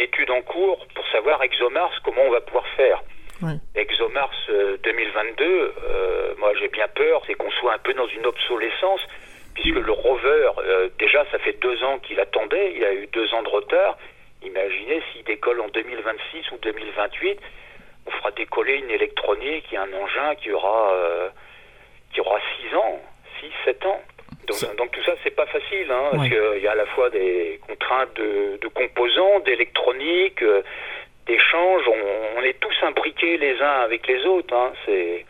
étude 0.00 0.30
en 0.30 0.42
cours 0.42 0.86
pour 0.94 1.06
savoir 1.08 1.42
ExoMars 1.42 1.92
comment 2.04 2.22
on 2.22 2.30
va 2.30 2.40
pouvoir 2.40 2.66
faire. 2.76 3.02
ExoMars 3.74 4.32
2022, 4.82 5.44
euh, 5.44 5.72
euh, 5.90 6.34
moi 6.38 6.52
j'ai 6.58 6.68
bien 6.68 6.88
peur, 6.88 7.22
c'est 7.26 7.34
qu'on 7.34 7.50
soit 7.50 7.74
un 7.74 7.78
peu 7.78 7.92
dans 7.92 8.06
une 8.06 8.24
obsolescence, 8.24 9.00
puisque 9.54 9.76
le 9.76 9.92
rover, 9.92 10.50
euh, 10.58 10.88
déjà 10.98 11.24
ça 11.30 11.38
fait 11.38 11.60
deux 11.60 11.82
ans 11.84 11.98
qu'il 11.98 12.18
attendait, 12.18 12.72
il 12.74 12.84
a 12.84 12.94
eu 12.94 13.06
deux 13.08 13.32
ans 13.34 13.42
de 13.42 13.48
retard. 13.48 13.98
Imaginez 14.42 15.02
s'il 15.12 15.24
décolle 15.24 15.60
en 15.60 15.68
2026 15.68 16.50
ou 16.52 16.56
2028, 16.62 17.38
on 18.06 18.10
fera 18.10 18.30
décoller 18.32 18.74
une 18.76 18.90
électronique 18.90 19.64
et 19.72 19.76
un 19.76 19.92
engin 19.92 20.34
qui 20.36 20.52
aura, 20.52 20.92
qui 22.12 22.20
aura 22.20 22.38
six 22.56 22.74
ans, 22.76 23.00
six, 23.40 23.50
sept 23.64 23.84
ans. 23.84 24.00
Donc, 24.78 24.92
tout 24.92 25.02
ça, 25.04 25.12
c'est 25.24 25.34
pas 25.34 25.46
facile, 25.46 25.90
hein, 25.90 26.08
parce 26.12 26.28
qu'il 26.28 26.62
y 26.62 26.68
a 26.68 26.72
à 26.72 26.76
la 26.76 26.86
fois 26.86 27.10
des 27.10 27.60
contraintes 27.66 28.14
de, 28.16 28.68
composants, 28.68 29.40
d'électronique, 29.44 30.42
euh, 30.42 30.62
d'échanges. 31.26 31.82
On, 32.36 32.42
est 32.42 32.58
tous 32.60 32.86
imbriqués 32.86 33.38
les 33.38 33.60
uns 33.60 33.80
avec 33.82 34.06
les 34.06 34.24
autres. 34.24 34.54
Hein, 34.54 34.72
c'est 34.84 35.24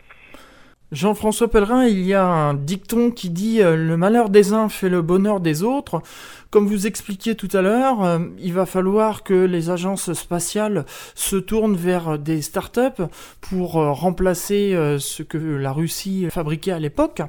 Jean-François 0.91 1.49
Pellerin, 1.49 1.85
il 1.85 2.05
y 2.05 2.13
a 2.13 2.23
un 2.23 2.53
dicton 2.53 3.11
qui 3.11 3.29
dit 3.29 3.61
euh, 3.61 3.75
le 3.75 3.97
malheur 3.97 4.29
des 4.29 4.53
uns 4.53 4.69
fait 4.69 4.87
le 4.87 5.01
bonheur 5.01 5.39
des 5.39 5.63
autres. 5.63 6.01
Comme 6.49 6.67
vous 6.67 6.87
expliquiez 6.87 7.35
tout 7.35 7.49
à 7.53 7.61
l'heure, 7.61 8.03
euh, 8.03 8.19
il 8.39 8.53
va 8.53 8.65
falloir 8.65 9.23
que 9.23 9.33
les 9.33 9.69
agences 9.69 10.13
spatiales 10.13 10.85
se 11.15 11.35
tournent 11.35 11.75
vers 11.75 12.17
des 12.17 12.41
startups 12.41 13.03
pour 13.41 13.73
remplacer 13.73 14.73
ce 14.99 15.23
que 15.23 15.37
la 15.37 15.71
Russie 15.71 16.27
fabriquait 16.29 16.71
à 16.71 16.79
l'époque. 16.79 17.21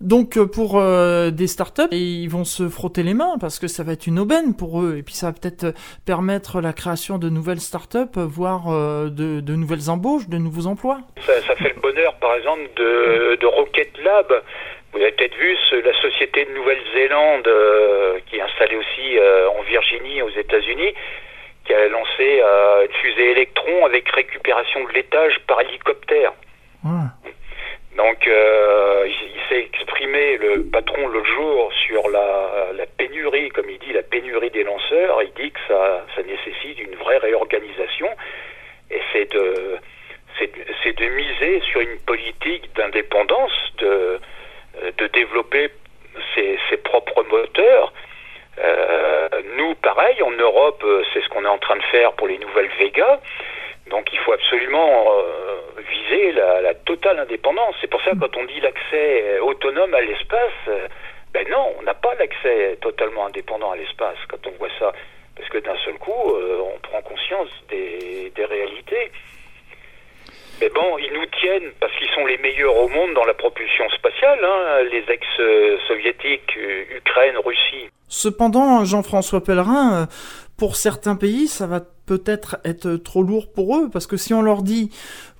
Donc 0.00 0.36
euh, 0.36 0.46
pour 0.46 0.78
euh, 0.78 1.30
des 1.30 1.46
startups, 1.46 1.92
ils 1.92 2.28
vont 2.28 2.44
se 2.44 2.68
frotter 2.68 3.02
les 3.02 3.14
mains 3.14 3.36
parce 3.40 3.58
que 3.58 3.68
ça 3.68 3.82
va 3.82 3.92
être 3.92 4.06
une 4.06 4.18
aubaine 4.18 4.54
pour 4.54 4.82
eux 4.82 4.96
et 4.98 5.02
puis 5.02 5.14
ça 5.14 5.26
va 5.26 5.32
peut-être 5.32 5.74
permettre 6.04 6.60
la 6.60 6.72
création 6.72 7.18
de 7.18 7.28
nouvelles 7.28 7.60
startups, 7.60 8.16
voire 8.16 8.68
euh, 8.68 9.08
de, 9.08 9.54
nouvelles 9.54 9.90
embauches, 9.90 10.28
de 10.28 10.38
nouveaux 10.38 10.66
emplois. 10.66 11.00
Ça, 11.20 11.56
fait 11.56 11.74
le 11.74 11.80
bonheur 11.80 12.14
par 12.20 12.34
exemple 12.34 12.68
de, 12.76 13.46
Rocket 13.46 13.90
Lab. 14.02 14.26
Vous 14.94 15.00
avez 15.00 15.12
peut-être 15.12 15.36
vu 15.36 15.56
la 15.84 15.92
société 16.00 16.44
de 16.44 16.52
Nouvelle-Zélande 16.52 17.48
qui 18.26 18.36
est 18.36 18.40
installée 18.40 18.76
aussi 18.76 19.18
en 19.58 19.62
Virginie 19.62 20.22
aux 20.22 20.30
États-Unis 20.30 20.94
qui 21.64 21.74
a 21.74 21.88
lancé 21.88 22.40
une 22.40 22.92
fusée 23.00 23.32
électron 23.32 23.86
avec 23.86 24.08
récupération 24.10 24.84
de 24.84 24.92
l'étage 24.92 25.38
par 25.46 25.60
hélicoptère. 25.62 26.32
Donc, 27.96 28.26
euh, 28.26 29.06
il, 29.06 29.40
s'est 29.48 29.68
exprimé, 29.72 30.36
le 30.38 30.64
patron, 30.64 31.06
l'autre 31.06 31.26
jour, 31.26 31.72
sur 31.86 32.08
la, 32.08 32.72
la, 32.74 32.86
pénurie, 32.86 33.50
comme 33.50 33.70
il 33.70 33.78
dit, 33.78 33.92
la 33.92 34.02
pénurie 34.02 34.50
des 34.50 34.64
lanceurs. 34.64 35.22
Il 35.22 35.32
dit 35.40 35.52
que 35.52 35.60
ça, 35.68 36.04
ça 36.16 36.22
nécessite 36.22 36.80
une 36.80 36.96
vraie 36.96 37.18
réorganisation. 37.18 38.08
Et 38.90 39.00
c'est 39.12 39.32
de, 39.32 39.78
c'est 40.38 40.96
de 40.96 41.06
miser 41.06 41.60
sur 41.70 41.80
une 41.80 41.98
politique 42.00 42.68
d'indépendance, 42.74 43.72
de, 43.78 44.18
de 44.96 45.06
développer 45.08 45.70
ses, 46.34 46.58
ses 46.70 46.76
propres 46.78 47.22
moteurs. 47.24 47.92
Euh, 48.58 49.28
nous, 49.56 49.74
pareil, 49.76 50.22
en 50.22 50.30
Europe, 50.30 50.84
c'est 51.12 51.22
ce 51.22 51.28
qu'on 51.28 51.44
est 51.44 51.48
en 51.48 51.58
train 51.58 51.76
de 51.76 51.82
faire 51.84 52.12
pour 52.12 52.28
les 52.28 52.38
nouvelles 52.38 52.70
Vega. 52.78 53.20
Donc 53.90 54.10
il 54.12 54.18
faut 54.20 54.32
absolument 54.32 55.04
euh, 55.08 55.82
viser 55.90 56.32
la, 56.32 56.62
la, 56.62 56.74
totale 56.74 57.18
indépendance. 57.18 57.74
C'est 57.80 57.90
pour 57.90 58.02
ça 58.02 58.12
quand 58.18 58.36
on 58.36 58.44
dit 58.44 58.60
l'accès 58.60 59.38
autonome 59.40 59.94
à 59.94 60.00
l'espace, 60.00 60.52
euh, 60.68 60.88
ben 61.32 61.46
non, 61.50 61.74
on 61.78 61.82
n'a 61.82 61.94
pas 61.94 62.14
l'accès 62.14 62.78
totalement 62.80 63.26
indépendant 63.26 63.72
à 63.72 63.76
l'espace 63.76 64.16
quand 64.28 64.46
on 64.46 64.52
voit 64.52 64.70
ça. 64.78 64.92
Parce 65.36 65.48
que 65.50 65.58
d'un 65.58 65.76
seul 65.84 65.94
coup, 65.94 66.34
euh, 66.34 66.60
on 66.74 66.78
prend 66.78 67.02
conscience 67.02 67.50
des, 67.68 68.32
des, 68.34 68.44
réalités. 68.44 69.10
Mais 70.60 70.70
bon, 70.74 70.98
ils 70.98 71.12
nous 71.12 71.26
tiennent 71.40 71.72
parce 71.80 71.92
qu'ils 71.96 72.08
sont 72.14 72.26
les 72.26 72.38
meilleurs 72.38 72.76
au 72.76 72.88
monde 72.88 73.14
dans 73.14 73.24
la 73.24 73.34
propulsion 73.34 73.84
spatiale, 73.90 74.38
hein, 74.42 74.82
les 74.90 75.04
ex-soviétiques, 75.12 76.56
Ukraine, 76.96 77.36
Russie. 77.44 77.90
Cependant, 78.08 78.84
Jean-François 78.84 79.42
Pellerin, 79.42 80.08
pour 80.56 80.76
certains 80.76 81.16
pays, 81.16 81.48
ça 81.48 81.66
va 81.66 81.80
peut-être 82.06 82.58
être 82.64 82.96
trop 82.96 83.22
lourd 83.22 83.50
pour 83.52 83.76
eux, 83.76 83.88
parce 83.92 84.06
que 84.06 84.16
si 84.16 84.32
on 84.34 84.42
leur 84.42 84.62
dit 84.62 84.90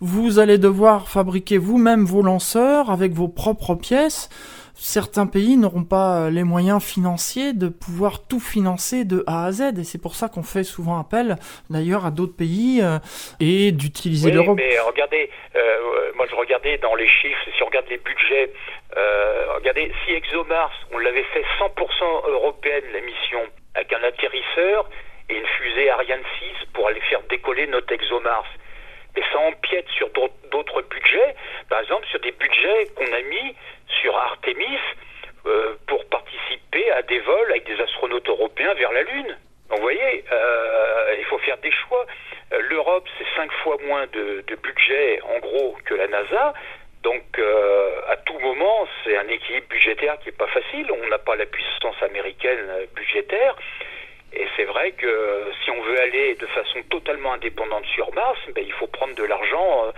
vous 0.00 0.38
allez 0.38 0.58
devoir 0.58 1.08
fabriquer 1.08 1.58
vous-même 1.58 2.04
vos 2.04 2.22
lanceurs 2.22 2.90
avec 2.90 3.12
vos 3.12 3.28
propres 3.28 3.74
pièces, 3.74 4.28
certains 4.74 5.26
pays 5.26 5.56
n'auront 5.56 5.84
pas 5.84 6.30
les 6.30 6.44
moyens 6.44 6.82
financiers 6.82 7.52
de 7.52 7.68
pouvoir 7.68 8.26
tout 8.26 8.40
financer 8.40 9.04
de 9.04 9.24
A 9.26 9.46
à 9.46 9.52
Z, 9.52 9.78
et 9.78 9.84
c'est 9.84 10.00
pour 10.00 10.14
ça 10.14 10.28
qu'on 10.28 10.42
fait 10.42 10.64
souvent 10.64 10.98
appel 10.98 11.36
d'ailleurs 11.70 12.04
à 12.04 12.10
d'autres 12.10 12.36
pays 12.36 12.80
euh, 12.82 12.98
et 13.40 13.72
d'utiliser 13.72 14.30
oui, 14.30 14.34
l'Europe. 14.34 14.56
Mais 14.56 14.78
regardez, 14.80 15.30
euh, 15.56 16.12
moi 16.16 16.26
je 16.28 16.34
regardais 16.34 16.78
dans 16.78 16.94
les 16.94 17.08
chiffres, 17.08 17.40
si 17.56 17.62
on 17.62 17.66
regarde 17.66 17.86
les 17.88 17.98
budgets, 17.98 18.52
euh, 18.96 19.46
regardez, 19.56 19.92
si 20.04 20.12
ExoMars, 20.12 20.72
on 20.92 20.98
l'avait 20.98 21.26
fait 21.32 21.44
100% 21.58 22.28
européenne 22.28 22.84
la 22.92 23.00
mission, 23.00 23.40
avec 23.74 23.92
un 23.92 24.02
atterrisseur, 24.02 24.88
et 25.28 25.36
une 25.36 25.46
fusée 25.46 25.90
Ariane 25.90 26.22
6 26.60 26.66
pour 26.74 26.88
aller 26.88 27.00
faire 27.08 27.22
décoller 27.30 27.66
notre 27.66 27.92
ExoMars. 27.92 28.46
Mais 29.16 29.22
ça 29.32 29.38
empiète 29.38 29.88
sur 29.90 30.08
d'autres 30.10 30.82
budgets, 30.82 31.34
par 31.68 31.80
exemple 31.80 32.06
sur 32.08 32.20
des 32.20 32.32
budgets 32.32 32.88
qu'on 32.96 33.12
a 33.12 33.22
mis 33.22 33.54
sur 34.00 34.16
Artemis 34.16 34.78
euh, 35.46 35.74
pour 35.86 36.02
participer 36.06 36.90
à 36.92 37.02
des 37.02 37.20
vols 37.20 37.50
avec 37.50 37.66
des 37.66 37.78
astronautes 37.80 38.26
européens 38.28 38.72
vers 38.74 38.92
la 38.92 39.02
Lune. 39.02 39.36
Donc 39.68 39.78
vous 39.78 39.82
voyez, 39.82 40.24
euh, 40.32 41.16
il 41.18 41.24
faut 41.26 41.38
faire 41.38 41.58
des 41.58 41.70
choix. 41.70 42.06
Euh, 42.52 42.60
L'Europe, 42.70 43.06
c'est 43.18 43.26
cinq 43.36 43.52
fois 43.62 43.76
moins 43.84 44.06
de, 44.06 44.42
budget 44.62 45.20
en 45.22 45.38
gros 45.40 45.76
que 45.84 45.94
la 45.94 46.06
NASA. 46.08 46.54
Donc 47.02 47.38
à 48.08 48.16
tout 48.16 48.38
moment, 48.38 48.88
c'est 49.04 49.16
un 49.18 49.28
équilibre 49.28 49.66
budgétaire 49.68 50.18
qui 50.20 50.26
n'est 50.26 50.36
pas 50.36 50.46
facile. 50.46 50.90
On 50.90 51.08
n'a 51.08 51.18
pas 51.18 51.36
la 51.36 51.44
puissance 51.44 52.02
américaine 52.02 52.66
budgétaire. 52.94 53.54
Et 54.36 54.46
c'est 54.56 54.64
vrai 54.64 54.92
que 54.92 55.44
si 55.62 55.70
on 55.70 55.80
veut 55.82 56.00
aller 56.00 56.34
de 56.34 56.46
façon 56.46 56.82
totalement 56.90 57.34
indépendante 57.34 57.84
sur 57.86 58.12
Mars, 58.14 58.38
ben, 58.54 58.64
il 58.66 58.72
faut 58.72 58.88
prendre 58.88 59.14
de 59.14 59.22
l'argent 59.22 59.86
euh, 59.86 59.92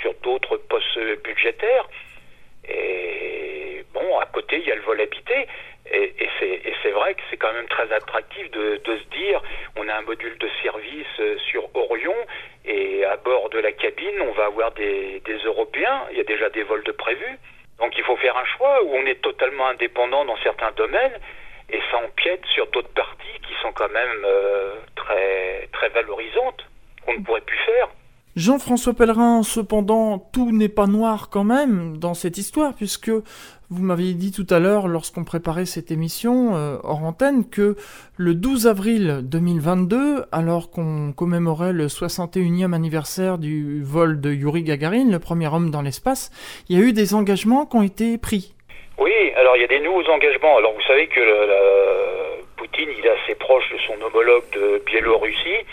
sur 0.00 0.12
d'autres 0.22 0.56
postes 0.56 0.98
budgétaires. 1.22 1.88
Et 2.68 3.84
bon, 3.94 4.18
à 4.18 4.26
côté, 4.26 4.58
il 4.58 4.66
y 4.66 4.72
a 4.72 4.74
le 4.74 4.82
vol 4.82 5.00
habité. 5.00 5.46
Et, 5.92 6.12
c'est 6.82 6.90
vrai 6.90 7.14
que 7.14 7.20
c'est 7.30 7.36
quand 7.36 7.52
même 7.52 7.68
très 7.68 7.92
attractif 7.92 8.50
de, 8.50 8.80
de, 8.84 8.96
se 8.98 9.04
dire, 9.16 9.40
on 9.76 9.88
a 9.88 9.94
un 9.94 10.02
module 10.02 10.36
de 10.38 10.48
service 10.62 11.06
euh, 11.20 11.36
sur 11.50 11.68
Orion 11.74 12.14
et 12.64 13.04
à 13.04 13.16
bord 13.16 13.50
de 13.50 13.58
la 13.58 13.72
cabine, 13.72 14.20
on 14.20 14.32
va 14.32 14.46
avoir 14.46 14.72
des, 14.72 15.20
des 15.24 15.38
Européens. 15.38 16.06
Il 16.10 16.18
y 16.18 16.20
a 16.20 16.24
déjà 16.24 16.48
des 16.50 16.62
vols 16.62 16.84
de 16.84 16.92
prévus. 16.92 17.38
Donc 17.78 17.96
il 17.96 18.04
faut 18.04 18.16
faire 18.16 18.36
un 18.36 18.44
choix 18.44 18.82
où 18.84 18.94
on 18.94 19.06
est 19.06 19.20
totalement 19.20 19.66
indépendant 19.68 20.24
dans 20.24 20.36
certains 20.38 20.72
domaines 20.72 21.18
et 21.70 21.80
ça 21.90 21.98
empiète 21.98 22.44
sur 22.46 22.66
d'autres 22.70 22.92
parties 22.94 23.40
qui 23.42 23.54
sont 23.62 23.72
quand 23.74 23.90
même 23.92 24.24
euh, 24.24 24.74
très, 24.94 25.68
très 25.72 25.88
valorisantes, 25.90 26.66
qu'on 27.04 27.14
ne 27.14 27.24
pourrait 27.24 27.40
plus 27.40 27.58
faire. 27.58 27.88
Jean-François 28.36 28.92
Pellerin, 28.92 29.42
cependant, 29.42 30.18
tout 30.18 30.52
n'est 30.52 30.68
pas 30.68 30.86
noir 30.86 31.30
quand 31.30 31.42
même 31.42 31.96
dans 31.96 32.12
cette 32.12 32.36
histoire, 32.36 32.74
puisque 32.74 33.10
vous 33.70 33.82
m'aviez 33.82 34.12
dit 34.12 34.30
tout 34.30 34.46
à 34.50 34.58
l'heure, 34.58 34.88
lorsqu'on 34.88 35.24
préparait 35.24 35.64
cette 35.64 35.90
émission 35.90 36.54
euh, 36.54 36.76
hors 36.84 37.02
antenne, 37.02 37.48
que 37.48 37.76
le 38.16 38.34
12 38.34 38.66
avril 38.66 39.20
2022, 39.24 40.26
alors 40.32 40.70
qu'on 40.70 41.14
commémorait 41.14 41.72
le 41.72 41.86
61e 41.86 42.74
anniversaire 42.74 43.38
du 43.38 43.82
vol 43.82 44.20
de 44.20 44.30
Yuri 44.30 44.64
Gagarin, 44.64 45.10
le 45.10 45.18
premier 45.18 45.48
homme 45.48 45.70
dans 45.70 45.80
l'espace, 45.80 46.30
il 46.68 46.78
y 46.78 46.80
a 46.80 46.84
eu 46.84 46.92
des 46.92 47.14
engagements 47.14 47.64
qui 47.64 47.76
ont 47.76 47.82
été 47.82 48.18
pris. 48.18 48.54
Oui, 48.98 49.12
alors 49.36 49.56
il 49.56 49.60
y 49.60 49.64
a 49.64 49.68
des 49.68 49.80
nouveaux 49.80 50.08
engagements. 50.08 50.56
Alors 50.56 50.72
vous 50.72 50.82
savez 50.82 51.06
que 51.06 51.20
Poutine, 52.56 52.88
il 52.98 53.04
est 53.04 53.10
assez 53.10 53.34
proche 53.34 53.68
de 53.70 53.78
son 53.78 54.00
homologue 54.02 54.48
de 54.52 54.82
Biélorussie. 54.86 55.66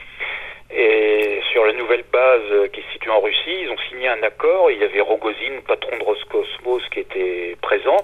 Et 0.76 1.40
sur 1.52 1.64
la 1.66 1.74
nouvelle 1.74 2.04
base 2.12 2.70
qui 2.74 2.80
est 2.82 2.92
située 2.92 3.12
en 3.12 3.22
Russie, 3.22 3.62
ils 3.62 3.70
ont 3.70 3.78
signé 3.90 4.08
un 4.08 4.22
accord. 4.24 4.72
Il 4.72 4.80
y 4.80 4.84
avait 4.84 5.02
Rogozin, 5.02 5.62
patron 5.68 5.96
de 5.98 6.04
Roscosmos, 6.04 6.82
qui 6.90 7.00
était 7.00 7.56
présent. 7.62 7.98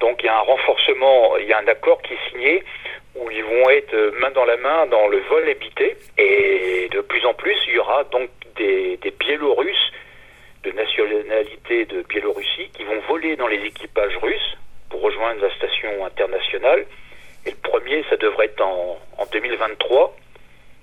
Donc 0.00 0.22
il 0.22 0.26
y 0.26 0.28
a 0.28 0.36
un 0.36 0.40
renforcement, 0.40 1.36
il 1.38 1.46
y 1.46 1.52
a 1.52 1.58
un 1.58 1.68
accord 1.68 2.02
qui 2.02 2.12
est 2.14 2.30
signé 2.30 2.62
où 3.14 3.30
ils 3.30 3.44
vont 3.44 3.70
être 3.70 4.12
main 4.20 4.30
dans 4.32 4.44
la 4.44 4.58
main 4.58 4.86
dans 4.86 5.08
le 5.08 5.18
vol 5.30 5.48
habité. 5.48 5.96
Et 6.18 6.88
de 6.90 7.00
plus 7.00 7.24
en 7.24 7.32
plus, 7.32 7.56
il 7.68 7.74
y 7.74 7.78
aura 7.78 8.04
donc 8.04 8.28
des, 8.56 8.98
des 8.98 9.10
Biélorusses 9.12 9.92
de 10.66 10.72
nationalité 10.72 11.84
de 11.84 12.02
Biélorussie 12.02 12.68
qui 12.74 12.82
vont 12.82 13.00
voler 13.08 13.36
dans 13.36 13.46
les 13.46 13.62
équipages 13.64 14.16
russes 14.16 14.56
pour 14.90 15.00
rejoindre 15.00 15.40
la 15.40 15.54
station 15.54 16.04
internationale. 16.04 16.84
Et 17.46 17.50
le 17.50 17.56
premier, 17.70 18.04
ça 18.10 18.16
devrait 18.16 18.46
être 18.46 18.60
en, 18.60 18.98
en 19.18 19.26
2023. 19.32 20.16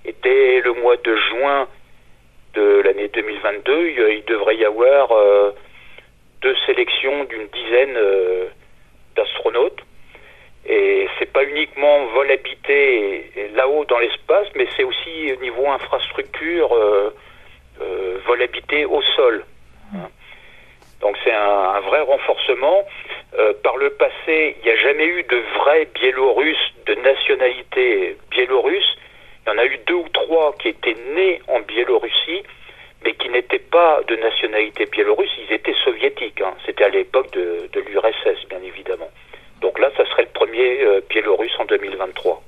Et 0.06 0.16
dès 0.24 0.62
le 0.62 0.74
mois 0.74 0.96
de 0.96 1.16
juin 1.30 1.68
de 2.54 2.82
l'année 2.86 3.10
2022, 3.10 3.90
il, 3.90 4.24
devrait 4.26 4.56
y 4.56 4.66
avoir 4.66 5.12
euh, 5.12 5.52
deux 6.42 6.56
sélections 6.66 7.26
d'une 7.26 7.48
dizaine 7.48 7.98
euh, 7.98 8.46
d'astronautes. 9.16 9.82
Et 10.66 11.08
c'est 11.20 11.32
pas 11.32 11.44
uniquement 11.44 12.06
vol 12.08 12.32
habité 12.32 13.32
là-haut 13.54 13.84
dans 13.86 14.00
l'espace, 14.00 14.48
mais 14.56 14.66
c'est 14.78 14.86
aussi 14.86 15.34
au 15.34 15.42
niveau 15.42 15.68
infrastructure, 15.70 16.74
euh, 16.74 17.12
vol 18.26 18.42
habité 18.42 18.86
au 18.86 19.02
sol. 19.18 19.44
Donc 21.02 21.18
c'est 21.24 21.34
un, 21.34 21.82
vrai 21.82 22.02
renforcement. 22.02 22.86
Euh, 23.38 23.54
par 23.62 23.78
le 23.78 23.90
passé, 23.90 24.56
il 24.60 24.64
n'y 24.64 24.72
a 24.72 24.76
jamais 24.78 25.06
eu 25.06 25.24
de 25.24 25.38
vrais 25.58 25.86
Biélorusses 25.94 26.74
de 26.86 26.96
nationalité 26.96 28.18
biélorusse. 28.32 28.96
Il 29.46 29.50
y 29.50 29.54
en 29.54 29.58
a 29.58 29.66
eu 29.66 29.78
deux 29.86 29.96
ou 29.96 30.08
trois 30.14 30.56
qui 30.60 30.70
étaient 30.70 30.96
nés 31.14 31.42
en 31.50 31.60
Biélorussie, 31.60 32.44
mais 33.04 33.14
qui 33.16 33.28
n'étaient 33.30 33.60
pas 33.60 34.02
de 34.08 34.16
nationalité 34.16 34.86
biélorusse, 34.86 35.32
ils 35.46 35.54
étaient 35.54 35.76
soviétiques. 35.84 36.40
Hein. 36.42 36.54
C'était 36.66 36.86
à 36.86 36.90
l'époque 36.90 37.32
de, 37.32 37.70
de 37.74 37.80
l'URSS, 37.82 38.48
bien 38.50 38.62
évidemment. 38.64 39.10
Donc 39.60 39.80
là, 39.80 39.92
ça 39.98 40.06
serait 40.06 40.24
le 40.24 40.30
premier 40.30 40.84
euh, 40.84 41.02
Biélorusse 41.10 41.60
en 41.60 41.66
2023. 41.66 42.42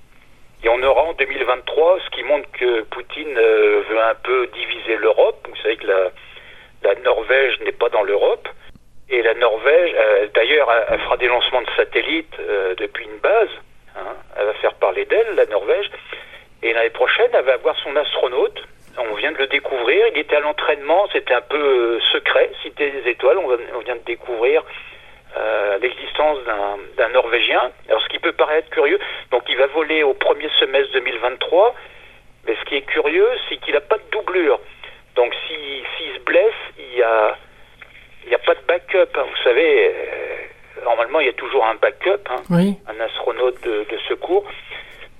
Et 0.64 0.70
on 0.70 0.82
aura 0.82 1.04
en 1.04 1.14
2023, 1.14 2.00
ce 2.06 2.10
qui 2.12 2.24
montre 2.24 2.50
que 2.54 2.82
Poutine 2.84 3.38
euh, 3.38 3.84
veut 3.90 4.02
un 4.02 4.16
peu 4.16 4.48
diviser 4.48 4.96
l'Europe. 4.98 5.46
Vous 5.50 5.56
savez 5.58 5.76
que 5.76 5.88
la, 5.88 6.12
la 6.86 6.96
Norvège 7.02 7.60
n'est 7.62 7.72
pas 7.72 7.90
dans 7.90 8.04
l'Europe. 8.04 8.48
Et 9.10 9.22
la 9.22 9.34
Norvège, 9.36 9.92
euh, 9.96 10.28
d'ailleurs, 10.34 10.72
elle 10.90 11.00
fera 11.00 11.18
des 11.18 11.28
lancements 11.28 11.62
de 11.62 11.70
satellites 11.76 12.36
euh, 12.40 12.76
depuis 12.76 13.06
une 13.06 13.20
base. 13.20 13.50
Hein. 13.96 14.16
Elle 14.38 14.46
va 14.48 14.54
faire 14.54 14.74
parler 14.76 15.06
d'elle, 15.06 15.36
la 15.36 15.46
Norvège. 15.46 15.90
Et 16.64 16.74
l'année 16.74 16.90
prochaine, 16.90 17.30
elle 17.34 17.46
va 17.46 17.54
avoir 17.54 17.76
son 17.84 17.96
astronaute. 17.96 18.64
On 18.98 19.14
vient 19.16 19.32
de 19.32 19.38
le 19.38 19.48
découvrir. 19.48 20.06
Il 20.14 20.20
était 20.20 20.36
à 20.36 20.40
l'entraînement. 20.40 21.08
C'était 21.12 21.34
un 21.34 21.42
peu 21.42 21.58
euh, 21.58 22.00
secret, 22.14 22.52
Cité 22.64 22.92
des 22.92 23.10
étoiles. 23.10 23.38
On, 23.38 23.50
on 23.76 23.80
vient 23.80 23.96
de 23.96 24.06
découvrir 24.06 24.64
l'existence 25.82 26.38
d'un 26.98 27.10
Norvégien. 27.10 27.70
Alors, 27.90 28.02
ce 28.02 28.08
qui 28.08 28.20
peut 28.20 28.32
paraître 28.32 28.70
curieux, 28.70 28.98
donc 29.32 29.44
il 29.50 29.58
va 29.58 29.68
voler 29.68 30.02
au 30.02 30.14
premier 30.14 30.48
semestre 30.58 30.94
2023. 30.94 31.76
Mais 32.48 32.56
ce 32.56 32.66
qui 32.70 32.76
est 32.76 32.84
curieux, 32.84 33.28
c'est 33.50 33.58
qu'il 33.58 33.74
n'a 33.74 33.82
pas 33.82 33.98
de 33.98 34.04
doublure. 34.14 34.60
Donc 35.16 35.34
s'il 35.48 35.84
si, 35.98 36.14
se 36.16 36.20
blesse, 36.24 36.54
il 36.78 36.98
y 36.98 37.04
a, 37.04 37.38
n'y 38.28 38.36
a 38.36 38.40
pas 38.40 38.56
de 38.56 38.62
backup. 38.68 39.18
Hein. 39.18 39.26
Vous 39.30 39.44
savez, 39.44 39.88
euh, 39.88 40.84
normalement, 40.84 41.20
il 41.20 41.28
y 41.28 41.30
a 41.30 41.34
toujours 41.34 41.66
un 41.66 41.76
backup, 41.76 42.30
hein, 42.30 42.42
oui. 42.50 42.76
un 42.88 43.00
astronaute 43.04 43.62
de, 43.64 43.86
de 43.90 43.98
secours. 44.10 44.46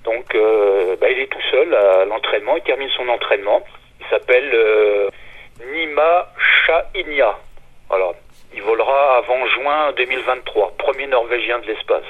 Donc, 0.04 0.34
euh, 0.34 0.96
bah, 1.00 1.10
il 1.10 1.18
est 1.18 1.26
tout 1.26 1.42
seul 1.50 1.74
à 1.74 2.04
l'entraînement. 2.04 2.56
Il 2.56 2.62
termine 2.62 2.90
son 2.90 3.08
entraînement. 3.08 3.64
Il 4.00 4.06
s'appelle 4.06 4.50
euh, 4.54 5.08
Nima 5.72 6.28
Shahinia. 6.66 7.38
Voilà. 7.88 8.12
Il 8.54 8.62
volera 8.62 9.16
avant 9.16 9.46
juin 9.48 9.92
2023, 9.96 10.74
premier 10.78 11.06
Norvégien 11.06 11.58
de 11.58 11.66
l'espace. 11.66 12.04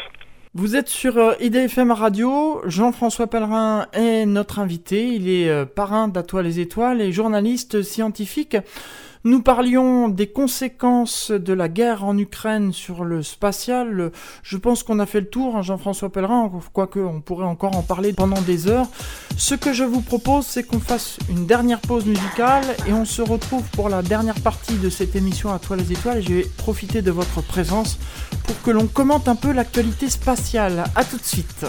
Vous 0.58 0.74
êtes 0.74 0.88
sur 0.88 1.18
euh, 1.18 1.34
IDFM 1.38 1.90
Radio, 1.90 2.62
Jean-François 2.64 3.26
Pellerin 3.26 3.88
est 3.92 4.24
notre 4.24 4.58
invité, 4.58 5.06
il 5.06 5.28
est 5.28 5.50
euh, 5.50 5.66
parrain 5.66 6.08
d'Atoile 6.08 6.46
les 6.46 6.60
Étoiles 6.60 7.02
et 7.02 7.12
journaliste 7.12 7.82
scientifique. 7.82 8.56
Nous 9.26 9.42
parlions 9.42 10.08
des 10.08 10.28
conséquences 10.28 11.32
de 11.32 11.52
la 11.52 11.68
guerre 11.68 12.04
en 12.04 12.16
Ukraine 12.16 12.72
sur 12.72 13.02
le 13.02 13.24
spatial. 13.24 14.12
Je 14.44 14.56
pense 14.56 14.84
qu'on 14.84 15.00
a 15.00 15.06
fait 15.06 15.18
le 15.18 15.26
tour, 15.26 15.56
hein, 15.56 15.62
Jean-François 15.62 16.10
Pellerin, 16.10 16.48
quoique 16.72 17.00
on 17.00 17.20
pourrait 17.20 17.44
encore 17.44 17.76
en 17.76 17.82
parler 17.82 18.12
pendant 18.12 18.40
des 18.40 18.68
heures. 18.68 18.86
Ce 19.36 19.56
que 19.56 19.72
je 19.72 19.82
vous 19.82 20.00
propose, 20.00 20.46
c'est 20.46 20.62
qu'on 20.62 20.78
fasse 20.78 21.18
une 21.28 21.44
dernière 21.44 21.80
pause 21.80 22.06
musicale 22.06 22.62
et 22.86 22.92
on 22.92 23.04
se 23.04 23.20
retrouve 23.20 23.64
pour 23.72 23.88
la 23.88 24.02
dernière 24.02 24.40
partie 24.42 24.76
de 24.76 24.90
cette 24.90 25.16
émission 25.16 25.52
à 25.52 25.58
Toi 25.58 25.74
les 25.74 25.90
étoiles. 25.90 26.22
Je 26.22 26.32
vais 26.32 26.46
profiter 26.56 27.02
de 27.02 27.10
votre 27.10 27.40
présence 27.40 27.98
pour 28.46 28.62
que 28.62 28.70
l'on 28.70 28.86
commente 28.86 29.26
un 29.26 29.34
peu 29.34 29.50
l'actualité 29.50 30.08
spatiale. 30.08 30.84
A 30.94 31.02
tout 31.02 31.16
de 31.16 31.24
suite. 31.24 31.66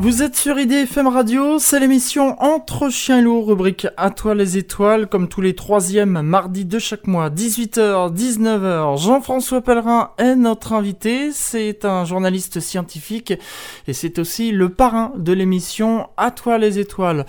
Vous 0.00 0.22
êtes 0.22 0.36
sur 0.36 0.60
IDFM 0.60 1.08
Radio, 1.08 1.58
c'est 1.58 1.80
l'émission 1.80 2.40
Entre 2.40 2.88
chiens 2.88 3.18
et 3.18 3.22
loups, 3.22 3.42
rubrique 3.42 3.88
À 3.96 4.10
toi 4.10 4.32
les 4.36 4.56
étoiles, 4.56 5.08
comme 5.08 5.26
tous 5.26 5.40
les 5.40 5.56
troisièmes 5.56 6.22
mardis 6.22 6.64
de 6.64 6.78
chaque 6.78 7.08
mois, 7.08 7.30
18h, 7.30 8.14
19h. 8.14 8.96
Jean-François 8.96 9.60
Pellerin 9.60 10.12
est 10.18 10.36
notre 10.36 10.72
invité, 10.72 11.32
c'est 11.32 11.84
un 11.84 12.04
journaliste 12.04 12.60
scientifique 12.60 13.32
et 13.88 13.92
c'est 13.92 14.20
aussi 14.20 14.52
le 14.52 14.68
parrain 14.68 15.10
de 15.16 15.32
l'émission 15.32 16.06
À 16.16 16.30
toi 16.30 16.58
les 16.58 16.78
étoiles. 16.78 17.26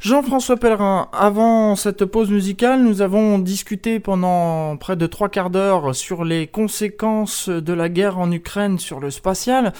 Jean-François 0.00 0.58
Pellerin, 0.58 1.08
avant 1.14 1.74
cette 1.74 2.04
pause 2.04 2.30
musicale, 2.30 2.82
nous 2.82 3.00
avons 3.00 3.38
discuté 3.38 3.98
pendant 3.98 4.76
près 4.76 4.96
de 4.96 5.06
trois 5.06 5.30
quarts 5.30 5.48
d'heure 5.48 5.94
sur 5.94 6.24
les 6.24 6.46
conséquences 6.46 7.48
de 7.48 7.72
la 7.72 7.88
guerre 7.88 8.18
en 8.18 8.30
Ukraine 8.30 8.78
sur 8.78 9.00
le 9.00 9.10
spatial 9.10 9.72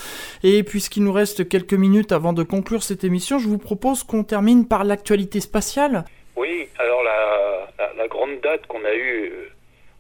et 0.43 0.63
puisqu'il 0.63 1.05
nous 1.05 1.13
reste 1.13 1.47
quelques 1.47 1.75
minutes 1.75 2.13
de 2.33 2.43
conclure 2.43 2.83
cette 2.83 3.05
émission, 3.05 3.39
je 3.39 3.49
vous 3.49 3.59
propose 3.59 4.05
qu'on 4.05 4.25
termine 4.25 4.67
par 4.67 4.85
l'actualité 4.85 5.41
spatiale. 5.41 6.05
Oui, 6.37 6.69
alors 6.79 7.03
la, 7.03 8.09
grande 8.09 8.41
date 8.41 8.67
qu'on 8.67 8.85
a 8.85 8.95
eue 8.95 9.31
euh, 9.33 9.49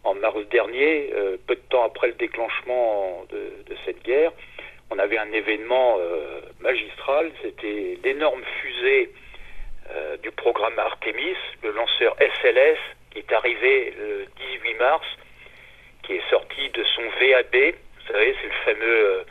en 0.04 0.14
mars 0.14 0.40
dernier, 0.50 1.10
euh, 1.14 1.36
peu 1.46 1.54
de 1.54 1.60
temps 1.70 1.84
après 1.84 2.08
le 2.08 2.14
déclenchement 2.14 3.24
de, 3.30 3.76
cette 3.84 4.02
guerre, 4.02 4.32
on 4.90 4.98
avait 4.98 5.18
un 5.18 5.30
événement 5.32 5.96
euh, 6.00 6.40
magistral, 6.60 7.30
c'était 7.42 7.98
l'énorme 8.04 8.42
fusée 8.60 9.10
du 10.22 10.30
programme 10.30 10.78
Artemis, 10.78 11.34
le 11.64 11.72
lanceur 11.72 12.14
SLS, 12.20 12.78
qui 13.10 13.18
est 13.18 13.32
arrivé 13.32 13.92
le 13.98 14.26
18 14.62 14.74
mars, 14.78 15.06
qui 16.04 16.12
est 16.12 16.30
sorti 16.30 16.68
de 16.70 16.84
son 16.94 17.02
VAB, 17.18 17.74
vous 17.74 18.12
savez, 18.12 18.36
c'est 18.40 18.46
le 18.46 18.74
fameux 18.74 19.24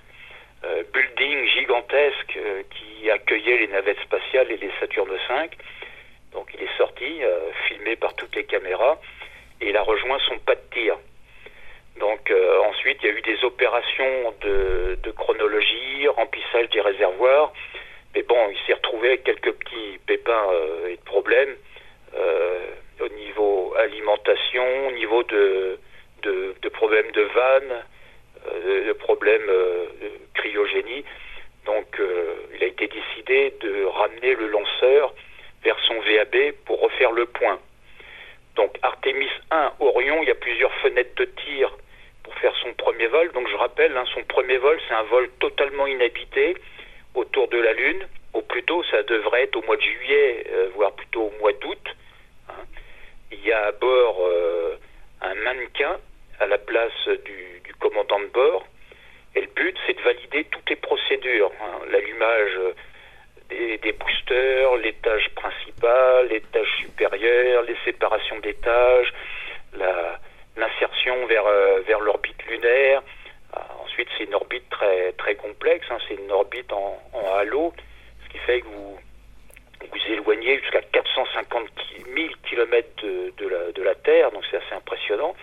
building 0.94 1.46
gigantesque 1.48 2.38
euh, 2.38 2.64
accueillait 3.08 3.58
les 3.58 3.68
navettes 3.68 4.00
spatiales 4.02 4.52
et 4.52 4.58
les 4.58 4.72
Saturne 4.80 5.10
V. 5.10 5.50
Donc 6.32 6.50
il 6.54 6.64
est 6.64 6.78
sorti, 6.78 7.24
euh, 7.24 7.52
filmé 7.68 7.96
par 7.96 8.16
toutes 8.16 8.36
les 8.36 8.46
caméras, 8.46 9.00
et 9.62 9.70
il 9.70 9.78
a 9.78 9.84
rejoint 9.84 10.18
son 10.28 10.40
pas 10.40 10.56
de 10.56 10.62
tir. 10.72 10.98
Donc 12.00 12.32
ensuite, 12.70 12.98
il 13.04 13.10
y 13.10 13.12
a 13.12 13.14
eu 13.14 13.22
des 13.22 13.44
opérations 13.44 14.34
de, 14.42 15.12
chronologie, 15.18 16.08
remplissage 16.08 16.70
des 16.70 16.80
réservoirs. 16.80 17.52
Mais 18.16 18.24
bon, 18.24 18.38
il 18.50 18.58
s'est 18.66 18.74
retrouvé 18.74 19.10
avec 19.10 19.24
quelques 19.26 19.52
petits 19.52 20.00
pépins 20.08 20.48
et 20.88 20.96
de 20.96 21.02
problèmes 21.02 21.56
au 23.02 23.08
niveau 23.10 23.74
alimentation, 23.78 24.88
au 24.88 24.92
niveau 24.92 25.24
de, 25.24 25.78
de, 26.24 26.56
de 26.62 26.70
problèmes 26.70 27.12
de 27.12 27.22
vannes, 27.22 27.84
euh, 28.48 28.86
le 28.86 28.94
problème 28.94 29.42
euh, 29.50 29.86
de 30.02 30.12
cryogénie. 30.34 31.04
Donc 31.70 32.00
euh, 32.00 32.34
il 32.56 32.64
a 32.64 32.66
été 32.66 32.88
décidé 32.88 33.54
de 33.62 33.86
ramener 33.86 34.34
le 34.34 34.48
lanceur 34.48 35.14
vers 35.64 35.78
son 35.82 36.00
VAB 36.00 36.54
pour 36.66 36.82
refaire 36.82 37.12
le 37.12 37.28
point. 37.28 37.60
Donc 38.56 38.76
Artemis 38.82 39.30
1, 39.52 39.74
Orion, 39.80 40.24
il 40.24 40.30
y 40.30 40.32
a 40.32 40.36
plusieurs 40.36 40.74
fenêtres 40.82 41.14
de 41.18 41.26
tir 41.26 41.72
pour 42.24 42.34
faire 42.40 42.56
son 42.64 42.74
premier 42.74 43.06
vol. 43.06 43.32
Donc 43.34 43.48
je 43.48 43.56
rappelle, 43.56 43.96
hein, 43.96 44.04
son 44.16 44.24
premier 44.24 44.58
vol, 44.58 44.80
c'est 44.88 44.96
un 44.96 45.04
vol 45.04 45.30
totalement 45.40 45.86
inhabité 45.86 46.58
autour 47.14 47.48
de 47.50 47.60
la 47.60 47.74
Lune. 47.74 48.08
Au 48.34 48.42
plus 48.42 48.64
tôt, 48.64 48.84
ça 48.86 49.04
devrait 49.04 49.44
être 49.44 49.56
au 49.56 49.62
mois 49.62 49.78
de 49.78 49.84
juillet, 49.84 50.48
voire 50.74 50.94
plutôt 50.94 51.22
au 51.22 51.34
mois 51.40 51.54
d'août. 51.54 51.96
Hein. 52.50 52.64
Il 53.32 53.46
y 53.46 53.52
a 53.52 53.68
à 53.68 53.72
bord 53.74 54.28
un 55.22 55.36
mannequin 55.36 55.98
à 56.40 56.48
la 56.48 56.58
place 56.58 57.08
du, 57.26 57.62
commandant 57.80 58.20
de 58.22 58.26
bord. 58.34 58.66
Et 59.36 59.42
le 59.42 59.48
but, 59.48 59.76
c'est 59.86 59.94
de 59.94 60.02
valider 60.02 60.46
toutes 60.46 60.70
les 60.70 60.76
procédures. 60.76 61.52
Hein. 61.62 61.80
L'allumage 61.92 62.58
des, 63.50 63.94
boosters, 63.94 64.78
l'étage 64.78 65.30
principal, 65.36 66.28
l'étage 66.28 66.68
supérieur, 66.80 67.64
les 67.64 67.76
séparations 67.86 68.40
d'étages, 68.40 69.14
l'insertion 70.56 71.26
vers, 71.26 71.46
euh, 71.46 71.82
vers 71.88 72.00
l'orbite 72.00 72.44
lunaire. 72.48 73.02
Ah, 73.54 73.66
ensuite, 73.84 74.08
c'est 74.18 74.26
une 74.26 74.36
orbite 74.36 74.70
très, 74.70 75.12
très 75.14 75.36
complexe. 75.36 75.86
Hein. 75.90 75.98
C'est 76.08 76.16
une 76.16 76.32
orbite 76.32 76.72
en, 76.72 77.00
halo, 77.38 77.74
ce 78.24 78.30
qui 78.30 78.38
fait 78.40 78.62
que 78.62 78.68
vous 78.68 79.00
vous 79.92 80.14
éloignez 80.14 80.60
jusqu'à 80.60 80.82
450 80.82 81.70
000 82.14 82.28
km 82.44 82.88
de 83.02 83.82
la 83.84 83.96
Terre, 83.96 84.30
donc 84.32 84.44
c'est 84.52 84.58
assez 84.58 84.76
impressionnant. 84.76 85.34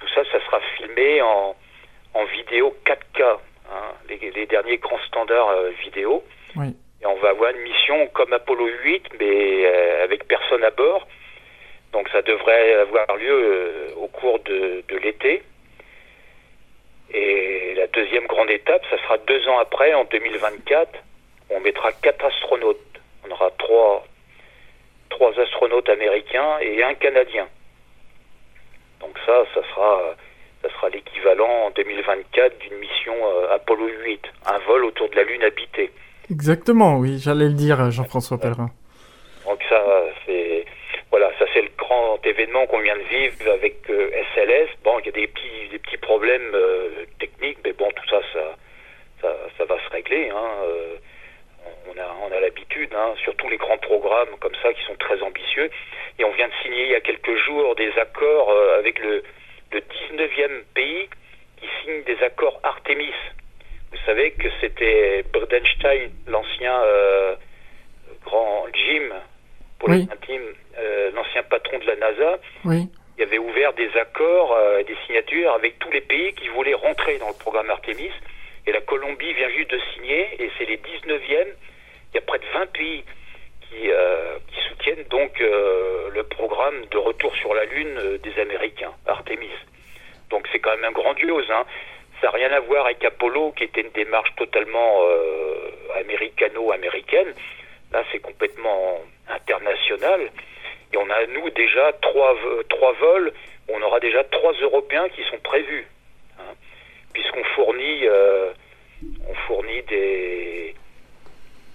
Tout 0.00 0.08
ça, 0.08 0.22
ça 0.24 0.44
sera 0.44 0.60
filmé 0.76 1.22
en, 1.22 1.54
en 2.16 2.24
vidéo 2.24 2.74
4K, 2.86 3.22
hein, 3.70 3.92
les, 4.08 4.46
derniers 4.46 4.78
grands 4.78 5.00
standards 5.06 5.50
euh, 5.50 5.70
vidéo. 5.82 6.24
Et 7.02 7.06
on 7.06 7.16
va 7.16 7.28
avoir 7.28 7.50
une 7.50 7.60
mission 7.60 8.06
comme 8.14 8.32
Apollo 8.32 8.66
8, 8.84 9.04
mais 9.20 9.66
euh, 9.66 10.04
avec 10.04 10.26
personne 10.26 10.64
à 10.64 10.70
bord. 10.70 11.06
Donc 11.92 12.08
ça 12.08 12.22
devrait 12.22 12.74
avoir 12.74 13.16
lieu 13.16 13.28
euh, 13.28 13.94
au 13.96 14.08
cours 14.08 14.38
de, 14.40 14.82
l'été. 15.02 15.42
Et 17.12 17.74
la 17.76 17.86
deuxième 17.88 18.26
grande 18.26 18.50
étape, 18.50 18.82
ça 18.90 18.96
sera 18.96 19.18
deux 19.18 19.46
ans 19.48 19.58
après, 19.58 19.92
en 19.92 20.04
2024. 20.04 20.98
On 21.50 21.60
mettra 21.60 21.92
quatre 21.92 22.24
astronautes. 22.24 22.80
On 23.26 23.30
aura 23.30 23.50
trois, 23.58 24.06
trois 25.10 25.38
astronautes 25.38 25.88
américains 25.90 26.58
et 26.62 26.82
un 26.82 26.94
canadien. 26.94 27.46
Donc 29.00 29.16
ça, 29.26 29.44
ça 29.54 29.60
sera 29.68 30.16
ça 30.66 30.74
sera 30.74 30.88
l'équivalent 30.88 31.66
en 31.66 31.70
2024 31.70 32.58
d'une 32.58 32.78
mission 32.78 33.14
euh, 33.14 33.54
Apollo 33.54 33.88
8, 34.04 34.20
un 34.46 34.58
vol 34.66 34.84
autour 34.84 35.08
de 35.10 35.16
la 35.16 35.22
Lune 35.22 35.42
habitée. 35.42 35.90
Exactement, 36.30 36.96
oui, 36.98 37.18
j'allais 37.18 37.46
le 37.46 37.54
dire, 37.54 37.90
Jean-François 37.90 38.38
Pellerin. 38.38 38.70
Donc 39.46 39.60
ça, 39.68 39.80
c'est 40.24 40.64
voilà, 41.10 41.30
ça 41.38 41.44
c'est 41.54 41.62
le 41.62 41.70
grand 41.78 42.18
événement 42.24 42.66
qu'on 42.66 42.80
vient 42.80 42.96
de 42.96 43.02
vivre 43.02 43.50
avec 43.52 43.88
euh, 43.90 44.10
SLS. 44.34 44.68
Bon, 44.82 44.98
il 45.00 45.06
y 45.06 45.08
a 45.08 45.12
des 45.12 45.26
petits, 45.28 45.68
des 45.70 45.78
petits 45.78 45.98
problèmes 45.98 46.52
euh, 46.54 47.04
techniques, 47.20 47.58
mais 47.64 47.72
bon, 47.72 47.88
tout 47.94 48.08
ça, 48.08 48.20
ça, 48.32 49.36
ça, 49.56 49.64
va 49.64 49.76
se 49.84 49.90
régler. 49.90 50.30
Hein, 50.30 50.50
on 51.88 52.00
a, 52.00 52.16
on 52.28 52.36
a 52.36 52.40
l'habitude, 52.40 52.90
hein, 52.94 53.14
surtout 53.22 53.48
les 53.48 53.56
grands 53.56 53.78
programmes 53.78 54.36
comme 54.40 54.54
ça 54.62 54.72
qui 54.72 54.82
sont 54.84 54.96
très 54.98 55.20
ambitieux. 55.22 55.70
Et 56.18 56.24
on 56.24 56.32
vient 56.32 56.48
de 56.48 56.52
signer 56.62 56.84
il 56.84 56.90
y 56.90 56.94
a 56.96 57.00
quelques 57.00 57.36
jours 57.46 57.74
des 57.76 57.92
accords 57.98 58.52
avec 58.78 58.98
le, 58.98 59.22
le 59.72 59.80
19e 59.80 60.62
pays 60.74 61.08
qui 61.58 61.66
signe 61.82 62.02
des 62.04 62.22
accords 62.22 62.60
Artemis. 62.62 63.14
Vous 63.92 63.98
savez 64.04 64.32
que 64.32 64.48
c'était 64.60 65.24
Burdenstein, 65.32 66.10
l'ancien 66.26 66.80
euh, 66.82 67.34
grand 68.24 68.66
Jim, 68.72 69.14
pour 69.78 69.90
les 69.90 70.02
intimes, 70.02 70.52
euh, 70.78 71.10
l'ancien 71.12 71.42
patron 71.44 71.78
de 71.78 71.86
la 71.86 71.96
NASA, 71.96 72.38
oui. 72.64 72.88
il 73.18 73.22
avait 73.22 73.38
ouvert 73.38 73.72
des 73.74 73.90
accords, 73.96 74.52
euh, 74.52 74.82
des 74.82 74.96
signatures 75.06 75.52
avec 75.52 75.78
tous 75.78 75.90
les 75.90 76.00
pays 76.00 76.32
qui 76.34 76.48
voulaient 76.48 76.74
rentrer 76.74 77.18
dans 77.18 77.28
le 77.28 77.34
programme 77.34 77.70
Artemis. 77.70 78.10
Et 78.66 78.72
la 78.72 78.80
Colombie 78.80 79.32
vient 79.34 79.48
juste 79.50 79.70
de 79.70 79.80
signer, 79.94 80.28
et 80.40 80.50
c'est 80.58 80.64
les 80.64 80.78
19e. 80.78 81.46
Il 82.12 82.14
y 82.14 82.18
a 82.18 82.20
près 82.22 82.38
de 82.38 82.44
20 82.52 82.66
pays 82.72 83.04
qui, 83.68 83.88
qui 84.48 84.68
soutiennent 84.68 85.04
donc 85.10 85.38
le 85.40 86.22
programme 86.22 86.84
de 86.90 86.98
retour 86.98 87.34
sur 87.36 87.54
la 87.54 87.64
Lune 87.64 88.18
des 88.22 88.40
Américains, 88.40 88.92
Artemis. 89.06 89.50
Donc 90.30 90.48
c'est 90.52 90.58
quand 90.58 90.70
même 90.76 90.84
un 90.84 90.92
grandiose. 90.92 91.50
Hein. 91.50 91.64
Ça 92.20 92.28
n'a 92.28 92.32
rien 92.32 92.52
à 92.52 92.60
voir 92.60 92.86
avec 92.86 93.04
Apollo, 93.04 93.52
qui 93.52 93.64
était 93.64 93.82
une 93.82 93.90
démarche 93.90 94.34
totalement 94.36 95.02
euh, 95.02 96.00
américano-américaine. 96.00 97.34
Là, 97.92 98.02
c'est 98.10 98.18
complètement 98.20 99.00
international. 99.28 100.20
Et 100.92 100.96
on 100.96 101.10
a, 101.10 101.26
nous, 101.26 101.50
déjà 101.50 101.92
trois, 102.00 102.34
trois 102.68 102.92
vols. 102.92 103.32
On 103.68 103.80
aura 103.82 104.00
déjà 104.00 104.24
trois 104.24 104.52
Européens 104.52 105.08
qui 105.10 105.22
sont 105.24 105.38
prévus. 105.38 105.86
Hein. 106.38 106.54
puisqu'on 107.12 107.44
fournit, 107.54 108.08
on 109.28 109.34
fournit 109.46 109.82
des, 109.82 110.74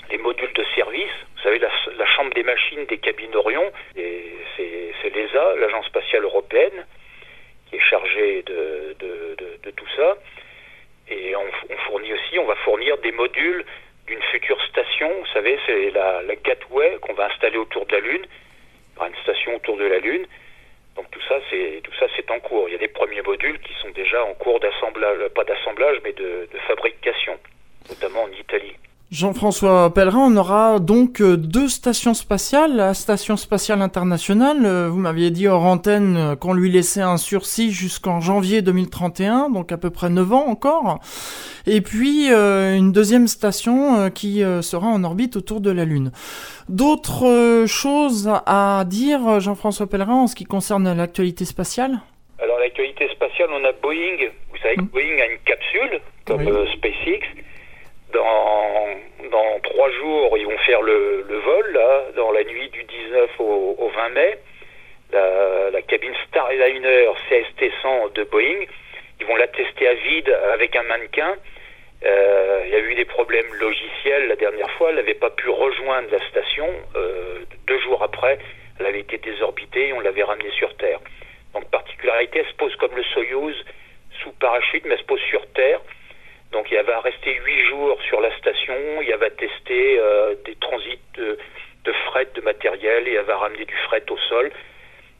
des 0.09 0.17
modules 0.17 0.53
de 0.53 0.63
service. 0.75 1.17
Vous 1.41 1.49
savez, 1.49 1.57
la, 1.97 2.05
chambre 2.05 2.31
des 2.35 2.43
machines 2.43 2.85
des 2.85 2.99
cabines 2.99 3.35
Orion, 3.35 3.71
c'est 3.95 5.09
l'ESA, 5.09 5.55
l'Agence 5.55 5.87
spatiale 5.87 6.23
européenne, 6.23 6.85
qui 7.67 7.77
est 7.77 7.89
chargée 7.89 8.43
de, 8.43 9.71
tout 9.75 9.87
ça. 9.95 10.17
Et 11.09 11.35
on, 11.35 11.77
fournit 11.87 12.13
aussi, 12.13 12.37
on 12.37 12.45
va 12.45 12.53
fournir 12.57 12.95
des 12.99 13.11
modules 13.11 13.65
d'une 14.05 14.21
future 14.29 14.61
station. 14.65 15.09
Vous 15.19 15.33
savez, 15.33 15.57
c'est 15.65 15.89
la, 15.89 16.21
Gateway 16.43 16.99
qu'on 17.01 17.13
va 17.13 17.25
installer 17.25 17.57
autour 17.57 17.87
de 17.87 17.93
la 17.93 18.01
Lune. 18.01 18.27
Une 18.99 19.15
station 19.23 19.55
autour 19.55 19.77
de 19.77 19.85
la 19.85 19.97
Lune. 19.97 20.27
Donc 20.95 21.09
tout 21.09 21.21
ça, 21.27 21.39
c'est 21.49 21.81
tout 21.83 21.93
ça, 21.99 22.05
c'est 22.15 22.29
en 22.29 22.39
cours. 22.39 22.69
Il 22.69 22.73
y 22.73 22.75
a 22.75 22.77
des 22.77 22.87
premiers 22.87 23.23
modules 23.23 23.59
qui 23.61 23.73
sont 23.81 23.89
déjà 23.89 24.23
en 24.25 24.35
cours 24.35 24.59
d'assemblage, 24.59 25.27
pas 25.29 25.43
d'assemblage, 25.43 25.97
mais 26.03 26.13
de 26.13 26.47
fabrication, 26.67 27.39
notamment 27.89 28.23
en 28.23 28.31
Italie. 28.31 28.75
Jean-François 29.11 29.93
Pellerin, 29.93 30.31
on 30.31 30.37
aura 30.37 30.79
donc 30.79 31.19
euh, 31.19 31.35
deux 31.35 31.67
stations 31.67 32.13
spatiales. 32.13 32.77
La 32.77 32.93
station 32.93 33.35
spatiale 33.35 33.81
internationale, 33.81 34.65
euh, 34.65 34.87
vous 34.87 34.99
m'aviez 34.99 35.31
dit 35.31 35.49
hors 35.49 35.65
antenne 35.65 36.15
euh, 36.15 36.35
qu'on 36.37 36.53
lui 36.53 36.71
laissait 36.71 37.01
un 37.01 37.17
sursis 37.17 37.73
jusqu'en 37.73 38.21
janvier 38.21 38.61
2031, 38.61 39.49
donc 39.49 39.73
à 39.73 39.77
peu 39.77 39.89
près 39.89 40.09
9 40.09 40.31
ans 40.31 40.47
encore. 40.47 40.99
Et 41.67 41.81
puis 41.81 42.29
une 42.29 42.93
deuxième 42.93 43.27
station 43.27 44.09
qui 44.09 44.41
sera 44.61 44.87
en 44.87 45.03
orbite 45.03 45.35
autour 45.35 45.61
de 45.61 45.69
la 45.69 45.85
Lune. 45.85 46.11
D'autres 46.69 47.65
choses 47.67 48.31
à 48.47 48.83
dire, 48.87 49.39
Jean-François 49.39 49.87
Pellerin, 49.87 50.23
en 50.23 50.27
ce 50.27 50.33
qui 50.33 50.45
concerne 50.45 50.91
l'actualité 50.91 51.45
spatiale? 51.45 51.99
Alors 52.41 52.57
l'actualité 52.57 53.07
spatiale, 53.09 53.49
on 53.51 53.63
a 53.63 53.73
Boeing. 53.73 54.31
Vous 54.51 54.57
savez 54.63 54.75
que 54.77 54.81
mmh. 54.81 54.85
Boeing 54.85 55.21
a 55.21 55.25
une 55.27 55.39
capsule, 55.45 56.01
comme 56.25 56.65
SpaceX 56.73 57.40
dans, 58.13 59.59
trois 59.63 59.91
jours, 59.91 60.37
ils 60.37 60.45
vont 60.45 60.57
faire 60.59 60.81
le, 60.81 61.25
vol, 61.43 61.71
là, 61.73 62.03
dans 62.15 62.31
la 62.31 62.43
nuit 62.43 62.69
du 62.69 62.83
19 62.83 63.39
au, 63.39 63.75
au 63.79 63.89
20 63.89 64.09
mai. 64.09 64.37
La, 65.11 65.69
la, 65.71 65.81
cabine 65.81 66.13
Starliner 66.27 67.09
CST-100 67.29 68.13
de 68.13 68.23
Boeing. 68.23 68.65
Ils 69.19 69.25
vont 69.25 69.35
la 69.35 69.47
tester 69.47 69.87
à 69.87 69.93
vide 69.93 70.29
avec 70.53 70.75
un 70.75 70.83
mannequin. 70.83 71.35
Euh, 72.03 72.63
il 72.65 72.71
y 72.71 72.75
a 72.75 72.79
eu 72.79 72.95
des 72.95 73.05
problèmes 73.05 73.53
logiciels 73.59 74.27
la 74.27 74.35
dernière 74.35 74.69
fois. 74.71 74.89
Elle 74.89 74.95
n'avait 74.95 75.13
pas 75.13 75.29
pu 75.29 75.49
rejoindre 75.49 76.07
la 76.11 76.19
station. 76.29 76.67
Euh, 76.95 77.39
deux 77.67 77.79
jours 77.79 78.01
après, 78.03 78.39
elle 78.79 78.87
avait 78.87 79.01
été 79.01 79.17
désorbitée 79.17 79.89
et 79.89 79.93
on 79.93 79.99
l'avait 79.99 80.23
ramenée 80.23 80.51
sur 80.51 80.75
Terre. 80.77 80.99
Donc, 81.53 81.69
particularité, 81.69 82.39
elle 82.39 82.47
se 82.47 82.55
pose 82.55 82.75
comme 82.77 82.95
le 82.95 83.03
Soyuz 83.03 83.55
sous 84.23 84.31
parachute, 84.33 84.85
mais 84.85 84.93
elle 84.93 84.99
se 84.99 85.05
pose 85.05 85.21
sur 85.29 85.45
Terre. 85.53 85.81
Donc 86.51 86.67
il 86.69 86.81
va 86.81 86.99
rester 86.99 87.33
huit 87.45 87.65
jours 87.67 87.97
sur 88.07 88.19
la 88.19 88.35
station, 88.37 88.75
il 89.01 89.15
va 89.15 89.29
tester 89.29 89.99
euh, 89.99 90.35
des 90.45 90.55
transits 90.55 90.99
de, 91.15 91.37
fret 92.05 92.27
de 92.35 92.41
matériel 92.41 93.07
et 93.07 93.13
elle 93.13 93.25
va 93.25 93.37
ramener 93.37 93.65
du 93.65 93.75
fret 93.85 94.03
au 94.09 94.17
sol. 94.17 94.51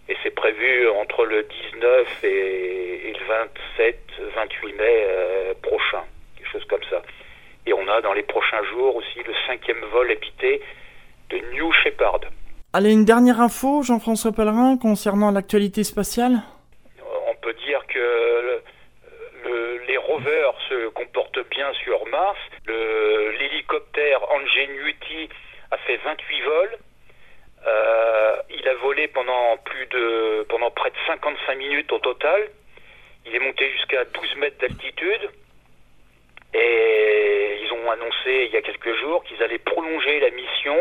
Et 0.09 0.17
c'est 0.23 0.35
prévu 0.35 0.89
entre 0.89 1.25
le 1.25 1.43
19 1.73 2.23
et, 2.23 3.13
le 3.17 3.25
27, 3.77 3.97
28 4.35 4.73
mai 4.73 5.05
euh, 5.07 5.53
prochain, 5.61 6.03
quelque 6.37 6.51
chose 6.51 6.65
comme 6.65 6.83
ça. 6.89 7.01
Et 7.65 7.73
on 7.73 7.87
a 7.87 8.01
dans 8.01 8.13
les 8.13 8.23
prochains 8.23 8.63
jours 8.71 8.95
aussi 8.95 9.19
le 9.25 9.33
cinquième 9.47 9.81
vol 9.91 10.11
habité 10.11 10.61
de 11.29 11.37
New 11.53 11.71
Shepard. 11.71 12.21
Allez, 12.73 12.91
une 12.91 13.05
dernière 13.05 13.39
info, 13.39 13.83
Jean-François 13.83 14.31
Pellerin, 14.31 14.77
concernant 14.77 15.31
l'actualité 15.31 15.83
spatiale? 15.83 16.41
On 17.27 17.35
peut 17.41 17.53
dire 17.65 17.85
que 17.87 18.61
les 19.87 19.97
rovers 19.97 20.53
se 20.69 20.87
comportent 20.89 21.47
bien 21.49 21.71
sur 21.83 22.05
Mars. 22.07 22.39
L'hélicoptère 22.67 24.19
Ingenuity 24.31 25.29
a 25.71 25.77
fait 25.77 25.97
28 25.97 26.41
vols. 26.41 26.77
Euh, 27.67 28.35
il 28.49 28.67
a 28.67 28.73
volé 28.75 29.07
pendant 29.07 29.57
plus 29.57 29.85
de 29.87 30.45
pendant 30.49 30.71
près 30.71 30.89
de 30.89 30.95
55 31.07 31.55
minutes 31.55 31.91
au 31.91 31.99
total. 31.99 32.49
Il 33.25 33.35
est 33.35 33.39
monté 33.39 33.69
jusqu'à 33.71 34.03
12 34.05 34.35
mètres 34.37 34.57
d'altitude. 34.59 35.29
Et 36.53 37.59
ils 37.63 37.71
ont 37.71 37.91
annoncé 37.91 38.45
il 38.47 38.51
y 38.51 38.57
a 38.57 38.61
quelques 38.61 38.95
jours 38.99 39.23
qu'ils 39.23 39.41
allaient 39.43 39.59
prolonger 39.59 40.19
la 40.19 40.31
mission 40.31 40.77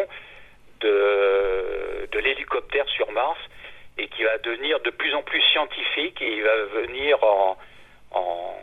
de, 0.81 2.09
de 2.11 2.19
l'hélicoptère 2.19 2.89
sur 2.89 3.11
Mars 3.13 3.39
et 3.99 4.09
qui 4.09 4.25
va 4.25 4.39
devenir 4.39 4.81
de 4.81 4.91
plus 4.91 5.15
en 5.15 5.23
plus 5.23 5.43
scientifique 5.53 6.21
et 6.23 6.33
il 6.33 6.43
va 6.43 6.57
venir 6.81 7.23
en, 7.23 7.57
en, 8.13 8.57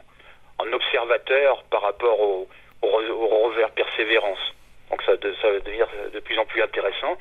observateur 0.73 1.63
par 1.71 1.81
rapport 1.81 2.19
au, 2.19 2.47
rover 2.81 3.65
Persévérance. 3.75 4.53
Donc 4.89 5.01
ça, 5.03 5.13
ça, 5.41 5.51
va 5.51 5.59
devenir 5.59 5.87
de 6.13 6.19
plus 6.19 6.37
en 6.37 6.45
plus 6.45 6.61
intéressant. 6.61 7.17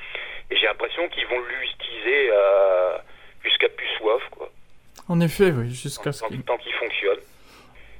Et 0.50 0.56
j'ai 0.56 0.66
l'impression 0.66 1.08
qu'ils 1.08 1.26
vont 1.26 1.40
l'utiliser 1.40 2.30
euh, 2.32 2.96
jusqu'à 3.42 3.68
plus 3.68 3.88
soif. 3.98 4.22
Quoi. 4.30 4.50
En 5.08 5.20
effet, 5.20 5.50
oui, 5.50 5.70
jusqu'à 5.70 6.12
ce 6.12 6.24
qu'il... 6.24 6.42
Tant 6.42 6.58
qu'il 6.58 6.72
fonctionne. 6.74 7.18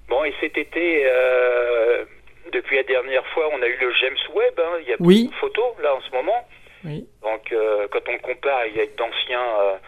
Bon, 0.08 0.24
et 0.24 0.34
cet 0.40 0.56
été, 0.56 1.02
euh, 1.06 2.04
depuis 2.52 2.76
la 2.76 2.82
dernière 2.84 3.26
fois, 3.28 3.48
on 3.52 3.62
a 3.62 3.66
eu 3.66 3.76
le 3.80 3.92
James 3.94 4.16
Webb. 4.34 4.60
Hein. 4.60 4.78
Il 4.82 4.88
y 4.88 4.92
a 4.92 4.96
oui. 5.00 5.28
de 5.28 5.34
photos, 5.34 5.74
là, 5.82 5.94
en 5.94 6.00
ce 6.00 6.10
moment. 6.10 6.48
Oui. 6.84 7.08
Donc, 7.22 7.52
euh, 7.52 7.88
quand 7.90 8.08
on 8.08 8.18
compare 8.18 8.58
avec 8.58 8.96
d'anciens 8.96 9.78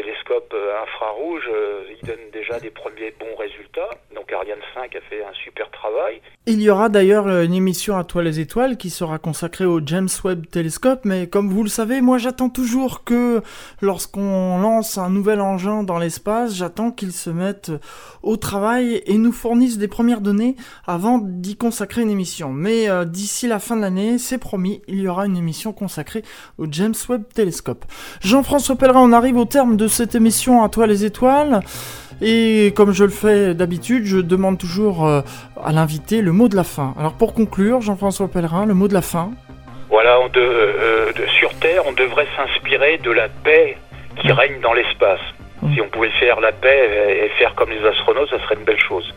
télescope 0.00 0.54
euh, 0.54 0.82
infrarouge, 0.82 1.42
euh, 1.52 1.82
il 1.90 2.06
donne 2.06 2.30
déjà 2.32 2.60
des 2.60 2.70
premiers 2.70 3.12
bons 3.18 3.34
résultats. 3.36 3.90
Donc 4.14 4.32
Ariane 4.32 4.60
5 4.74 4.94
a 4.94 5.00
fait 5.00 5.24
un 5.24 5.34
super 5.44 5.68
travail. 5.72 6.20
Il 6.46 6.62
y 6.62 6.70
aura 6.70 6.88
d'ailleurs 6.88 7.26
euh, 7.26 7.44
une 7.44 7.54
émission 7.54 7.96
à 7.96 8.04
Toi 8.04 8.22
les 8.22 8.38
étoiles 8.38 8.76
qui 8.76 8.90
sera 8.90 9.18
consacrée 9.18 9.64
au 9.64 9.80
James 9.84 10.08
Webb 10.24 10.46
Telescope, 10.50 11.00
mais 11.04 11.26
comme 11.26 11.50
vous 11.50 11.64
le 11.64 11.68
savez, 11.68 12.00
moi 12.00 12.18
j'attends 12.18 12.48
toujours 12.48 13.02
que 13.02 13.42
lorsqu'on 13.80 14.58
lance 14.58 14.98
un 14.98 15.10
nouvel 15.10 15.40
engin 15.40 15.82
dans 15.82 15.98
l'espace, 15.98 16.54
j'attends 16.54 16.92
qu'il 16.92 17.10
se 17.10 17.30
mette 17.30 17.72
au 18.22 18.36
travail 18.36 19.02
et 19.04 19.18
nous 19.18 19.32
fournisse 19.32 19.78
des 19.78 19.88
premières 19.88 20.20
données 20.20 20.54
avant 20.86 21.18
d'y 21.20 21.56
consacrer 21.56 22.02
une 22.02 22.10
émission. 22.10 22.52
Mais 22.52 22.86
d'ici 23.06 23.48
la 23.48 23.58
fin 23.58 23.76
de 23.76 23.82
l'année, 23.82 24.18
c'est 24.18 24.38
promis, 24.38 24.80
il 24.86 25.00
y 25.00 25.08
aura 25.08 25.26
une 25.26 25.36
émission 25.36 25.72
consacrée 25.72 26.22
au 26.56 26.66
James 26.70 26.94
Webb 27.08 27.24
Telescope. 27.34 27.84
Jean-François 28.20 28.76
Pellerin, 28.76 29.00
on 29.00 29.12
arrive 29.12 29.36
au 29.36 29.44
terme 29.44 29.76
de 29.76 29.87
cette 29.88 30.14
émission 30.14 30.62
à 30.62 30.68
toi 30.68 30.86
les 30.86 31.04
étoiles. 31.04 31.60
Et 32.20 32.72
comme 32.74 32.92
je 32.92 33.04
le 33.04 33.10
fais 33.10 33.54
d'habitude, 33.54 34.04
je 34.04 34.18
demande 34.18 34.58
toujours 34.58 35.06
euh, 35.06 35.20
à 35.64 35.72
l'invité 35.72 36.20
le 36.20 36.32
mot 36.32 36.48
de 36.48 36.56
la 36.56 36.64
fin. 36.64 36.94
Alors 36.98 37.12
pour 37.12 37.32
conclure, 37.32 37.80
Jean-François 37.80 38.28
Pellerin, 38.28 38.66
le 38.66 38.74
mot 38.74 38.88
de 38.88 38.94
la 38.94 39.02
fin. 39.02 39.30
Voilà, 39.88 40.18
on 40.20 40.28
euh, 40.36 41.12
sur 41.38 41.54
Terre, 41.54 41.82
on 41.86 41.92
devrait 41.92 42.26
s'inspirer 42.36 42.98
de 42.98 43.10
la 43.10 43.28
paix 43.28 43.76
qui 44.20 44.32
règne 44.32 44.60
dans 44.60 44.72
l'espace. 44.72 45.20
Mmh. 45.62 45.74
Si 45.74 45.80
on 45.80 45.88
pouvait 45.88 46.10
faire 46.20 46.40
la 46.40 46.52
paix 46.52 47.24
et 47.24 47.28
faire 47.38 47.54
comme 47.54 47.70
les 47.70 47.84
astronautes, 47.86 48.30
ça 48.30 48.38
serait 48.40 48.56
une 48.56 48.64
belle 48.64 48.80
chose. 48.80 49.14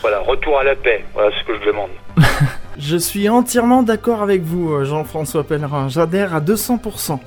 Voilà, 0.00 0.18
retour 0.18 0.58
à 0.58 0.64
la 0.64 0.74
paix, 0.74 1.04
voilà 1.14 1.30
ce 1.38 1.44
que 1.44 1.58
je 1.60 1.66
demande. 1.66 1.90
je 2.82 2.96
suis 2.96 3.28
entièrement 3.28 3.82
d'accord 3.82 4.22
avec 4.22 4.42
vous, 4.42 4.72
euh, 4.72 4.84
Jean-François 4.84 5.44
Pellerin. 5.44 5.88
J'adhère 5.88 6.34
à 6.34 6.40
200%. 6.40 7.18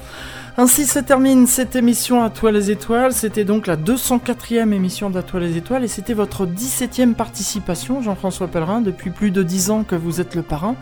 Ainsi 0.57 0.85
se 0.85 0.99
termine 0.99 1.47
cette 1.47 1.75
émission 1.75 2.23
à 2.23 2.29
toi 2.29 2.51
les 2.51 2.71
étoiles. 2.71 3.11
C'était 3.11 3.43
donc 3.43 3.67
la 3.67 3.75
204e 3.75 4.71
émission 4.71 5.09
d'À 5.09 5.21
toi 5.21 5.41
les 5.41 5.57
étoiles 5.57 5.83
et 5.83 5.89
c'était 5.89 6.13
votre 6.13 6.45
17e 6.45 7.13
participation, 7.13 8.01
Jean-François 8.01 8.47
Pellerin, 8.47 8.79
depuis 8.79 9.09
plus 9.09 9.31
de 9.31 9.43
10 9.43 9.71
ans 9.71 9.83
que 9.83 9.95
vous 9.95 10.21
êtes 10.21 10.33
le 10.33 10.43
parrain. 10.43 10.75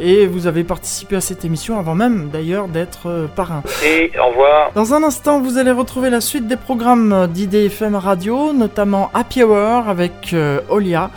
Et 0.00 0.26
vous 0.26 0.48
avez 0.48 0.64
participé 0.64 1.16
à 1.16 1.20
cette 1.20 1.44
émission 1.44 1.78
avant 1.78 1.94
même 1.94 2.30
d'ailleurs 2.32 2.66
d'être 2.66 3.08
euh, 3.08 3.26
parrain. 3.28 3.62
Et 3.84 4.10
au 4.20 4.30
revoir. 4.30 4.72
Dans 4.74 4.92
un 4.94 5.04
instant, 5.04 5.40
vous 5.40 5.56
allez 5.56 5.70
retrouver 5.70 6.10
la 6.10 6.20
suite 6.20 6.48
des 6.48 6.56
programmes 6.56 7.28
d'IDFM 7.28 7.94
Radio, 7.94 8.52
notamment 8.52 9.10
Happy 9.14 9.44
Hour 9.44 9.88
avec 9.88 10.32
euh, 10.32 10.60
Olia. 10.68 11.10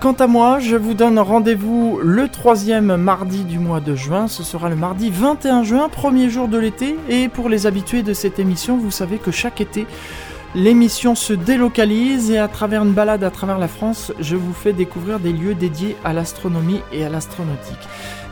Quant 0.00 0.12
à 0.12 0.28
moi, 0.28 0.60
je 0.60 0.76
vous 0.76 0.94
donne 0.94 1.18
rendez-vous 1.18 1.98
le 2.00 2.28
troisième 2.28 2.94
mardi 2.94 3.42
du 3.42 3.58
mois 3.58 3.80
de 3.80 3.96
juin. 3.96 4.28
Ce 4.28 4.44
sera 4.44 4.68
le 4.68 4.76
mardi 4.76 5.10
21 5.10 5.64
juin, 5.64 5.88
premier 5.88 6.30
jour 6.30 6.46
de 6.46 6.56
l'été. 6.56 6.96
Et 7.08 7.28
pour 7.28 7.48
les 7.48 7.66
habitués 7.66 8.04
de 8.04 8.12
cette 8.12 8.38
émission, 8.38 8.76
vous 8.76 8.92
savez 8.92 9.18
que 9.18 9.32
chaque 9.32 9.60
été, 9.60 9.86
L'émission 10.54 11.14
se 11.14 11.34
délocalise 11.34 12.30
et 12.30 12.38
à 12.38 12.48
travers 12.48 12.82
une 12.82 12.92
balade 12.92 13.22
à 13.22 13.30
travers 13.30 13.58
la 13.58 13.68
France, 13.68 14.12
je 14.18 14.34
vous 14.34 14.54
fais 14.54 14.72
découvrir 14.72 15.20
des 15.20 15.30
lieux 15.30 15.54
dédiés 15.54 15.94
à 16.04 16.14
l'astronomie 16.14 16.80
et 16.90 17.04
à 17.04 17.10
l'astronautique. 17.10 17.76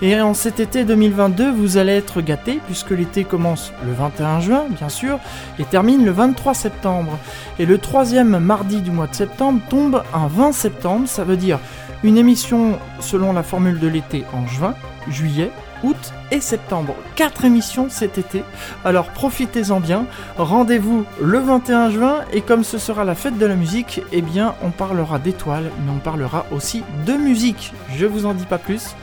Et 0.02 0.20
en 0.20 0.34
cet 0.34 0.60
été 0.60 0.84
2022, 0.84 1.50
vous 1.50 1.78
allez 1.78 1.92
être 1.92 2.20
gâtés 2.20 2.60
puisque 2.66 2.90
l'été 2.90 3.24
commence 3.24 3.72
le 3.86 3.92
21 3.94 4.40
juin, 4.40 4.64
bien 4.68 4.90
sûr, 4.90 5.18
et 5.58 5.64
termine 5.64 6.04
le 6.04 6.10
23 6.10 6.52
septembre. 6.52 7.18
Et 7.58 7.64
le 7.64 7.78
troisième 7.78 8.38
mardi 8.38 8.82
du 8.82 8.90
mois 8.90 9.06
de 9.06 9.14
septembre 9.14 9.60
tombe 9.70 10.02
un 10.12 10.26
20 10.26 10.52
septembre, 10.52 11.08
ça 11.08 11.24
veut 11.24 11.38
dire 11.38 11.58
une 12.04 12.18
émission 12.18 12.78
selon 13.00 13.32
la 13.32 13.42
formule 13.42 13.80
de 13.80 13.88
l'été 13.88 14.24
en 14.34 14.46
juin, 14.46 14.74
juillet, 15.08 15.50
août 15.82 16.12
et 16.30 16.42
septembre. 16.42 16.94
Quatre 17.14 17.46
émissions 17.46 17.88
cet 17.88 18.18
été, 18.18 18.44
alors 18.84 19.06
profitez-en 19.08 19.80
bien. 19.80 20.04
Rendez-vous 20.36 21.06
le 21.22 21.38
21 21.38 21.88
juin 21.88 22.16
et 22.34 22.42
comme 22.42 22.64
ce 22.64 22.76
sera 22.76 23.04
la 23.04 23.14
fête 23.14 23.38
de 23.38 23.46
la 23.46 23.54
musique, 23.54 24.02
eh 24.12 24.20
bien 24.20 24.54
on 24.62 24.70
parlera 24.70 25.18
d'étoiles, 25.18 25.70
mais 25.84 25.92
on 25.92 26.00
parlera 26.00 26.44
aussi 26.54 26.82
de 27.06 27.14
musique. 27.14 27.72
Je 27.96 28.04
vous 28.04 28.26
en 28.26 28.34
dis 28.34 28.44
pas 28.44 28.58
plus. 28.58 28.94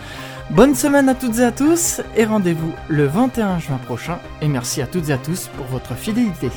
Bonne 0.50 0.76
semaine 0.76 1.08
à 1.08 1.16
toutes 1.16 1.40
et 1.40 1.44
à 1.44 1.52
tous 1.52 2.02
et 2.18 2.26
rendez-vous 2.26 2.74
le 2.90 3.06
21 3.06 3.60
juin 3.60 3.78
prochain 3.78 4.20
et 4.42 4.48
merci 4.48 4.82
à 4.82 4.88
toutes 4.88 5.10
et 5.10 5.14
à 5.14 5.18
tous 5.18 5.48
pour 5.56 5.66
votre 5.68 5.96
fidélité. 5.96 6.50